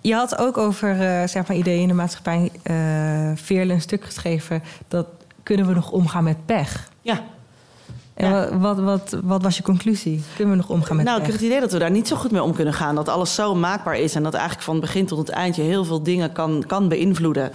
je 0.00 0.14
had 0.14 0.38
ook 0.38 0.58
over 0.58 0.90
uh, 0.90 1.26
zeg 1.26 1.48
maar 1.48 1.56
ideeën 1.56 1.82
in 1.82 1.88
de 1.88 1.94
maatschappij 1.94 2.50
uh, 2.70 3.30
Veerle 3.34 3.72
een 3.72 3.80
stuk 3.80 4.04
geschreven 4.04 4.62
dat 4.88 5.06
kunnen 5.42 5.66
we 5.66 5.74
nog 5.74 5.90
omgaan 5.90 6.24
met 6.24 6.46
pech. 6.46 6.90
Ja. 7.02 7.20
En 8.18 8.30
ja. 8.30 8.58
wat, 8.58 8.78
wat, 8.78 9.16
wat, 9.24 9.42
was 9.42 9.56
je 9.56 9.62
conclusie? 9.62 10.22
Kunnen 10.36 10.54
we 10.54 10.60
nog 10.60 10.70
omgaan 10.70 10.96
met 10.96 11.04
Nou, 11.04 11.18
ik 11.18 11.24
heb 11.24 11.34
het 11.34 11.44
idee 11.44 11.60
dat 11.60 11.72
we 11.72 11.78
daar 11.78 11.90
niet 11.90 12.08
zo 12.08 12.16
goed 12.16 12.30
mee 12.30 12.42
om 12.42 12.54
kunnen 12.54 12.74
gaan. 12.74 12.94
Dat 12.94 13.08
alles 13.08 13.34
zo 13.34 13.54
maakbaar 13.54 13.98
is 13.98 14.14
en 14.14 14.22
dat 14.22 14.34
eigenlijk 14.34 14.64
van 14.64 14.74
het 14.74 14.84
begin 14.84 15.06
tot 15.06 15.18
het 15.18 15.28
eind 15.28 15.56
je 15.56 15.62
heel 15.62 15.84
veel 15.84 16.02
dingen 16.02 16.32
kan, 16.32 16.64
kan 16.66 16.88
beïnvloeden. 16.88 17.50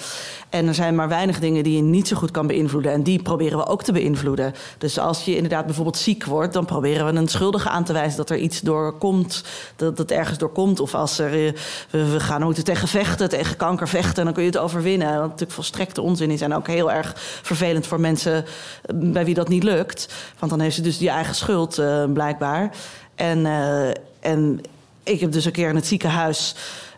En 0.49 0.67
er 0.67 0.73
zijn 0.73 0.95
maar 0.95 1.07
weinig 1.07 1.39
dingen 1.39 1.63
die 1.63 1.75
je 1.75 1.81
niet 1.81 2.07
zo 2.07 2.15
goed 2.15 2.31
kan 2.31 2.47
beïnvloeden. 2.47 2.91
En 2.91 3.03
die 3.03 3.21
proberen 3.21 3.57
we 3.57 3.67
ook 3.67 3.83
te 3.83 3.91
beïnvloeden. 3.91 4.53
Dus 4.77 4.99
als 4.99 5.25
je 5.25 5.35
inderdaad 5.35 5.65
bijvoorbeeld 5.65 5.97
ziek 5.97 6.25
wordt, 6.25 6.53
dan 6.53 6.65
proberen 6.65 7.05
we 7.05 7.19
een 7.19 7.27
schuldige 7.27 7.69
aan 7.69 7.83
te 7.83 7.93
wijzen 7.93 8.17
dat 8.17 8.29
er 8.29 8.37
iets 8.37 8.61
doorkomt, 8.61 9.43
dat 9.75 9.97
het 9.97 10.11
ergens 10.11 10.37
doorkomt. 10.37 10.79
Of 10.79 10.95
als 10.95 11.19
er, 11.19 11.45
eh, 11.45 11.53
we, 11.89 12.11
we 12.11 12.19
gaan 12.19 12.43
moeten 12.43 12.63
tegen 12.63 12.87
vechten, 12.87 13.29
tegen 13.29 13.57
kanker 13.57 13.87
vechten, 13.87 14.23
dan 14.23 14.33
kun 14.33 14.43
je 14.43 14.49
het 14.49 14.57
overwinnen. 14.57 15.13
Wat 15.13 15.21
natuurlijk 15.21 15.51
volstrekte 15.51 16.01
onzin 16.01 16.31
is 16.31 16.41
en 16.41 16.53
ook 16.53 16.67
heel 16.67 16.91
erg 16.91 17.13
vervelend 17.41 17.87
voor 17.87 17.99
mensen 17.99 18.35
eh, 18.35 18.95
bij 18.95 19.25
wie 19.25 19.35
dat 19.35 19.47
niet 19.47 19.63
lukt. 19.63 20.13
Want 20.39 20.51
dan 20.53 20.61
heeft 20.61 20.75
ze 20.75 20.81
dus 20.81 20.97
die 20.97 21.09
eigen 21.09 21.35
schuld, 21.35 21.79
uh, 21.79 22.03
blijkbaar. 22.13 22.75
En, 23.15 23.39
uh, 23.39 23.89
en 24.19 24.61
ik 25.03 25.19
heb 25.19 25.31
dus 25.31 25.45
een 25.45 25.51
keer 25.51 25.69
in 25.69 25.75
het 25.75 25.87
ziekenhuis 25.87 26.55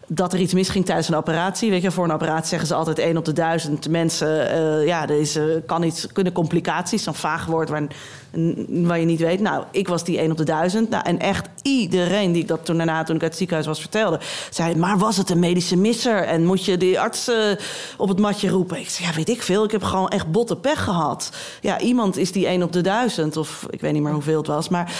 dat 0.07 0.33
er 0.33 0.39
iets 0.39 0.53
misging 0.53 0.85
tijdens 0.85 1.07
een 1.07 1.15
operatie. 1.15 1.69
Weet 1.69 1.81
je, 1.81 1.91
voor 1.91 2.03
een 2.03 2.11
operatie 2.11 2.47
zeggen 2.47 2.67
ze 2.67 2.73
altijd 2.73 2.99
één 2.99 3.17
op 3.17 3.25
de 3.25 3.33
duizend 3.33 3.89
mensen. 3.89 4.27
Uh, 4.27 4.87
ja, 4.87 5.09
uh, 5.09 5.55
kan 5.65 5.83
iets, 5.83 6.07
kunnen 6.11 6.33
complicaties, 6.33 7.03
zo'n 7.03 7.13
vaag 7.13 7.45
woord 7.45 7.69
waar, 7.69 8.99
je 8.99 9.05
niet 9.05 9.19
weet. 9.19 9.39
Nou, 9.39 9.63
ik 9.71 9.87
was 9.87 10.03
die 10.03 10.17
één 10.17 10.31
op 10.31 10.37
de 10.37 10.43
duizend. 10.43 10.89
Nou, 10.89 11.03
en 11.05 11.19
echt 11.19 11.47
iedereen 11.61 12.31
die 12.31 12.41
ik 12.41 12.47
dat 12.47 12.65
toen 12.65 12.77
daarna, 12.77 13.03
toen 13.03 13.15
ik 13.15 13.21
uit 13.21 13.29
het 13.29 13.39
ziekenhuis 13.39 13.67
was, 13.67 13.79
vertelde, 13.79 14.19
zei: 14.49 14.75
Maar 14.75 14.97
was 14.97 15.17
het 15.17 15.29
een 15.29 15.39
medische 15.39 15.77
misser? 15.77 16.23
En 16.23 16.45
moet 16.45 16.65
je 16.65 16.77
die 16.77 16.99
arts 16.99 17.29
uh, 17.29 17.35
op 17.97 18.07
het 18.07 18.19
matje 18.19 18.49
roepen? 18.49 18.79
Ik 18.79 18.89
zei: 18.89 19.07
Ja, 19.07 19.15
weet 19.15 19.29
ik 19.29 19.41
veel. 19.41 19.63
Ik 19.63 19.71
heb 19.71 19.83
gewoon 19.83 20.09
echt 20.09 20.31
botte 20.31 20.55
pech 20.55 20.83
gehad. 20.83 21.29
Ja, 21.61 21.79
iemand 21.79 22.17
is 22.17 22.31
die 22.31 22.47
één 22.47 22.63
op 22.63 22.71
de 22.71 22.81
duizend, 22.81 23.37
of 23.37 23.65
ik 23.69 23.81
weet 23.81 23.93
niet 23.93 24.03
meer 24.03 24.13
hoeveel 24.13 24.37
het 24.37 24.47
was. 24.47 24.69
Maar 24.69 24.93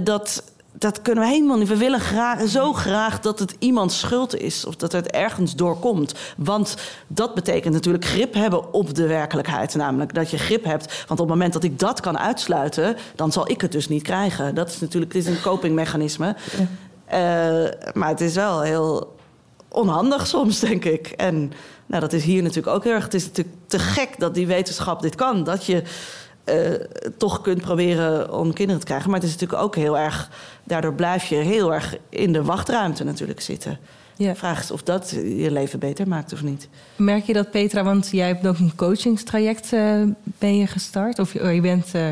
dat 0.00 0.42
dat 0.78 1.02
kunnen 1.02 1.24
we 1.24 1.30
helemaal 1.30 1.56
niet. 1.56 1.68
We 1.68 1.76
willen 1.76 2.00
graag, 2.00 2.48
zo 2.48 2.72
graag 2.72 3.20
dat 3.20 3.38
het 3.38 3.56
iemands 3.58 3.98
schuld 3.98 4.36
is. 4.36 4.64
Of 4.64 4.76
dat 4.76 4.92
het 4.92 5.10
ergens 5.10 5.54
doorkomt. 5.54 6.14
Want 6.36 6.76
dat 7.06 7.34
betekent 7.34 7.74
natuurlijk 7.74 8.04
grip 8.04 8.34
hebben 8.34 8.72
op 8.72 8.94
de 8.94 9.06
werkelijkheid. 9.06 9.74
Namelijk 9.74 10.14
dat 10.14 10.30
je 10.30 10.38
grip 10.38 10.64
hebt. 10.64 10.86
Want 10.96 11.10
op 11.10 11.18
het 11.18 11.28
moment 11.28 11.52
dat 11.52 11.64
ik 11.64 11.78
dat 11.78 12.00
kan 12.00 12.18
uitsluiten... 12.18 12.96
dan 13.14 13.32
zal 13.32 13.50
ik 13.50 13.60
het 13.60 13.72
dus 13.72 13.88
niet 13.88 14.02
krijgen. 14.02 14.54
Dat 14.54 14.68
is 14.68 14.80
natuurlijk 14.80 15.12
het 15.12 15.26
is 15.26 15.34
een 15.34 15.42
copingmechanisme. 15.42 16.36
Ja. 16.56 17.64
Uh, 17.64 17.92
maar 17.92 18.08
het 18.08 18.20
is 18.20 18.34
wel 18.34 18.60
heel 18.60 19.16
onhandig 19.68 20.26
soms, 20.26 20.60
denk 20.60 20.84
ik. 20.84 21.06
En 21.06 21.52
nou, 21.86 22.00
dat 22.00 22.12
is 22.12 22.24
hier 22.24 22.42
natuurlijk 22.42 22.76
ook 22.76 22.84
heel 22.84 22.92
erg. 22.92 23.04
Het 23.04 23.14
is 23.14 23.26
natuurlijk 23.26 23.56
te 23.66 23.78
gek 23.78 24.08
dat 24.18 24.34
die 24.34 24.46
wetenschap 24.46 25.02
dit 25.02 25.14
kan. 25.14 25.44
Dat 25.44 25.66
je 25.66 25.82
uh, 26.44 26.74
toch 27.16 27.40
kunt 27.40 27.60
proberen 27.60 28.34
om 28.38 28.52
kinderen 28.52 28.80
te 28.80 28.86
krijgen. 28.86 29.10
Maar 29.10 29.20
het 29.20 29.28
is 29.28 29.34
natuurlijk 29.34 29.62
ook 29.62 29.76
heel 29.76 29.98
erg. 29.98 30.30
Daardoor 30.64 30.94
blijf 30.94 31.24
je 31.24 31.36
heel 31.36 31.74
erg 31.74 31.96
in 32.08 32.32
de 32.32 32.42
wachtruimte 32.42 33.04
natuurlijk 33.04 33.40
zitten. 33.40 33.78
Ja. 34.16 34.34
Vraag 34.34 34.62
is 34.62 34.70
of 34.70 34.82
dat 34.82 35.10
je 35.10 35.50
leven 35.50 35.78
beter 35.78 36.08
maakt 36.08 36.32
of 36.32 36.42
niet. 36.42 36.68
Merk 36.96 37.24
je 37.24 37.32
dat, 37.32 37.50
Petra? 37.50 37.82
Want 37.82 38.08
jij 38.10 38.26
hebt 38.26 38.46
ook 38.46 38.58
een 38.58 38.72
coachingstraject 38.76 39.72
uh, 39.72 40.02
ben 40.38 40.56
je 40.56 40.66
gestart. 40.66 41.18
Of 41.18 41.32
je, 41.32 41.48
je 41.48 41.60
bent 41.60 41.94
uh, 41.94 42.08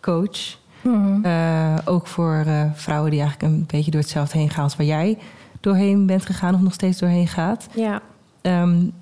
coach. 0.00 0.58
Mm 0.82 1.22
-hmm. 1.22 1.78
ook 1.84 2.06
voor 2.06 2.44
vrouwen 2.74 3.10
die 3.10 3.20
eigenlijk 3.20 3.52
een 3.52 3.64
beetje 3.66 3.90
door 3.90 4.00
hetzelfde 4.00 4.38
heen 4.38 4.50
gaan 4.50 4.64
als 4.64 4.76
waar 4.76 4.86
jij 4.86 5.18
doorheen 5.60 6.06
bent 6.06 6.26
gegaan 6.26 6.54
of 6.54 6.60
nog 6.60 6.72
steeds 6.72 6.98
doorheen 6.98 7.28
gaat. 7.28 7.66
Ja. 7.74 8.02
Um, 8.42 8.92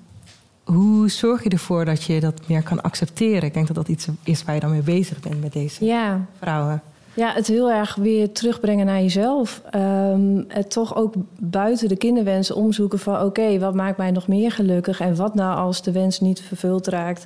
hoe 0.71 1.09
zorg 1.09 1.43
je 1.43 1.49
ervoor 1.49 1.85
dat 1.85 2.03
je 2.03 2.19
dat 2.19 2.47
meer 2.47 2.63
kan 2.63 2.81
accepteren? 2.81 3.43
Ik 3.43 3.53
denk 3.53 3.67
dat 3.67 3.75
dat 3.75 3.87
iets 3.87 4.07
is 4.23 4.43
waar 4.43 4.55
je 4.55 4.61
dan 4.61 4.71
mee 4.71 4.81
bezig 4.81 5.19
bent 5.19 5.41
met 5.41 5.53
deze 5.53 5.85
ja. 5.85 6.25
vrouwen. 6.39 6.81
Ja, 7.13 7.33
het 7.33 7.47
heel 7.47 7.71
erg 7.71 7.95
weer 7.95 8.31
terugbrengen 8.31 8.85
naar 8.85 9.01
jezelf. 9.01 9.61
Um, 9.75 10.45
het 10.47 10.71
toch 10.71 10.95
ook 10.95 11.13
buiten 11.39 11.87
de 11.87 11.97
kinderwens 11.97 12.51
omzoeken 12.51 12.99
van... 12.99 13.15
oké, 13.15 13.23
okay, 13.23 13.59
wat 13.59 13.73
maakt 13.73 13.97
mij 13.97 14.11
nog 14.11 14.27
meer 14.27 14.51
gelukkig? 14.51 14.99
En 14.99 15.15
wat 15.15 15.35
nou 15.35 15.57
als 15.57 15.83
de 15.83 15.91
wens 15.91 16.19
niet 16.19 16.41
vervuld 16.41 16.87
raakt? 16.87 17.25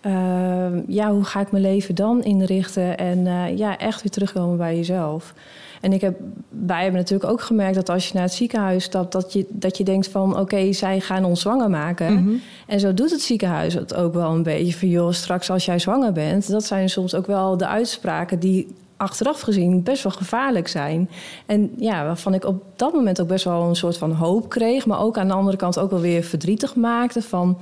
Ehm, 0.00 0.80
ja, 0.86 1.12
hoe 1.12 1.24
ga 1.24 1.40
ik 1.40 1.50
mijn 1.50 1.62
leven 1.62 1.94
dan 1.94 2.22
inrichten? 2.22 2.98
En 2.98 3.26
eh, 3.26 3.56
ja, 3.56 3.78
echt 3.78 4.02
weer 4.02 4.12
terugkomen 4.12 4.56
bij 4.56 4.76
jezelf. 4.76 5.34
En 5.80 5.92
ik 5.92 6.00
heb, 6.00 6.20
wij 6.48 6.82
hebben 6.82 7.00
natuurlijk 7.00 7.30
ook 7.30 7.40
gemerkt 7.40 7.74
dat 7.74 7.88
als 7.88 8.08
je 8.08 8.14
naar 8.14 8.22
het 8.22 8.32
ziekenhuis 8.32 8.84
stapt, 8.84 9.12
dat 9.12 9.32
je, 9.32 9.46
dat 9.48 9.76
je 9.76 9.84
denkt 9.84 10.08
van 10.08 10.38
oké, 10.38 10.72
zij 10.72 11.00
gaan 11.00 11.24
ons 11.24 11.40
zwanger 11.40 11.70
maken. 11.70 12.14
Mhm. 12.14 12.34
En 12.66 12.80
zo 12.80 12.94
doet 12.94 13.10
het 13.10 13.20
ziekenhuis 13.20 13.74
het 13.74 13.94
ook 13.94 14.14
wel 14.14 14.30
een 14.30 14.42
beetje 14.42 14.74
van 14.74 14.88
joh, 14.88 15.12
straks 15.12 15.50
als 15.50 15.64
jij 15.64 15.78
zwanger 15.78 16.12
bent, 16.12 16.50
dat 16.50 16.64
zijn 16.64 16.88
soms 16.88 17.14
ook 17.14 17.26
wel 17.26 17.56
de 17.56 17.66
uitspraken 17.66 18.38
die 18.38 18.66
achteraf 18.96 19.40
gezien 19.40 19.82
best 19.82 20.02
wel 20.02 20.12
gevaarlijk 20.12 20.68
zijn. 20.68 21.10
En 21.46 21.70
ja, 21.76 22.04
waarvan 22.04 22.34
ik 22.34 22.44
op 22.44 22.62
dat 22.76 22.92
moment 22.92 23.20
ook 23.20 23.28
best 23.28 23.44
wel 23.44 23.62
een 23.62 23.76
soort 23.76 23.98
van 23.98 24.12
hoop 24.12 24.48
kreeg, 24.48 24.86
maar 24.86 25.00
ook 25.00 25.18
aan 25.18 25.28
de 25.28 25.34
andere 25.34 25.56
kant 25.56 25.78
ook 25.78 25.90
wel 25.90 26.00
weer 26.00 26.22
verdrietig 26.22 26.74
maakte 26.74 27.22
van 27.22 27.58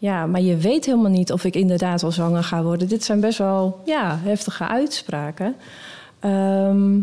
ja, 0.00 0.26
maar 0.26 0.40
je 0.40 0.56
weet 0.56 0.84
helemaal 0.84 1.10
niet 1.10 1.32
of 1.32 1.44
ik 1.44 1.54
inderdaad 1.54 2.02
wel 2.02 2.10
zwanger 2.10 2.44
ga 2.44 2.62
worden. 2.62 2.88
Dit 2.88 3.04
zijn 3.04 3.20
best 3.20 3.38
wel 3.38 3.80
ja, 3.84 4.18
heftige 4.22 4.68
uitspraken. 4.68 5.54
Ehm, 6.18 6.98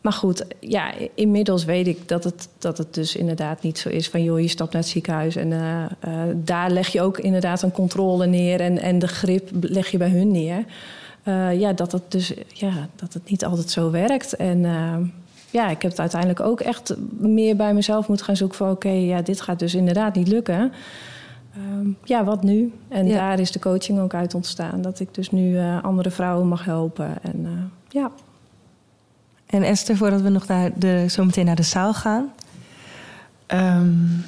maar 0.00 0.12
goed, 0.12 0.44
ja, 0.60 0.92
inmiddels 1.14 1.64
weet 1.64 1.86
ik 1.86 2.08
dat 2.08 2.24
het, 2.24 2.48
dat 2.58 2.78
het 2.78 2.94
dus 2.94 3.16
inderdaad 3.16 3.62
niet 3.62 3.78
zo 3.78 3.88
is 3.88 4.08
van... 4.08 4.22
joh, 4.22 4.40
je 4.40 4.48
stapt 4.48 4.72
naar 4.72 4.82
het 4.82 4.90
ziekenhuis 4.90 5.36
en 5.36 5.50
uh, 5.50 5.84
uh, 6.08 6.22
daar 6.36 6.70
leg 6.70 6.88
je 6.88 7.02
ook 7.02 7.18
inderdaad 7.18 7.62
een 7.62 7.72
controle 7.72 8.26
neer... 8.26 8.60
en, 8.60 8.78
en 8.78 8.98
de 8.98 9.08
grip 9.08 9.50
leg 9.60 9.90
je 9.90 9.98
bij 9.98 10.08
hun 10.08 10.30
neer. 10.30 10.64
Uh, 11.24 11.60
ja, 11.60 11.72
dat 11.72 11.92
het 11.92 12.02
dus 12.08 12.32
ja, 12.48 12.88
dat 12.96 13.12
het 13.12 13.30
niet 13.30 13.44
altijd 13.44 13.70
zo 13.70 13.90
werkt. 13.90 14.36
En 14.36 14.60
ja, 15.50 15.70
ik 15.70 15.82
heb 15.82 15.90
het 15.90 16.00
uiteindelijk 16.00 16.40
ook 16.40 16.60
echt 16.60 16.94
meer 17.18 17.56
bij 17.56 17.74
mezelf 17.74 18.08
moeten 18.08 18.26
gaan 18.26 18.36
zoeken 18.36 18.56
van... 18.56 18.70
oké, 18.70 18.86
okay, 18.86 19.04
ja, 19.04 19.22
dit 19.22 19.40
gaat 19.40 19.58
dus 19.58 19.74
inderdaad 19.74 20.14
niet 20.14 20.28
lukken... 20.28 20.72
Um, 21.56 21.96
ja, 22.04 22.24
wat 22.24 22.42
nu? 22.42 22.72
En 22.88 23.06
ja. 23.06 23.14
daar 23.14 23.40
is 23.40 23.52
de 23.52 23.58
coaching 23.58 24.00
ook 24.00 24.14
uit 24.14 24.34
ontstaan. 24.34 24.82
Dat 24.82 25.00
ik 25.00 25.14
dus 25.14 25.30
nu 25.30 25.58
andere 25.82 26.10
vrouwen 26.10 26.48
mag 26.48 26.64
helpen. 26.64 27.22
En 27.22 27.70
ja. 27.88 28.10
En 29.50 29.62
Esther, 29.62 29.96
voordat 29.96 30.20
we 30.20 30.28
nog 30.28 30.46
naar 30.46 30.70
de, 30.74 31.06
zo 31.08 31.24
meteen 31.24 31.44
naar 31.44 31.56
de 31.56 31.62
zaal 31.62 31.94
gaan. 31.94 32.32
Um, 33.46 34.24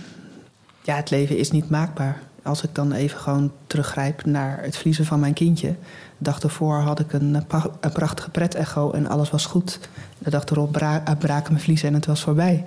ja, 0.82 0.96
het 0.96 1.10
leven 1.10 1.38
is 1.38 1.50
niet 1.50 1.70
maakbaar. 1.70 2.22
Als 2.42 2.62
ik 2.62 2.74
dan 2.74 2.92
even 2.92 3.18
gewoon 3.18 3.52
teruggrijp 3.66 4.24
naar 4.24 4.62
het 4.62 4.76
verliezen 4.76 5.04
van 5.04 5.20
mijn 5.20 5.32
kindje. 5.32 5.68
De 5.68 5.74
dag 6.18 6.40
ervoor 6.40 6.78
had 6.78 7.00
ik 7.00 7.12
een, 7.12 7.34
een 7.80 7.92
prachtige 7.92 8.30
pret-echo 8.30 8.90
en 8.90 9.08
alles 9.08 9.30
was 9.30 9.46
goed. 9.46 9.78
De 10.18 10.30
dag 10.30 10.44
erop 10.44 10.72
bra 10.72 11.02
braken 11.18 11.52
mijn 11.52 11.64
vliezen 11.64 11.88
en 11.88 11.94
het 11.94 12.06
was 12.06 12.20
voorbij. 12.22 12.64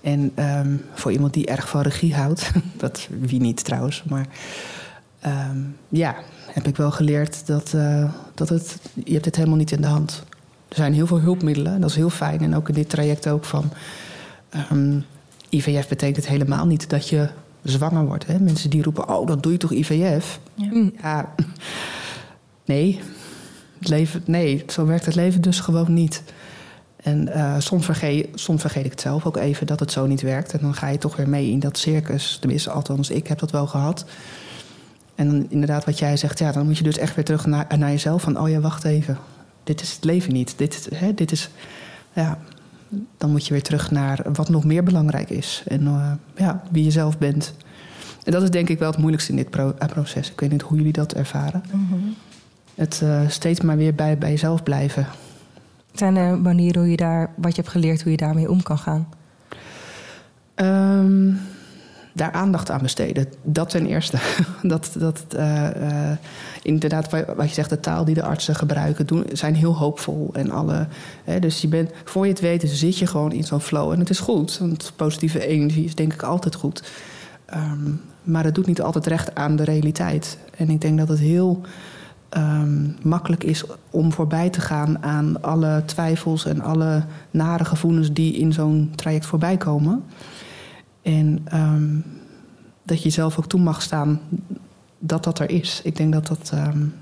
En 0.00 0.32
um, 0.58 0.84
voor 0.94 1.12
iemand 1.12 1.34
die 1.34 1.46
erg 1.46 1.68
van 1.68 1.80
regie 1.80 2.14
houdt, 2.14 2.50
dat 2.76 3.08
wie 3.20 3.40
niet 3.40 3.64
trouwens, 3.64 4.02
maar 4.08 4.26
um, 5.26 5.76
ja, 5.88 6.16
heb 6.46 6.66
ik 6.66 6.76
wel 6.76 6.90
geleerd 6.90 7.46
dat, 7.46 7.72
uh, 7.74 8.12
dat 8.34 8.48
het, 8.48 8.78
je 9.04 9.12
hebt 9.12 9.24
het 9.24 9.36
helemaal 9.36 9.58
niet 9.58 9.72
in 9.72 9.80
de 9.80 9.86
hand. 9.86 10.24
Er 10.68 10.76
zijn 10.76 10.94
heel 10.94 11.06
veel 11.06 11.20
hulpmiddelen, 11.20 11.80
dat 11.80 11.90
is 11.90 11.96
heel 11.96 12.10
fijn. 12.10 12.40
En 12.40 12.56
ook 12.56 12.68
in 12.68 12.74
dit 12.74 12.88
traject 12.88 13.28
ook 13.28 13.44
van 13.44 13.72
um, 14.72 15.04
IVF 15.48 15.88
betekent 15.88 16.26
helemaal 16.26 16.66
niet 16.66 16.90
dat 16.90 17.08
je 17.08 17.28
zwanger 17.62 18.06
wordt. 18.06 18.26
Hè? 18.26 18.38
Mensen 18.38 18.70
die 18.70 18.82
roepen, 18.82 19.08
oh, 19.08 19.26
dan 19.26 19.38
doe 19.38 19.52
je 19.52 19.58
toch 19.58 19.72
IVF? 19.72 20.40
Ja. 20.54 20.90
ja. 21.02 21.34
Nee. 22.64 23.00
Het 23.78 23.88
leven, 23.88 24.22
nee, 24.24 24.64
zo 24.66 24.86
werkt 24.86 25.06
het 25.06 25.14
leven 25.14 25.40
dus 25.40 25.60
gewoon 25.60 25.92
niet. 25.92 26.22
En 26.96 27.28
uh, 27.28 27.54
soms, 27.58 27.84
vergeet, 27.84 28.28
soms 28.34 28.60
vergeet 28.60 28.84
ik 28.84 28.90
het 28.90 29.00
zelf 29.00 29.26
ook 29.26 29.36
even 29.36 29.66
dat 29.66 29.80
het 29.80 29.92
zo 29.92 30.06
niet 30.06 30.20
werkt. 30.20 30.52
En 30.52 30.58
dan 30.60 30.74
ga 30.74 30.88
je 30.88 30.98
toch 30.98 31.16
weer 31.16 31.28
mee 31.28 31.50
in 31.50 31.58
dat 31.58 31.78
circus. 31.78 32.36
Tenminste, 32.40 32.70
althans, 32.70 33.10
ik 33.10 33.26
heb 33.26 33.38
dat 33.38 33.50
wel 33.50 33.66
gehad. 33.66 34.04
En 35.14 35.30
dan 35.30 35.46
inderdaad, 35.48 35.84
wat 35.84 35.98
jij 35.98 36.16
zegt, 36.16 36.38
ja, 36.38 36.52
dan 36.52 36.66
moet 36.66 36.78
je 36.78 36.84
dus 36.84 36.98
echt 36.98 37.14
weer 37.14 37.24
terug 37.24 37.46
naar, 37.46 37.78
naar 37.78 37.90
jezelf. 37.90 38.22
Van, 38.22 38.40
oh 38.40 38.48
ja, 38.48 38.60
wacht 38.60 38.84
even. 38.84 39.18
Dit 39.66 39.80
is 39.80 39.92
het 39.92 40.04
leven 40.04 40.32
niet. 40.32 40.54
Dit, 40.56 40.88
hè, 40.94 41.14
dit 41.14 41.32
is, 41.32 41.50
ja, 42.12 42.38
dan 43.18 43.30
moet 43.30 43.46
je 43.46 43.52
weer 43.52 43.62
terug 43.62 43.90
naar 43.90 44.24
wat 44.32 44.48
nog 44.48 44.64
meer 44.64 44.82
belangrijk 44.82 45.30
is. 45.30 45.62
En 45.66 45.82
uh, 45.82 46.12
ja, 46.36 46.62
wie 46.70 46.84
je 46.84 46.90
zelf 46.90 47.18
bent. 47.18 47.54
En 48.24 48.32
dat 48.32 48.42
is 48.42 48.50
denk 48.50 48.68
ik 48.68 48.78
wel 48.78 48.90
het 48.90 48.98
moeilijkste 48.98 49.30
in 49.30 49.36
dit 49.36 49.50
pro 49.50 49.74
proces. 49.86 50.30
Ik 50.30 50.40
weet 50.40 50.50
niet 50.50 50.62
hoe 50.62 50.76
jullie 50.76 50.92
dat 50.92 51.12
ervaren. 51.12 51.62
Mm 51.72 51.86
-hmm. 51.90 52.14
Het 52.74 53.00
uh, 53.04 53.20
steeds 53.28 53.60
maar 53.60 53.76
weer 53.76 53.94
bij, 53.94 54.18
bij 54.18 54.30
jezelf 54.30 54.62
blijven. 54.62 55.06
Zijn 55.92 56.16
er 56.16 56.38
manieren 56.38 56.80
hoe 56.80 56.90
je 56.90 56.96
daar, 56.96 57.30
wat 57.36 57.56
je 57.56 57.60
hebt 57.60 57.72
geleerd, 57.72 58.02
hoe 58.02 58.10
je 58.10 58.16
daarmee 58.16 58.50
om 58.50 58.62
kan 58.62 58.78
gaan? 58.78 59.08
Um, 60.54 61.40
daar 62.16 62.32
aandacht 62.32 62.70
aan 62.70 62.82
besteden. 62.82 63.26
Dat 63.42 63.70
ten 63.70 63.86
eerste. 63.86 64.18
dat, 64.62 64.90
dat, 64.98 65.24
uh, 65.36 65.62
uh, 65.62 66.10
inderdaad, 66.62 67.10
wat 67.36 67.48
je 67.48 67.54
zegt, 67.54 67.70
de 67.70 67.80
taal 67.80 68.04
die 68.04 68.14
de 68.14 68.22
artsen 68.22 68.54
gebruiken, 68.54 69.06
doen, 69.06 69.24
zijn 69.32 69.54
heel 69.54 69.76
hoopvol. 69.76 70.30
En 70.32 70.50
alle, 70.50 70.86
hè, 71.24 71.38
dus 71.38 71.60
je 71.60 71.68
bent, 71.68 71.90
voor 72.04 72.24
je 72.24 72.32
het 72.32 72.40
weet, 72.40 72.62
zit 72.66 72.98
je 72.98 73.06
gewoon 73.06 73.32
in 73.32 73.44
zo'n 73.44 73.60
flow. 73.60 73.92
En 73.92 73.98
het 73.98 74.10
is 74.10 74.18
goed, 74.18 74.58
want 74.58 74.92
positieve 74.96 75.46
energie 75.46 75.84
is 75.84 75.94
denk 75.94 76.12
ik 76.12 76.22
altijd 76.22 76.54
goed. 76.54 76.82
Um, 77.54 78.00
maar 78.22 78.44
het 78.44 78.54
doet 78.54 78.66
niet 78.66 78.82
altijd 78.82 79.06
recht 79.06 79.34
aan 79.34 79.56
de 79.56 79.64
realiteit. 79.64 80.38
En 80.56 80.70
ik 80.70 80.80
denk 80.80 80.98
dat 80.98 81.08
het 81.08 81.18
heel 81.18 81.60
um, 82.36 82.96
makkelijk 83.02 83.44
is 83.44 83.64
om 83.90 84.12
voorbij 84.12 84.50
te 84.50 84.60
gaan 84.60 85.02
aan 85.02 85.42
alle 85.42 85.82
twijfels 85.84 86.46
en 86.46 86.60
alle 86.60 87.04
nare 87.30 87.64
gevoelens 87.64 88.12
die 88.12 88.36
in 88.36 88.52
zo'n 88.52 88.92
traject 88.94 89.26
voorbij 89.26 89.56
komen. 89.56 90.02
En 91.06 91.44
um, 91.54 92.04
dat 92.82 93.02
je 93.02 93.10
zelf 93.10 93.38
ook 93.38 93.46
toe 93.46 93.60
mag 93.60 93.82
staan 93.82 94.20
dat 94.98 95.24
dat 95.24 95.38
er 95.38 95.50
is. 95.50 95.80
Ik 95.84 95.96
denk 95.96 96.12
dat 96.12 96.26
dat 96.26 96.50
um, 96.54 96.94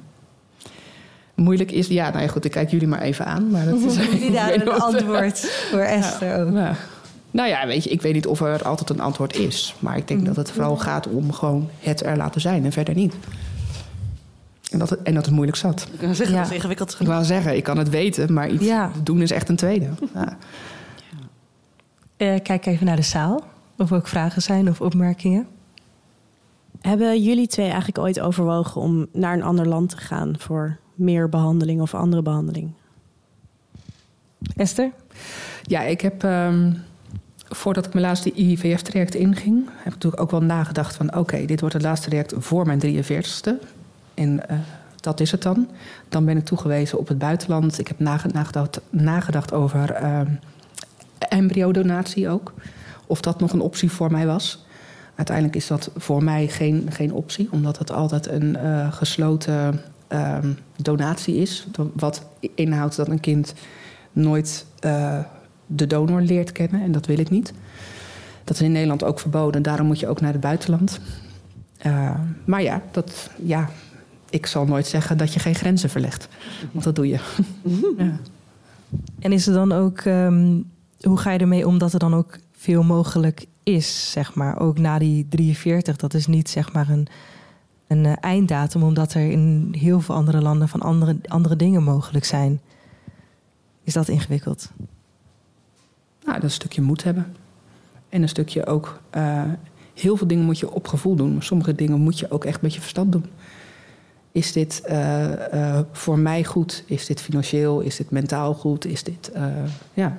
moeilijk 1.35 1.71
is. 1.71 1.87
Ja, 1.87 2.11
nou 2.11 2.23
ja, 2.23 2.29
goed, 2.29 2.45
ik 2.45 2.51
kijk 2.51 2.71
jullie 2.71 2.89
maar 2.89 3.01
even 3.01 3.27
aan. 3.27 3.51
Maar 3.51 3.65
dat 3.65 3.81
is 3.81 3.95
die 4.21 4.31
daar 4.41 4.55
een 4.55 4.69
antwoord 4.69 5.39
voor 5.71 5.81
Esther 5.81 6.29
ja, 6.29 6.43
ook. 6.43 6.53
Ja. 6.53 6.77
Nou 7.31 7.49
ja, 7.49 7.67
weet 7.67 7.85
je, 7.85 7.91
ik 7.91 8.03
weet 8.03 8.15
niet 8.15 8.27
of 8.27 8.41
er 8.41 8.63
altijd 8.63 8.91
een 8.91 9.01
antwoord 9.01 9.37
is. 9.37 9.75
Maar 9.79 9.97
ik 9.97 10.09
denk 10.09 10.21
mm. 10.21 10.27
dat 10.27 10.37
het 10.37 10.51
vooral 10.51 10.77
gaat 10.77 11.07
om 11.09 11.33
gewoon 11.33 11.69
het 11.81 12.05
er 12.05 12.17
laten 12.17 12.41
zijn 12.41 12.65
en 12.65 12.73
verder 12.73 12.95
niet. 12.95 13.15
En 14.71 14.79
dat, 14.79 14.91
het, 14.91 15.03
en 15.03 15.15
dat 15.15 15.25
het 15.25 15.35
moeilijk 15.35 15.59
zat. 15.59 15.89
Ik 15.93 15.99
kan 15.99 16.15
zeggen, 16.15 16.35
ja. 16.35 16.41
dat 16.43 16.51
is 16.51 16.57
ingewikkeld. 16.57 16.97
Ik 16.99 17.07
wou 17.07 17.25
zeggen, 17.25 17.57
ik 17.57 17.63
kan 17.63 17.79
het 17.79 17.89
weten, 17.89 18.33
maar 18.33 18.51
iets 18.51 18.65
ja. 18.65 18.91
doen 19.03 19.23
is 19.23 19.31
echt 19.31 19.49
een 19.49 19.57
tweede. 19.57 19.89
Ja. 20.15 20.37
Uh, 22.19 22.39
kijk 22.43 22.67
even 22.67 22.87
naar 22.87 22.97
de 22.97 23.03
zaal. 23.03 23.53
Of 23.77 23.91
er 23.91 23.97
ook 23.97 24.09
vragen 24.09 24.43
zijn 24.43 24.69
of 24.69 24.81
opmerkingen. 24.81 25.47
Hebben 26.81 27.23
jullie 27.23 27.47
twee 27.47 27.67
eigenlijk 27.67 27.99
ooit 27.99 28.21
overwogen 28.21 28.81
om 28.81 29.07
naar 29.13 29.35
een 29.35 29.43
ander 29.43 29.69
land 29.69 29.91
te 29.91 29.97
gaan 29.97 30.35
voor 30.39 30.77
meer 30.95 31.29
behandeling 31.29 31.81
of 31.81 31.95
andere 31.95 32.23
behandeling? 32.23 32.73
Esther? 34.57 34.91
Ja, 35.63 35.83
ik 35.83 36.01
heb 36.01 36.23
um, 36.23 36.83
voordat 37.49 37.87
ik 37.87 37.93
mijn 37.93 38.07
laatste 38.07 38.33
IVF-traject 38.35 39.15
inging, 39.15 39.65
heb 39.67 39.87
ik 39.87 39.93
natuurlijk 39.93 40.23
ook 40.23 40.31
wel 40.31 40.43
nagedacht 40.43 40.97
van 40.97 41.09
oké, 41.09 41.19
okay, 41.19 41.47
dit 41.47 41.61
wordt 41.61 41.75
het 41.75 41.85
laatste 41.85 42.09
traject 42.09 42.35
voor 42.37 42.67
mijn 42.67 42.81
43ste. 42.81 43.51
En 44.15 44.41
uh, 44.51 44.59
dat 45.01 45.21
is 45.21 45.31
het 45.31 45.43
dan. 45.43 45.69
Dan 46.09 46.25
ben 46.25 46.37
ik 46.37 46.45
toegewezen 46.45 46.99
op 46.99 47.09
het 47.09 47.19
buitenland. 47.19 47.79
Ik 47.79 47.89
heb 47.89 47.99
nagedacht, 47.99 48.81
nagedacht 48.91 49.53
over 49.53 50.03
uh, 50.03 50.21
embryodonatie 51.19 52.29
ook. 52.29 52.53
Of 53.07 53.21
dat 53.21 53.41
nog 53.41 53.53
een 53.53 53.61
optie 53.61 53.91
voor 53.91 54.11
mij 54.11 54.27
was. 54.27 54.65
Uiteindelijk 55.15 55.57
is 55.57 55.67
dat 55.67 55.91
voor 55.97 56.25
mij 56.25 56.49
geen, 56.49 56.87
geen 56.91 57.13
optie, 57.13 57.49
omdat 57.51 57.79
het 57.79 57.93
altijd 57.93 58.27
een 58.27 58.57
uh, 58.63 58.93
gesloten 58.93 59.81
uh, 60.13 60.39
donatie 60.77 61.37
is. 61.37 61.67
Wat 61.93 62.27
inhoudt 62.55 62.97
dat 62.97 63.09
een 63.09 63.21
kind 63.21 63.55
nooit 64.13 64.67
uh, 64.85 65.19
de 65.67 65.87
donor 65.87 66.21
leert 66.21 66.53
kennen. 66.53 66.83
En 66.83 66.93
dat 66.93 67.07
wil 67.07 67.19
ik 67.19 67.31
niet. 67.31 67.53
Dat 68.45 68.57
is 68.57 68.63
in 68.63 68.73
Nederland 68.73 69.05
ook 69.05 69.21
verboden. 69.21 69.63
Daarom 69.63 69.87
moet 69.87 70.01
je 70.01 70.09
ook 70.09 70.21
naar 70.21 70.33
het 70.33 70.41
buitenland. 70.41 71.01
Uh, 71.87 72.15
maar 72.45 72.63
ja, 72.63 72.83
dat, 72.91 73.31
ja, 73.43 73.71
ik 74.31 74.47
zal 74.47 74.65
nooit 74.67 74.87
zeggen 74.87 75.19
dat 75.19 75.33
je 75.33 75.41
geen 75.41 75.55
grenzen 75.55 75.91
verlegt. 75.91 76.29
Want 76.73 76.85
dat 76.85 76.95
doe 76.95 77.09
je. 77.09 77.19
ja. 77.99 78.19
En 79.19 79.33
is 79.33 79.47
er 79.47 79.55
dan 79.55 79.73
ook, 79.73 80.05
um, 80.05 80.71
hoe 81.01 81.19
ga 81.19 81.31
je 81.31 81.39
ermee 81.39 81.67
om 81.67 81.79
dat 81.79 81.93
er 81.93 81.99
dan 81.99 82.15
ook 82.15 82.39
veel 82.65 82.83
mogelijk 82.83 83.47
is, 83.63 84.11
zeg 84.11 84.35
maar, 84.35 84.61
ook 84.61 84.79
na 84.79 84.99
die 84.99 85.27
43? 85.29 85.97
Dat 85.97 86.15
is 86.15 86.27
niet 86.27 86.51
zeg 86.51 86.73
maar 86.73 86.89
een, 86.89 87.07
een 87.87 88.05
uh, 88.05 88.13
einddatum, 88.21 88.83
omdat 88.83 89.15
er 89.15 89.31
in 89.31 89.75
heel 89.79 90.01
veel 90.01 90.15
andere 90.15 90.41
landen 90.41 90.69
van 90.69 90.81
andere, 90.81 91.17
andere 91.27 91.57
dingen 91.57 91.83
mogelijk 91.83 92.25
zijn. 92.25 92.61
Is 93.83 93.93
dat 93.93 94.09
ingewikkeld? 94.09 94.71
Nou, 96.25 96.35
dat 96.35 96.43
een 96.43 96.51
stukje 96.51 96.83
moed 96.83 97.05
hebben. 97.05 97.37
En 98.09 98.23
een 98.23 98.29
stukje 98.29 98.67
ook. 98.67 99.01
Uh, 99.17 99.43
heel 99.95 100.17
veel 100.17 100.27
dingen 100.27 100.45
moet 100.45 100.59
je 100.59 100.73
op 100.73 100.89
gevoel 100.89 101.15
doen, 101.15 101.33
maar 101.33 101.43
sommige 101.43 101.75
dingen 101.75 102.01
moet 102.01 102.19
je 102.19 102.31
ook 102.31 102.45
echt 102.45 102.63
met 102.63 102.75
je 102.75 102.81
verstand 102.81 103.13
doen. 103.13 103.25
Is 104.33 104.53
dit 104.53 104.83
uh, 104.89 105.81
voor 105.93 106.19
mij 106.19 106.45
goed? 106.45 106.85
Is 106.87 107.07
dit 107.07 107.21
financieel? 107.21 107.81
Is 107.81 107.97
dit 107.97 108.11
mentaal 108.11 108.55
goed? 108.55 108.85
Is 108.85 109.03
dit, 109.03 109.33
ja, 109.95 110.19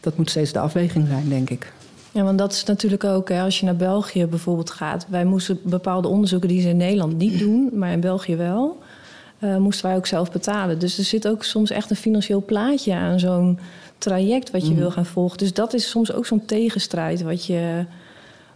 dat 0.00 0.16
moet 0.16 0.30
steeds 0.30 0.52
de 0.52 0.58
afweging 0.58 1.06
zijn, 1.08 1.28
denk 1.28 1.50
ik. 1.50 1.72
Ja, 2.12 2.22
want 2.22 2.38
dat 2.38 2.52
is 2.52 2.64
natuurlijk 2.64 3.04
ook, 3.04 3.28
hè, 3.28 3.42
als 3.42 3.58
je 3.60 3.64
naar 3.66 3.76
België 3.76 4.26
bijvoorbeeld 4.26 4.70
gaat. 4.70 5.06
Wij 5.08 5.24
moesten 5.24 5.58
bepaalde 5.62 6.08
onderzoeken 6.08 6.48
die 6.48 6.60
ze 6.60 6.68
in 6.68 6.76
Nederland 6.76 7.16
niet 7.18 7.38
doen, 7.38 7.70
maar 7.72 7.92
in 7.92 8.00
België 8.00 8.36
wel. 8.36 8.78
Uh, 9.38 9.56
moesten 9.56 9.86
wij 9.86 9.96
ook 9.96 10.06
zelf 10.06 10.32
betalen. 10.32 10.78
Dus 10.78 10.98
er 10.98 11.04
zit 11.04 11.28
ook 11.28 11.44
soms 11.44 11.70
echt 11.70 11.90
een 11.90 11.96
financieel 11.96 12.44
plaatje 12.44 12.94
aan 12.94 13.18
zo'n 13.20 13.58
traject 13.98 14.50
wat 14.50 14.62
je 14.62 14.70
Mhm. 14.70 14.78
wil 14.80 14.90
gaan 14.90 15.06
volgen. 15.06 15.38
Dus 15.38 15.52
dat 15.54 15.74
is 15.74 15.90
soms 15.90 16.12
ook 16.12 16.26
zo'n 16.26 16.44
tegenstrijd 16.44 17.22
wat 17.22 17.46
je, 17.46 17.84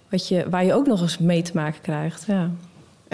wat 0.08 0.28
je, 0.28 0.44
waar 0.50 0.64
je 0.64 0.74
ook 0.74 0.86
nog 0.86 1.00
eens 1.00 1.18
mee 1.18 1.42
te 1.42 1.50
maken 1.54 1.80
krijgt. 1.80 2.24
Ja. 2.26 2.50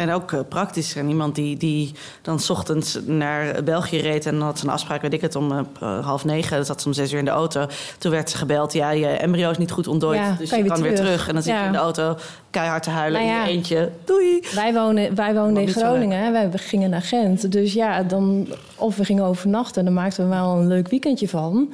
En 0.01 0.13
ook 0.13 0.33
eh, 0.33 0.41
praktisch. 0.49 0.95
En 0.97 1.09
iemand 1.09 1.35
die, 1.35 1.57
die 1.57 1.93
dan 2.23 2.41
's 2.41 2.51
ochtends 2.51 2.99
naar 3.07 3.65
België 3.65 3.99
reed 3.99 4.27
en 4.27 4.41
had 4.41 4.59
zijn 4.59 4.73
afspraak, 4.73 5.03
weet 5.03 5.13
ik 5.13 5.21
het, 5.21 5.37
om 5.37 5.53
eh, 5.81 6.05
half 6.05 6.25
negen. 6.25 6.57
Dat 6.57 6.67
zat 6.67 6.81
ze 6.81 6.87
om 6.87 6.93
zes 6.93 7.13
uur 7.13 7.19
in 7.19 7.25
de 7.25 7.31
auto. 7.31 7.67
Toen 7.99 8.11
werd 8.11 8.31
ze 8.31 8.37
gebeld. 8.37 8.73
Ja, 8.73 8.91
je 8.91 9.07
embryo 9.07 9.51
is 9.51 9.59
niet 9.59 9.71
goed 9.71 9.87
ontdooid. 9.87 10.19
Ja, 10.19 10.35
dus 10.39 10.49
kan 10.49 10.59
je 10.59 10.65
je 10.65 10.71
kan 10.71 10.83
weer 10.83 10.95
terug. 10.95 11.11
terug. 11.11 11.29
En 11.29 11.35
dan 11.35 11.43
zit 11.43 11.53
Ja. 11.53 11.61
je 11.61 11.67
in 11.67 11.73
de 11.73 11.79
auto 11.79 12.17
keihard 12.51 12.83
te 12.83 12.91
huilen 12.91 13.21
Nou 13.21 13.33
in 13.33 13.39
ja. 13.39 13.45
je 13.45 13.51
eentje. 13.51 13.91
Doei! 14.05 14.43
Wij 14.55 14.73
wonen, 14.75 15.15
wij 15.15 15.35
woonden 15.35 15.63
in 15.63 15.69
Groningen, 15.69 16.19
hè. 16.25 16.31
wij 16.31 16.51
gingen 16.53 16.91
naar 16.91 17.03
Gent. 17.03 17.53
Dus 17.53 17.73
ja, 17.73 18.03
dan, 18.03 18.49
of 18.77 18.97
we 18.97 19.05
gingen 19.05 19.25
overnachten 19.25 19.79
en 19.79 19.85
dan 19.85 19.95
maakten 19.95 20.25
we 20.25 20.31
wel 20.35 20.57
een 20.57 20.67
leuk 20.69 20.89
weekendje 20.89 21.29
van. 21.29 21.73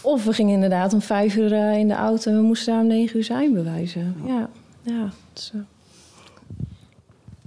Of 0.00 0.24
we 0.24 0.32
gingen 0.32 0.54
inderdaad 0.54 0.92
om 0.92 1.00
vijf 1.02 1.36
uur 1.36 1.52
eh, 1.52 1.78
in 1.78 1.88
de 1.88 1.94
auto 1.94 2.30
en 2.30 2.36
we 2.36 2.42
moesten 2.42 2.72
daar 2.72 2.82
om 2.82 2.88
negen 2.88 3.16
uur 3.16 3.24
zijn 3.24 3.52
bewijzen. 3.52 4.16
Ja, 4.26 4.48
ja. 4.82 5.08
Dus, 5.32 5.50
eh, 5.54 5.60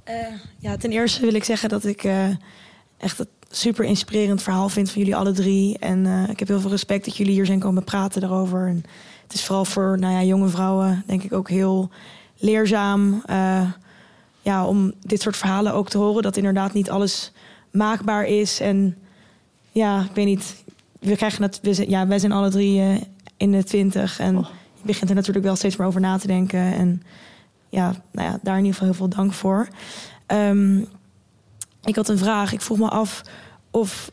Eh, 0.05 0.15
ja, 0.59 0.77
ten 0.77 0.91
eerste 0.91 1.21
wil 1.21 1.33
ik 1.33 1.43
zeggen 1.43 1.69
dat 1.69 1.85
ik 1.85 2.03
eh, 2.03 2.27
echt 2.97 3.17
het 3.17 3.27
super 3.49 3.85
inspirerend 3.85 4.41
verhaal 4.41 4.69
vind 4.69 4.89
van 4.91 5.01
jullie 5.01 5.15
alle 5.15 5.31
drie. 5.31 5.77
En 5.79 6.05
eh, 6.05 6.29
ik 6.29 6.39
heb 6.39 6.47
heel 6.47 6.59
veel 6.59 6.69
respect 6.69 7.05
dat 7.05 7.17
jullie 7.17 7.33
hier 7.33 7.45
zijn 7.45 7.59
komen 7.59 7.83
praten 7.83 8.21
daarover. 8.21 8.67
En 8.67 8.83
het 9.23 9.33
is 9.33 9.43
vooral 9.45 9.65
voor 9.65 9.99
nou 9.99 10.13
ja, 10.13 10.23
jonge 10.23 10.47
vrouwen 10.47 11.03
denk 11.07 11.23
ik 11.23 11.33
ook 11.33 11.49
heel 11.49 11.89
leerzaam. 12.37 13.23
ja, 14.41 14.67
om 14.67 14.93
dit 14.99 15.21
soort 15.21 15.37
verhalen 15.37 15.73
ook 15.73 15.89
te 15.89 15.97
horen. 15.97 16.23
Dat 16.23 16.37
inderdaad 16.37 16.73
niet 16.73 16.89
alles 16.89 17.31
maakbaar 17.71 18.25
is. 18.25 18.59
En 18.59 18.97
ja, 19.71 20.01
ik 20.01 20.15
weet 20.15 20.25
niet. 20.25 20.63
We 20.99 21.15
krijgen 21.15 21.51
we 21.61 21.73
zijn, 21.73 21.89
ja, 21.89 22.07
wij 22.07 22.19
zijn 22.19 22.31
alle 22.31 22.49
drie 22.49 22.99
in 23.37 23.51
de 23.51 23.63
twintig. 23.63 24.19
En 24.19 24.35
je 24.73 24.85
begint 24.85 25.09
er 25.09 25.15
natuurlijk 25.15 25.45
wel 25.45 25.55
steeds 25.55 25.75
meer 25.75 25.87
over 25.87 26.01
na 26.01 26.17
te 26.17 26.27
denken. 26.27 26.73
En 26.73 27.01
ja, 27.75 27.95
nou 28.11 28.29
ja, 28.29 28.39
daar 28.41 28.57
in 28.57 28.65
ieder 28.65 28.73
geval 28.73 28.87
heel 28.87 28.97
veel 28.97 29.17
dank 29.17 29.33
voor. 29.33 29.67
Ehm, 30.25 30.79
ik 31.83 31.95
had 31.95 32.09
een 32.09 32.17
vraag. 32.17 32.53
Ik 32.53 32.61
vroeg 32.61 32.77
me 32.77 32.89
af 32.89 33.21
of, 33.71 34.11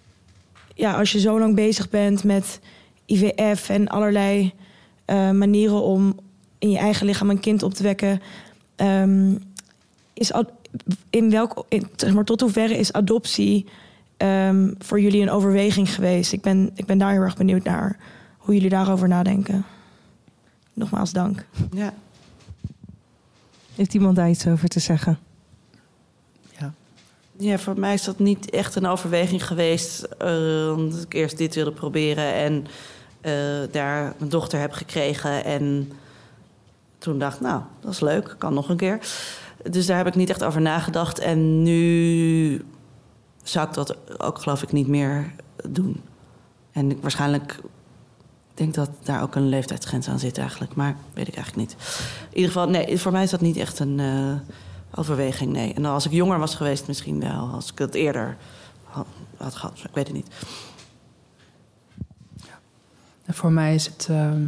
ja, 0.74 0.98
als 0.98 1.12
je 1.12 1.20
zo 1.20 1.38
lang 1.38 1.54
bezig 1.54 1.90
bent 1.90 2.24
met 2.24 2.60
IVF 3.06 3.68
en 3.68 3.88
allerlei 3.88 4.52
eh, 5.04 5.30
manieren 5.30 5.82
om 5.82 6.18
in 6.58 6.70
je 6.70 6.78
eigen 6.78 7.06
lichaam 7.06 7.30
een 7.30 7.40
kind 7.40 7.62
op 7.62 7.74
te 7.74 7.82
wekken, 7.82 8.20
ehm, 8.76 9.34
is 10.12 10.32
in 11.10 11.30
welk, 11.30 11.66
zeg 11.96 12.14
maar, 12.14 12.24
tot 12.24 12.40
hoeverre 12.40 12.78
is 12.78 12.92
adoptie 12.92 13.66
ehm, 14.16 14.72
voor 14.78 15.00
jullie 15.00 15.22
een 15.22 15.30
overweging 15.30 15.94
geweest? 15.94 16.32
Ik 16.32 16.40
ben, 16.40 16.70
ik 16.74 16.86
ben 16.86 16.98
daar 16.98 17.12
heel 17.12 17.20
erg 17.20 17.36
benieuwd 17.36 17.64
naar 17.64 17.96
hoe 18.38 18.54
jullie 18.54 18.70
daarover 18.70 19.08
nadenken. 19.08 19.64
Nogmaals 20.72 21.12
dank. 21.12 21.46
Ja. 21.72 21.94
Heeft 23.75 23.95
iemand 23.95 24.16
daar 24.16 24.31
iets 24.31 24.47
over 24.47 24.68
te 24.68 24.81
zeggen? 24.81 25.18
Ja. 26.59 26.73
Ja, 27.37 27.59
voor 27.59 27.79
mij 27.79 27.95
is 27.95 28.05
dat 28.05 28.18
niet 28.18 28.51
echt 28.51 28.75
een 28.75 28.87
overweging 28.87 29.47
geweest. 29.47 30.03
eh, 30.03 30.73
omdat 30.77 31.03
ik 31.03 31.14
eerst 31.14 31.39
dit 31.39 31.55
wilde 31.55 31.73
proberen 31.73 32.35
en 32.35 32.66
eh, 33.20 33.33
daar 33.70 34.14
een 34.18 34.29
dochter 34.29 34.61
heb 34.61 34.73
gekregen. 34.73 35.45
En 35.45 35.93
toen 36.99 37.18
dacht 37.18 37.35
ik, 37.35 37.41
nou, 37.41 37.62
dat 37.81 37.93
is 37.93 38.01
leuk, 38.01 38.35
kan 38.39 38.55
nog 38.55 38.68
een 38.68 38.77
keer. 38.77 38.99
Dus 39.70 39.87
daar 39.87 39.97
heb 39.97 40.07
ik 40.07 40.14
niet 40.14 40.31
echt 40.31 40.45
over 40.45 40.61
nagedacht. 40.61 41.18
En 41.18 41.62
nu 41.62 42.64
zou 43.43 43.68
ik 43.68 43.75
dat 43.75 44.20
ook, 44.20 44.39
geloof 44.39 44.62
ik, 44.62 44.73
niet 44.73 44.89
meer 44.89 45.33
doen. 45.68 46.01
En 46.73 46.91
ik 46.91 46.99
waarschijnlijk 47.01 47.61
ik 48.53 48.59
denk 48.59 48.74
dat 48.74 48.90
daar 49.03 49.22
ook 49.22 49.34
een 49.34 49.48
leeftijdsgrens 49.48 50.09
aan 50.09 50.18
zit 50.18 50.38
eigenlijk. 50.38 50.74
Maar 50.74 50.96
weet 51.14 51.28
ik 51.28 51.34
eigenlijk 51.34 51.68
niet. 51.68 51.76
In 52.30 52.36
ieder 52.36 52.53
geval, 52.53 52.68
nee, 52.68 52.98
voor 52.98 53.12
mij 53.12 53.22
is 53.22 53.30
dat 53.30 53.40
niet 53.40 53.57
echt 53.57 53.78
een 53.78 54.00
eh, 54.00 54.55
overweging, 54.94 55.53
nee. 55.53 55.74
En 55.74 55.84
als 55.84 56.07
ik 56.07 56.12
jonger 56.12 56.38
was 56.38 56.55
geweest, 56.55 56.86
misschien 56.86 57.20
wel. 57.20 57.50
Als 57.53 57.72
ik 57.72 57.78
het 57.78 57.94
eerder 57.94 58.36
had, 58.84 59.07
had 59.36 59.55
gehad. 59.55 59.78
Ik 59.78 59.94
weet 59.94 60.07
het 60.07 60.16
niet. 60.16 60.28
Voor 63.28 63.53
mij 63.53 63.74
is 63.74 63.86
het 63.86 64.07
ehm, 64.11 64.46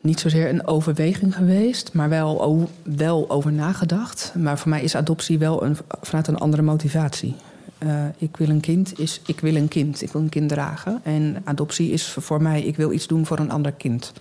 niet 0.00 0.20
zozeer 0.20 0.48
een 0.48 0.66
overweging 0.66 1.34
geweest, 1.34 1.92
maar 1.92 2.08
wel, 2.08 2.70
wel 2.82 3.30
over 3.30 3.52
nagedacht. 3.52 4.32
Maar 4.34 4.58
voor 4.58 4.68
mij 4.70 4.82
is 4.82 4.94
adoptie 4.94 5.38
wel 5.38 5.62
een, 5.62 5.76
vanuit 6.00 6.26
een 6.26 6.38
andere 6.38 6.62
motivatie. 6.62 7.36
Eh, 7.78 8.04
ik 8.16 8.36
wil 8.36 8.48
een 8.48 8.60
kind, 8.60 8.98
is 8.98 9.20
ik 9.26 9.40
wil 9.40 9.54
een 9.54 9.68
kind. 9.68 10.02
Ik 10.02 10.12
wil 10.12 10.20
een 10.20 10.28
kind 10.28 10.48
dragen. 10.48 11.00
En 11.02 11.42
adoptie 11.44 11.90
is 11.90 12.08
voor 12.08 12.42
mij, 12.42 12.62
ik 12.62 12.76
wil 12.76 12.92
iets 12.92 13.06
doen 13.06 13.26
voor 13.26 13.38
een 13.38 13.50
ander 13.50 13.72
kind. 13.72 14.12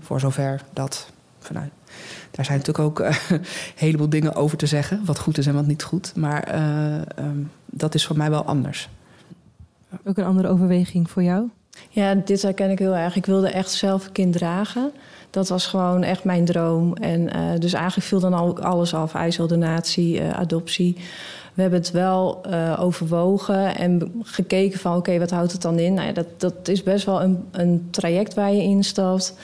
Voor 0.00 0.20
zover 0.20 0.62
dat 0.72 1.10
vanuit. 1.38 1.70
Daar 2.30 2.44
zijn 2.44 2.58
natuurlijk 2.58 2.84
ook 2.84 3.00
eh, 3.00 3.16
een 3.28 3.44
heleboel 3.84 4.08
dingen 4.08 4.34
over 4.34 4.56
te 4.56 4.66
zeggen. 4.66 5.04
Wat 5.04 5.18
goed 5.18 5.38
is 5.38 5.46
en 5.46 5.54
wat 5.54 5.66
niet 5.66 5.82
goed. 5.82 6.16
Maar 6.16 6.42
eh, 6.42 7.18
ehm, 7.18 7.42
dat 7.66 7.94
is 7.94 8.06
voor 8.06 8.16
mij 8.16 8.30
wel 8.30 8.44
anders. 8.44 8.88
Ook 10.04 10.16
een 10.16 10.24
andere 10.24 10.48
overweging 10.48 11.10
voor 11.10 11.22
jou? 11.22 11.48
Ja, 11.88 12.14
dit 12.14 12.42
herken 12.42 12.70
ik 12.70 12.78
heel 12.78 12.96
erg. 12.96 13.16
Ik 13.16 13.26
wilde 13.26 13.48
echt 13.48 13.70
zelf 13.70 14.06
een 14.06 14.12
kind 14.12 14.32
dragen. 14.32 14.92
Dat 15.30 15.48
was 15.48 15.66
gewoon 15.66 16.02
echt 16.02 16.24
mijn 16.24 16.44
droom. 16.44 16.94
En 16.94 17.32
eh, 17.32 17.58
dus 17.58 17.72
eigenlijk 17.72 18.06
viel 18.06 18.20
dan 18.20 18.34
al 18.34 18.58
alles 18.58 18.94
af. 18.94 19.14
IJsseldonatie, 19.14 20.20
eh 20.20 20.38
adoptie. 20.38 20.96
We 21.54 21.62
hebben 21.62 21.80
het 21.80 21.90
wel 21.90 22.40
eh, 22.42 22.80
overwogen 22.80 23.76
en 23.76 24.12
gekeken 24.22 24.78
van... 24.78 24.96
oké, 24.96 25.18
wat 25.18 25.30
houdt 25.30 25.52
het 25.52 25.62
dan 25.62 25.78
in? 25.78 25.94
Nou 25.94 26.06
ja, 26.06 26.12
dat, 26.12 26.26
dat 26.36 26.68
is 26.68 26.82
best 26.82 27.06
wel 27.06 27.22
een, 27.22 27.44
een 27.50 27.88
traject 27.90 28.34
waar 28.34 28.52
je 28.52 28.62
instapt. 28.62 29.34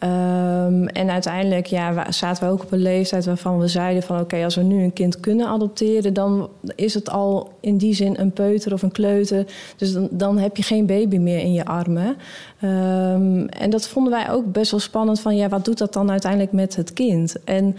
Ehm, 0.00 0.86
en 0.86 1.10
uiteindelijk 1.10 1.66
ja, 1.66 2.12
zaten 2.12 2.44
we 2.46 2.52
ook 2.52 2.62
op 2.62 2.72
een 2.72 2.82
leeftijd 2.82 3.24
waarvan 3.24 3.58
we 3.58 3.68
zeiden 3.68 4.02
van... 4.02 4.20
oké, 4.20 4.44
als 4.44 4.54
we 4.54 4.62
nu 4.62 4.82
een 4.82 4.92
kind 4.92 5.20
kunnen 5.20 5.46
adopteren... 5.46 6.12
dan 6.12 6.48
is 6.74 6.94
het 6.94 7.10
al 7.10 7.52
in 7.60 7.76
die 7.76 7.94
zin 7.94 8.18
een 8.18 8.32
peuter 8.32 8.72
of 8.72 8.82
een 8.82 8.92
kleuter. 8.92 9.46
Dus 9.76 9.92
dan, 9.92 10.08
dan 10.10 10.38
heb 10.38 10.56
je 10.56 10.62
geen 10.62 10.86
baby 10.86 11.16
meer 11.16 11.38
in 11.38 11.52
je 11.52 11.64
armen. 11.64 12.16
Ehm, 12.60 13.46
en 13.46 13.70
dat 13.70 13.88
vonden 13.88 14.12
wij 14.12 14.30
ook 14.30 14.52
best 14.52 14.70
wel 14.70 14.80
spannend 14.80 15.20
van... 15.20 15.36
ja, 15.36 15.48
wat 15.48 15.64
doet 15.64 15.78
dat 15.78 15.92
dan 15.92 16.10
uiteindelijk 16.10 16.52
met 16.52 16.76
het 16.76 16.92
kind? 16.92 17.44
En 17.44 17.76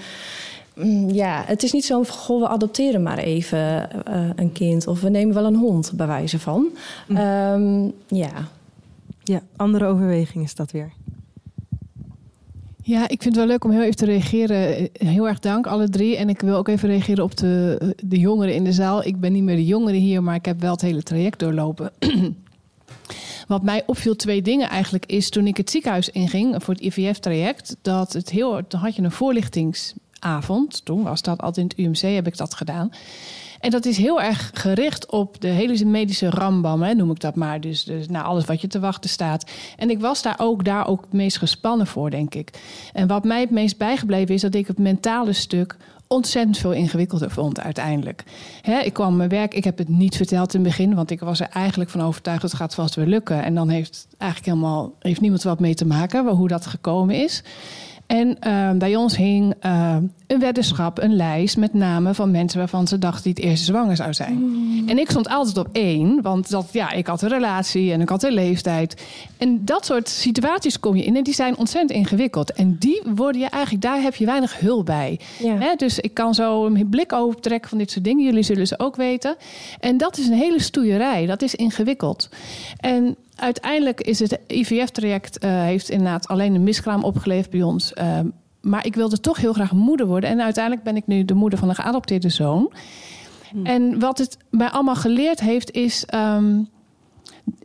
mm, 0.76 1.10
ja, 1.10 1.44
het 1.46 1.64
is 1.64 1.72
niet 1.72 1.86
zo 1.86 2.04
van... 2.04 2.16
goh, 2.16 2.42
we 2.42 2.48
adopteren 2.48 3.04
maar 3.04 3.18
even 3.18 3.90
eh, 4.06 4.30
een 4.36 4.52
kind... 4.52 4.88
of 4.88 5.02
we 5.02 5.10
nemen 5.10 5.36
wel 5.36 5.46
een 5.46 5.56
hond, 5.56 5.92
bij 5.96 6.08
wijze 6.08 6.40
van. 6.40 6.68
Ehm, 7.08 7.84
ja, 8.08 8.32
Ja, 9.24 9.42
andere 9.56 9.86
overweging 9.86 10.44
is 10.44 10.56
dat 10.56 10.72
weer. 10.72 10.92
Ja, 12.84 13.02
ik 13.04 13.22
vind 13.22 13.24
het 13.24 13.36
wel 13.36 13.46
leuk 13.46 13.64
om 13.64 13.72
heel 13.72 13.82
even 13.82 13.96
te 13.96 14.06
reageren. 14.06 14.76
Eh, 14.78 15.08
Heel 15.08 15.28
erg 15.28 15.40
dank, 15.40 15.68
alle 15.68 15.90
drie. 15.90 16.18
En 16.18 16.30
ik 16.30 16.42
wil 16.42 16.56
ook 16.56 16.68
even 16.68 16.90
reageren 16.90 17.24
op 17.24 17.38
de, 17.38 17.78
de 18.04 18.20
jongeren 18.20 18.54
in 18.56 18.64
de 18.64 18.72
zaal. 18.72 19.06
Ik 19.06 19.20
ben 19.20 19.32
niet 19.32 19.44
meer 19.44 19.56
de 19.56 19.66
jongere 19.66 19.98
hier, 19.98 20.24
maar 20.24 20.36
ik 20.36 20.46
heb 20.46 20.62
wel 20.62 20.72
het 20.72 20.82
hele 20.82 21.04
traject 21.04 21.40
doorlopen. 21.40 21.92
Wat 23.48 23.64
mij 23.64 23.84
opviel, 23.86 24.16
twee 24.16 24.42
dingen 24.42 24.70
eigenlijk, 24.70 25.06
is 25.06 25.30
toen 25.30 25.48
ik 25.48 25.58
het 25.58 25.70
ziekenhuis 25.70 26.10
inging 26.10 26.64
voor 26.64 26.74
het 26.74 26.84
IVF-traject, 26.84 27.76
dat 27.82 28.14
het 28.14 28.30
heel, 28.30 28.62
dan 28.68 28.80
had 28.80 28.96
je 28.96 29.02
een 29.02 29.12
voorlichtingsavond. 29.12 30.86
Toen 30.86 31.04
was 31.04 31.22
dat 31.22 31.42
altijd 31.42 31.78
in 31.78 31.86
het 31.86 32.02
UMC, 32.04 32.14
heb 32.16 32.28
ik 32.28 32.38
dat 32.38 32.54
gedaan. 32.54 32.92
En 33.62 33.70
dat 33.70 33.86
is 33.86 33.98
heel 33.98 34.22
erg 34.22 34.52
gericht 34.54 35.12
op 35.12 35.42
de 35.42 35.48
hele 35.48 35.86
medische 35.86 36.30
rambam, 36.30 36.82
hè, 36.82 36.94
noem 36.94 37.12
ik 37.12 37.20
dat 37.20 37.36
maar. 37.36 37.62
Dus, 37.62 37.84
dus 37.84 38.08
naar 38.08 38.24
alles 38.24 38.46
wat 38.46 38.62
je 38.62 38.68
te 38.68 38.80
wachten 38.80 39.10
staat. 39.10 39.52
En 39.78 39.90
ik 39.90 40.00
was 40.00 40.22
daar 40.22 40.36
ook, 40.38 40.66
daar 40.66 40.88
ook 40.88 41.02
het 41.02 41.14
meest 41.14 41.38
gespannen 41.38 41.88
voor, 41.88 42.10
denk 42.10 42.36
ik. 42.36 42.52
En 42.94 43.08
wat 43.08 43.24
mij 43.24 43.40
het 43.40 43.52
meest 43.52 43.78
bijgebleven 43.78 44.36
is 44.36 44.42
dat 44.42 44.56
ik 44.56 44.68
het 44.68 44.80
mentale 44.80 45.34
stuk 45.34 45.78
ontzettend 46.08 46.58
veel 46.58 46.72
ingewikkelder 46.72 47.32
vond 47.32 47.60
uiteindelijk. 47.60 48.24
Ik 48.84 48.94
kwam 48.94 49.16
mijn 49.16 49.30
werk, 49.30 49.54
ik 49.54 49.64
heb 49.64 49.78
het 49.78 49.90
niet 49.90 50.16
verteld 50.16 50.54
in 50.54 50.60
het 50.60 50.70
begin, 50.70 50.96
want 50.96 51.12
ik 51.12 51.20
was 51.20 51.40
er 51.40 51.50
eigenlijk 51.50 51.90
van 51.90 52.02
overtuigd 52.02 52.42
dat 52.42 52.52
het 52.52 52.60
gaat 52.60 52.76
vast 52.76 52.96
weer 52.96 53.06
lukken. 53.06 53.44
En 53.44 53.56
dan 53.56 53.70
heeft 53.70 54.08
eigenlijk 54.18 54.52
helemaal 54.52 54.94
heeft 55.00 55.22
niemand 55.22 55.44
wat 55.44 55.60
mee 55.60 55.74
te 55.74 55.86
maken 55.86 56.28
hoe 56.28 56.48
dat 56.48 56.66
gekomen 56.66 57.16
is. 57.16 57.44
En 58.12 58.40
eh, 58.40 58.72
bij 58.72 58.96
ons 58.96 59.18
hing 59.18 59.54
eh, 59.60 59.96
een 60.28 60.40
weddenschap, 60.40 61.02
een 61.02 61.16
lijst 61.16 61.58
met 61.58 61.74
namen 61.74 62.16
van 62.16 62.32
mensen 62.32 62.60
waarvan 62.60 62.88
ze 62.88 62.98
dachten 62.98 63.24
die 63.24 63.34
het 63.34 63.44
eerste 63.44 63.66
zwanger 63.66 63.96
zou 63.96 64.14
zijn. 64.14 64.54
En 64.88 65.00
ik 65.00 65.10
stond 65.10 65.30
altijd 65.30 65.58
op 65.58 65.68
één, 65.72 66.22
want 66.22 66.50
dat, 66.50 66.70
ja, 66.72 66.92
ik 66.92 67.08
had 67.08 67.22
een 67.22 67.30
relatie 67.30 67.92
en 67.92 68.02
ik 68.02 68.10
had 68.10 68.24
een 68.24 68.34
leeftijd. 68.34 69.04
En 69.38 69.66
dat 69.66 69.86
soort 69.86 70.10
situaties 70.10 70.80
kom 70.80 70.96
je 70.96 71.04
in 71.04 71.16
en 71.16 71.24
die 71.24 71.34
zijn 71.34 71.58
ontzettend 71.58 71.92
ingewikkeld. 72.00 72.54
En 72.54 72.76
die 72.80 73.02
worden 73.16 73.42
je 73.42 73.48
eigenlijk, 73.48 73.84
daar 73.84 74.02
heb 74.02 74.16
je 74.16 74.26
weinig 74.26 74.60
hulp 74.60 74.86
bij. 74.86 75.20
ja. 75.40 75.58
Hè, 75.58 75.76
dus 75.76 76.00
ik 76.00 76.14
kan 76.14 76.34
zo 76.34 76.66
een 76.66 76.90
blik 76.90 77.12
optrekken 77.12 77.70
van 77.70 77.78
dit 77.78 77.92
soort 77.92 78.06
dingen. 78.06 78.26
Jullie 78.26 78.44
zullen 78.44 78.68
ze 78.68 78.80
ook 78.80 78.96
weten. 78.96 79.36
En 79.80 79.98
dat 79.98 80.18
is 80.18 80.28
een 80.28 80.34
hele 80.34 80.62
stoeierij. 80.62 81.26
Dat 81.26 81.42
is 81.42 81.56
ingewikkeld. 81.56 82.30
En 82.80 83.16
uiteindelijk 83.42 84.02
is 84.02 84.20
het 84.20 84.40
IVF-traject 84.48 85.44
uh, 85.44 85.52
heeft 85.52 85.90
inderdaad 85.90 86.28
alleen 86.28 86.56
een 86.56 86.64
miskraam 86.64 87.04
opgeleverd 87.04 87.50
bij 87.50 87.62
ons. 87.62 87.94
Uh, 88.02 88.20
maar 88.62 88.86
ik 88.86 88.96
wilde 88.96 89.20
toch 89.20 89.38
heel 89.38 89.54
graag 89.54 89.72
moeder 89.72 90.06
worden. 90.06 90.30
En 90.30 90.42
uiteindelijk 90.42 90.84
ben 90.84 90.96
ik 90.96 91.08
nu 91.08 91.26
de 91.26 91.34
moeder 91.34 91.60
van 91.60 91.70
een 91.70 91.76
geadopteerde 91.76 92.30
zoon. 92.30 92.72
Hmm. 93.52 93.66
En 93.66 94.00
wat 94.00 94.18
het 94.18 94.38
mij 94.50 94.70
allemaal 94.70 94.96
geleerd 94.96 95.40
heeft, 95.40 95.72
is. 95.72 96.06
Um, 96.14 96.70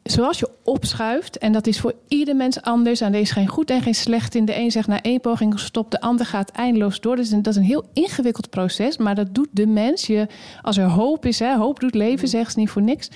zoals 0.02 0.38
je 0.38 0.50
opschuift, 0.64 1.38
en 1.38 1.52
dat 1.52 1.66
is 1.66 1.80
voor 1.80 1.94
ieder 2.08 2.36
mens 2.36 2.62
anders, 2.62 3.00
en 3.00 3.14
er 3.14 3.20
is 3.20 3.30
geen 3.30 3.46
goed 3.46 3.70
en 3.70 3.82
geen 3.82 3.94
slecht 3.94 4.34
in. 4.34 4.44
De 4.44 4.56
een 4.56 4.70
zegt 4.70 4.88
na 4.88 5.02
één 5.02 5.20
poging 5.20 5.60
stop, 5.60 5.90
de 5.90 6.00
ander 6.00 6.26
gaat 6.26 6.50
eindeloos 6.50 7.00
door. 7.00 7.16
Dus 7.16 7.30
dat 7.30 7.46
is 7.46 7.56
een 7.56 7.62
heel 7.62 7.84
ingewikkeld 7.92 8.50
proces, 8.50 8.96
maar 8.96 9.14
dat 9.14 9.34
doet 9.34 9.48
de 9.50 9.66
mens. 9.66 10.06
Je, 10.06 10.26
als 10.62 10.76
er 10.76 10.88
hoop 10.88 11.26
is, 11.26 11.38
hè, 11.38 11.56
hoop 11.56 11.80
doet 11.80 11.94
leven, 11.94 12.28
zegt 12.28 12.52
ze 12.52 12.58
niet 12.58 12.70
voor 12.70 12.82
niks. 12.82 13.10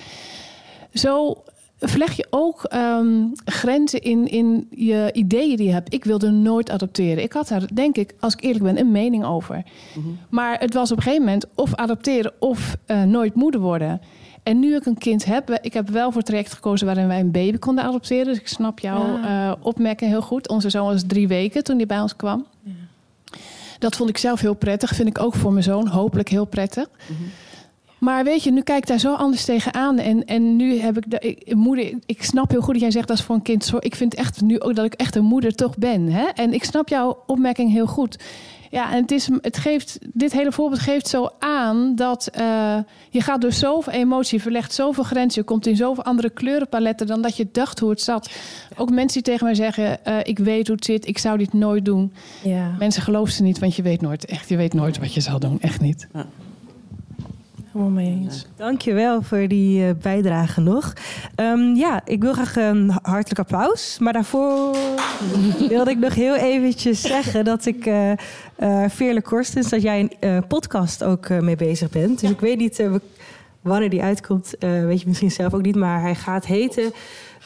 Zo 0.93 1.43
verleg 1.81 2.11
je 2.13 2.27
ook 2.29 2.73
um, 2.73 3.31
grenzen 3.45 4.01
in, 4.01 4.27
in 4.27 4.67
je 4.69 5.09
ideeën 5.13 5.55
die 5.55 5.67
je 5.67 5.73
hebt. 5.73 5.93
Ik 5.93 6.03
wilde 6.03 6.29
nooit 6.29 6.69
adopteren. 6.69 7.23
Ik 7.23 7.33
had 7.33 7.47
daar, 7.47 7.67
denk 7.73 7.95
ik, 7.95 8.13
als 8.19 8.33
ik 8.33 8.41
eerlijk 8.41 8.63
ben, 8.63 8.79
een 8.79 8.91
mening 8.91 9.25
over. 9.25 9.55
Mm 9.55 10.03
-hmm. 10.03 10.17
Maar 10.29 10.59
het 10.59 10.73
was 10.73 10.91
op 10.91 10.97
een 10.97 11.03
gegeven 11.03 11.25
moment 11.25 11.45
of 11.55 11.75
adopteren 11.75 12.33
of 12.39 12.77
uh, 12.87 13.03
nooit 13.03 13.35
moeder 13.35 13.61
worden. 13.61 14.01
En 14.43 14.59
nu 14.59 14.75
ik 14.75 14.85
een 14.85 14.97
kind 14.97 15.25
heb, 15.25 15.49
ik 15.61 15.73
heb 15.73 15.89
wel 15.89 16.07
voor 16.07 16.17
het 16.17 16.25
traject 16.25 16.53
gekozen 16.53 16.85
waarin 16.85 17.07
wij 17.07 17.19
een 17.19 17.31
baby 17.31 17.57
konden 17.57 17.83
adopteren. 17.83 18.25
Dus 18.25 18.39
ik 18.39 18.47
snap 18.47 18.79
jouw 18.79 19.17
ja. 19.17 19.47
uh, 19.47 19.55
opmerking 19.61 20.11
heel 20.11 20.21
goed. 20.21 20.49
Onze 20.49 20.69
zoon 20.69 20.85
was 20.85 21.03
drie 21.07 21.27
weken 21.27 21.63
toen 21.63 21.77
hij 21.77 21.85
bij 21.85 22.01
ons 22.01 22.15
kwam. 22.15 22.45
Ja. 22.63 22.71
Dat 23.79 23.95
vond 23.95 24.09
ik 24.09 24.17
zelf 24.17 24.39
heel 24.39 24.53
prettig. 24.53 24.95
Vind 24.95 25.07
ik 25.07 25.19
ook 25.19 25.33
voor 25.33 25.51
mijn 25.51 25.63
zoon 25.63 25.87
hopelijk 25.87 26.29
heel 26.29 26.45
prettig. 26.45 26.89
Mm 27.09 27.15
-hmm. 27.15 27.25
Maar 28.01 28.23
weet 28.23 28.43
je, 28.43 28.51
nu 28.51 28.61
kijk 28.61 28.77
ik 28.77 28.87
daar 28.87 28.99
zo 28.99 29.13
anders 29.13 29.45
tegenaan. 29.45 29.97
En, 29.97 30.25
en 30.25 30.55
nu 30.55 30.79
heb 30.79 30.97
ik 30.97 31.11
de 31.11 31.19
ik, 31.19 31.55
moeder. 31.55 31.93
Ik 32.05 32.23
snap 32.23 32.49
heel 32.49 32.61
goed 32.61 32.73
dat 32.73 32.81
jij 32.81 32.91
zegt 32.91 33.07
dat 33.07 33.17
is 33.17 33.23
voor 33.23 33.35
een 33.35 33.41
kind. 33.41 33.65
Zo, 33.65 33.77
ik 33.79 33.95
vind 33.95 34.15
echt 34.15 34.41
nu 34.41 34.59
ook 34.59 34.75
dat 34.75 34.85
ik 34.85 34.93
echt 34.93 35.15
een 35.15 35.23
moeder 35.23 35.55
toch 35.55 35.77
ben. 35.77 36.11
Hè? 36.11 36.23
En 36.23 36.53
ik 36.53 36.63
snap 36.63 36.89
jouw 36.89 37.23
opmerking 37.27 37.71
heel 37.71 37.87
goed. 37.87 38.19
Ja, 38.69 38.91
en 38.91 39.01
het, 39.01 39.11
is, 39.11 39.29
het 39.41 39.57
geeft, 39.57 39.99
dit 40.13 40.31
hele 40.31 40.51
voorbeeld 40.51 40.81
geeft 40.81 41.07
zo 41.07 41.29
aan 41.39 41.95
dat 41.95 42.29
uh, 42.39 42.77
je 43.09 43.21
gaat 43.21 43.41
door 43.41 43.51
zoveel 43.51 43.93
emotie, 43.93 44.37
je 44.37 44.43
verlegt 44.43 44.73
zoveel 44.73 45.03
grenzen, 45.03 45.41
je 45.41 45.47
komt 45.47 45.67
in 45.67 45.75
zoveel 45.75 46.03
andere 46.03 46.29
kleurenpaletten 46.29 47.07
dan 47.07 47.21
dat 47.21 47.37
je 47.37 47.47
dacht 47.51 47.79
hoe 47.79 47.89
het 47.89 48.01
zat. 48.01 48.31
Ook 48.77 48.89
mensen 48.89 49.23
die 49.23 49.31
tegen 49.31 49.45
mij 49.45 49.55
zeggen: 49.55 49.99
uh, 50.07 50.17
Ik 50.23 50.39
weet 50.39 50.67
hoe 50.67 50.75
het 50.75 50.85
zit, 50.85 51.07
ik 51.07 51.17
zou 51.17 51.37
dit 51.37 51.53
nooit 51.53 51.85
doen. 51.85 52.13
Ja. 52.43 52.75
Mensen 52.79 53.01
geloven 53.01 53.33
ze 53.33 53.43
niet, 53.43 53.59
want 53.59 53.75
je 53.75 53.81
weet 53.81 54.01
nooit, 54.01 54.25
echt, 54.25 54.49
je 54.49 54.57
weet 54.57 54.73
nooit 54.73 54.99
wat 54.99 55.13
je 55.13 55.21
zal 55.21 55.39
doen, 55.39 55.61
echt 55.61 55.81
niet. 55.81 56.07
Ja 56.13 56.25
helemaal 57.71 57.93
mee 57.93 58.19
eens. 58.23 58.45
Dankjewel 58.55 59.21
voor 59.21 59.47
die 59.47 59.87
uh, 59.87 59.89
bijdrage 60.01 60.61
nog. 60.61 60.93
Um, 61.35 61.75
ja, 61.75 62.01
ik 62.05 62.21
wil 62.21 62.33
graag 62.33 62.55
een 62.55 62.91
hartelijk 63.01 63.39
applaus. 63.39 63.97
Maar 63.99 64.13
daarvoor 64.13 64.75
wilde 65.69 65.91
ik 65.91 65.97
nog 65.97 66.15
heel 66.15 66.35
eventjes 66.35 67.01
zeggen 67.01 67.45
dat 67.45 67.65
ik 67.65 67.85
uh, 67.85 68.11
uh, 68.59 68.85
Veerle 68.87 69.21
Korstens, 69.21 69.69
dat 69.69 69.81
jij 69.81 70.11
een 70.19 70.47
podcast 70.47 71.03
ook 71.03 71.29
mee 71.29 71.55
bezig 71.55 71.89
bent. 71.89 72.19
Dus 72.19 72.29
ja. 72.29 72.35
ik 72.35 72.41
weet 72.41 72.57
niet 72.57 72.83
wanneer 73.61 73.89
die 73.89 74.01
uitkomt, 74.01 74.55
weet 74.59 75.01
je 75.01 75.07
misschien 75.07 75.31
zelf 75.31 75.53
ook 75.53 75.61
niet, 75.61 75.75
maar 75.75 76.01
hij 76.01 76.15
gaat 76.15 76.45
heten. 76.45 76.93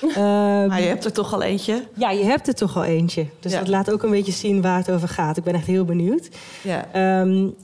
Uh, 0.02 0.16
maar 0.70 0.82
je 0.82 0.88
hebt 0.88 1.06
er 1.06 1.14
toch 1.14 1.34
al 1.34 1.42
eentje? 1.42 1.84
Ja, 1.94 2.12
je 2.12 2.24
hebt 2.24 2.48
er 2.48 2.56
toch 2.56 2.76
al 2.76 2.84
eentje. 2.84 3.26
Dus 3.40 3.52
ja. 3.52 3.60
dat 3.60 3.68
laat 3.68 3.92
ook 3.92 4.04
een 4.04 4.10
beetje 4.10 4.32
zien 4.32 4.62
waar 4.62 4.78
het 4.78 4.92
over 4.92 5.08
gaat. 5.08 5.38
Ik 5.38 5.44
ben 5.44 5.54
echt 5.54 5.68
heel 5.68 5.86
benieuwd. 5.86 6.30
Ja. 6.62 7.22
Um, 7.22 7.56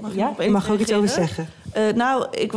mag 0.00 0.14
ja, 0.14 0.34
je 0.38 0.50
mag 0.50 0.70
ook 0.70 0.78
iets 0.78 0.92
over 0.92 1.08
zeggen. 1.08 1.48
Uh, 1.76 1.94
nou, 1.94 2.26
ik, 2.30 2.52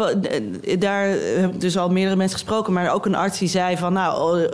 daar 0.80 1.08
heb 1.40 1.54
ik 1.54 1.62
dus 1.62 1.78
al 1.78 1.90
meerdere 1.90 2.16
mensen 2.16 2.38
gesproken. 2.40 2.74
Maar 2.74 2.94
ook 2.94 3.06
een 3.06 3.16
arts 3.16 3.40
die 3.40 3.48
zei 3.48 3.78
van... 3.78 3.94
nou, 3.94 4.48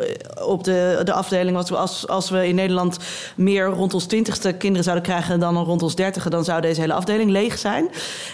op 0.44 0.64
de, 0.64 1.02
de 1.04 1.14
afdeling... 1.14 1.56
Was, 1.56 1.74
als, 1.74 2.08
als 2.08 2.30
we 2.30 2.48
in 2.48 2.56
Nederland 2.56 2.98
meer 3.36 3.66
rond 3.66 3.94
ons 3.94 4.06
twintigste 4.06 4.54
kinderen 4.54 4.84
zouden 4.84 5.06
krijgen... 5.06 5.40
dan 5.40 5.58
rond 5.58 5.84
ons 5.84 5.96
dertige... 5.96 6.30
dan 6.30 6.44
zou 6.44 6.62
deze 6.62 6.82
hele 6.82 6.94
afdeling 6.94 7.32
leeg 7.32 7.58
zijn. 7.58 7.90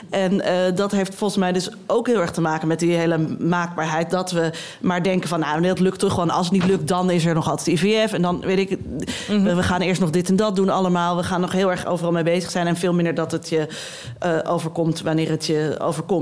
En 0.09 0.33
uh, 0.33 0.41
dat 0.75 0.91
heeft 0.91 1.15
volgens 1.15 1.39
mij 1.39 1.51
dus 1.51 1.69
ook 1.87 2.07
heel 2.07 2.21
erg 2.21 2.31
te 2.31 2.41
maken... 2.41 2.67
met 2.67 2.79
die 2.79 2.95
hele 2.95 3.17
maakbaarheid. 3.39 4.09
Dat 4.09 4.31
we 4.31 4.51
maar 4.81 5.03
denken 5.03 5.29
van... 5.29 5.39
nou, 5.39 5.61
dat 5.61 5.79
lukt 5.79 5.99
toch 5.99 6.13
gewoon. 6.13 6.29
Als 6.29 6.45
het 6.49 6.55
niet 6.55 6.65
lukt, 6.65 6.87
dan 6.87 7.09
is 7.09 7.25
er 7.25 7.33
nog 7.33 7.49
altijd 7.49 7.67
IVF. 7.67 8.13
En 8.13 8.21
dan 8.21 8.39
weet 8.39 8.59
ik... 8.59 8.69
Mm 8.69 9.45
-hmm. 9.45 9.55
we 9.55 9.63
gaan 9.63 9.81
eerst 9.81 10.01
nog 10.01 10.09
dit 10.09 10.29
en 10.29 10.35
dat 10.35 10.55
doen 10.55 10.69
allemaal. 10.69 11.17
We 11.17 11.23
gaan 11.23 11.41
nog 11.41 11.51
heel 11.51 11.71
erg 11.71 11.85
overal 11.85 12.11
mee 12.11 12.23
bezig 12.23 12.51
zijn. 12.51 12.67
En 12.67 12.75
veel 12.75 12.93
minder 12.93 13.15
dat 13.15 13.31
het 13.31 13.49
je 13.49 13.67
uh, 14.25 14.53
overkomt 14.53 15.01
wanneer 15.01 15.29
het 15.29 15.45
je 15.45 15.75
overkomt. 15.79 16.13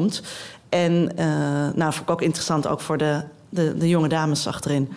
En 0.69 1.11
uh, 1.19 1.25
nou, 1.75 1.93
vond 1.93 1.99
ik 2.01 2.09
ook 2.09 2.21
interessant 2.21 2.67
ook 2.67 2.81
voor 2.81 2.97
de, 2.97 3.21
de, 3.49 3.77
de 3.77 3.89
jonge 3.89 4.07
dames 4.07 4.47
achterin. 4.47 4.93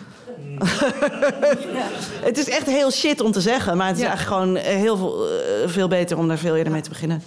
ja. 0.59 1.87
het 2.29 2.37
is 2.37 2.49
echt 2.49 2.65
heel 2.65 2.91
shit 2.91 3.21
om 3.21 3.31
te 3.31 3.41
zeggen, 3.41 3.77
maar 3.77 3.87
het 3.87 3.95
is 3.95 4.01
ja. 4.01 4.07
eigenlijk 4.07 4.37
gewoon 4.37 4.55
heel 4.55 4.97
veel, 4.97 5.25
uh, 5.25 5.69
veel 5.69 5.87
beter 5.87 6.17
om 6.17 6.27
daar 6.27 6.37
veel 6.37 6.55
eerder 6.55 6.73
mee 6.73 6.81
te 6.81 6.89
beginnen. 6.89 7.23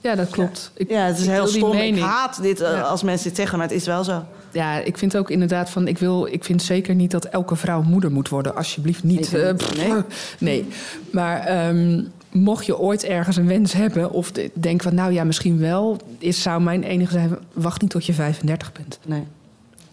Ja, 0.00 0.14
dat 0.14 0.30
klopt. 0.30 0.70
Ik, 0.74 0.90
ja, 0.90 1.04
het 1.04 1.18
is 1.18 1.26
heel 1.26 1.46
stom. 1.46 1.72
Ik 1.72 1.98
haat 1.98 2.42
dit 2.42 2.58
ja. 2.58 2.80
als 2.80 3.02
mensen 3.02 3.28
dit 3.28 3.36
zeggen, 3.36 3.58
maar 3.58 3.66
het 3.66 3.76
is 3.76 3.86
wel 3.86 4.04
zo. 4.04 4.24
Ja, 4.50 4.78
ik 4.78 4.98
vind 4.98 5.16
ook 5.16 5.30
inderdaad 5.30 5.70
van, 5.70 5.88
ik 5.88 5.98
wil, 5.98 6.26
ik 6.26 6.44
vind 6.44 6.62
zeker 6.62 6.94
niet 6.94 7.10
dat 7.10 7.24
elke 7.24 7.56
vrouw 7.56 7.82
moeder 7.82 8.10
moet 8.10 8.28
worden. 8.28 8.56
Alsjeblieft 8.56 9.02
niet. 9.02 9.32
Nee, 9.32 9.42
uh, 9.42 9.54
pff, 9.54 9.76
nee. 9.76 9.92
nee. 10.38 10.68
maar 11.10 11.68
um, 11.68 12.12
mocht 12.34 12.66
je 12.66 12.78
ooit 12.78 13.04
ergens 13.04 13.36
een 13.36 13.46
wens 13.46 13.72
hebben 13.72 14.10
of 14.10 14.32
denk 14.52 14.82
van 14.82 14.94
nou 14.94 15.12
ja, 15.12 15.24
misschien 15.24 15.58
wel, 15.58 15.96
is, 16.18 16.42
zou 16.42 16.62
mijn 16.62 16.82
enige 16.82 17.12
zijn, 17.12 17.38
wacht 17.52 17.80
niet 17.80 17.90
tot 17.90 18.06
je 18.06 18.12
35 18.12 18.72
bent. 18.72 18.98
Nee. 19.06 19.22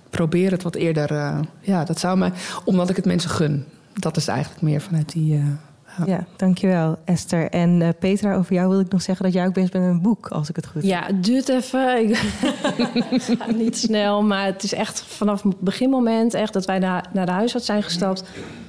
Probeer 0.09 0.51
het 0.51 0.63
wat 0.63 0.75
eerder. 0.75 1.11
Uh, 1.11 1.39
ja, 1.61 1.83
dat 1.83 1.99
zou 1.99 2.17
mij, 2.17 2.31
omdat 2.65 2.89
ik 2.89 2.95
het 2.95 3.05
mensen 3.05 3.29
gun. 3.29 3.65
Dat 3.93 4.17
is 4.17 4.27
eigenlijk 4.27 4.61
meer 4.61 4.81
vanuit 4.81 5.11
die. 5.11 5.33
Uh, 5.33 5.45
ja. 5.97 6.05
ja, 6.05 6.25
dankjewel 6.35 6.97
Esther. 7.05 7.49
En 7.49 7.81
uh, 7.81 7.89
Petra, 7.99 8.35
over 8.35 8.53
jou 8.53 8.69
wil 8.69 8.79
ik 8.79 8.91
nog 8.91 9.01
zeggen 9.01 9.25
dat 9.25 9.33
jij 9.33 9.45
ook 9.45 9.53
bezig 9.53 9.71
bent 9.71 9.83
met 9.83 9.93
een 9.93 10.01
boek, 10.01 10.27
als 10.27 10.49
ik 10.49 10.55
het 10.55 10.65
goed 10.65 10.81
heb. 10.81 10.91
Ja, 10.91 11.05
het 11.05 11.23
duurt 11.23 11.49
even. 11.49 12.15
Niet 13.63 13.77
snel, 13.77 14.23
maar 14.23 14.45
het 14.45 14.63
is 14.63 14.73
echt 14.73 15.01
vanaf 15.01 15.43
het 15.43 15.59
beginmoment 15.59 16.33
echt 16.33 16.53
dat 16.53 16.65
wij 16.65 16.79
naar, 16.79 17.09
naar 17.13 17.25
de 17.25 17.31
huisarts 17.31 17.65
zijn 17.65 17.83
gestapt, 17.83 18.23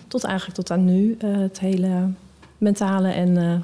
tot 0.09 0.25
eigenlijk 0.25 0.57
tot 0.57 0.71
aan 0.71 0.85
nu 0.85 1.17
uh, 1.25 1.37
het 1.39 1.61
hele 1.61 2.11
mentale 2.63 3.09
en 3.09 3.29
uh, 3.37 3.55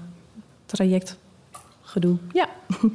trajectgedoe. 0.67 2.17
Ja. 2.33 2.49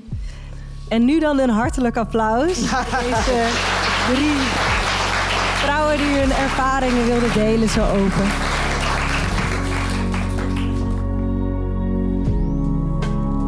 En 0.88 1.06
nu 1.06 1.20
dan 1.20 1.40
een 1.40 1.50
hartelijk 1.50 1.98
applaus. 1.98 2.56
Deze 2.56 3.48
drie 4.14 4.36
vrouwen 5.56 5.98
die 5.98 6.18
hun 6.20 6.32
ervaringen 6.32 7.06
wilden 7.06 7.34
delen 7.34 7.70
zo 7.70 7.82
open. 7.82 8.28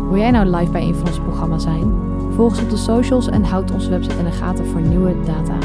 Wil 0.10 0.20
jij 0.20 0.32
nou 0.32 0.56
live 0.56 0.72
bij 0.72 0.82
een 0.82 0.95
van 0.95 1.08
ons 1.08 1.20
programma 1.20 1.58
zijn? 1.58 1.93
Volg 2.36 2.51
ons 2.51 2.62
op 2.62 2.70
de 2.70 2.78
socials 2.78 3.28
en 3.28 3.43
houd 3.43 3.72
onze 3.72 3.89
website 3.89 4.18
in 4.18 4.26
de 4.26 4.32
gaten 4.32 4.66
voor 4.66 4.82
nieuwe 4.82 5.16
data. 5.26 5.58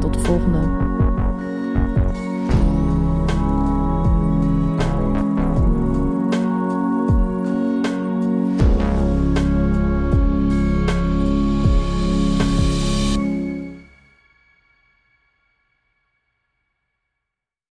Tot 0.00 0.14
de 0.14 0.20
volgende. 0.20 0.83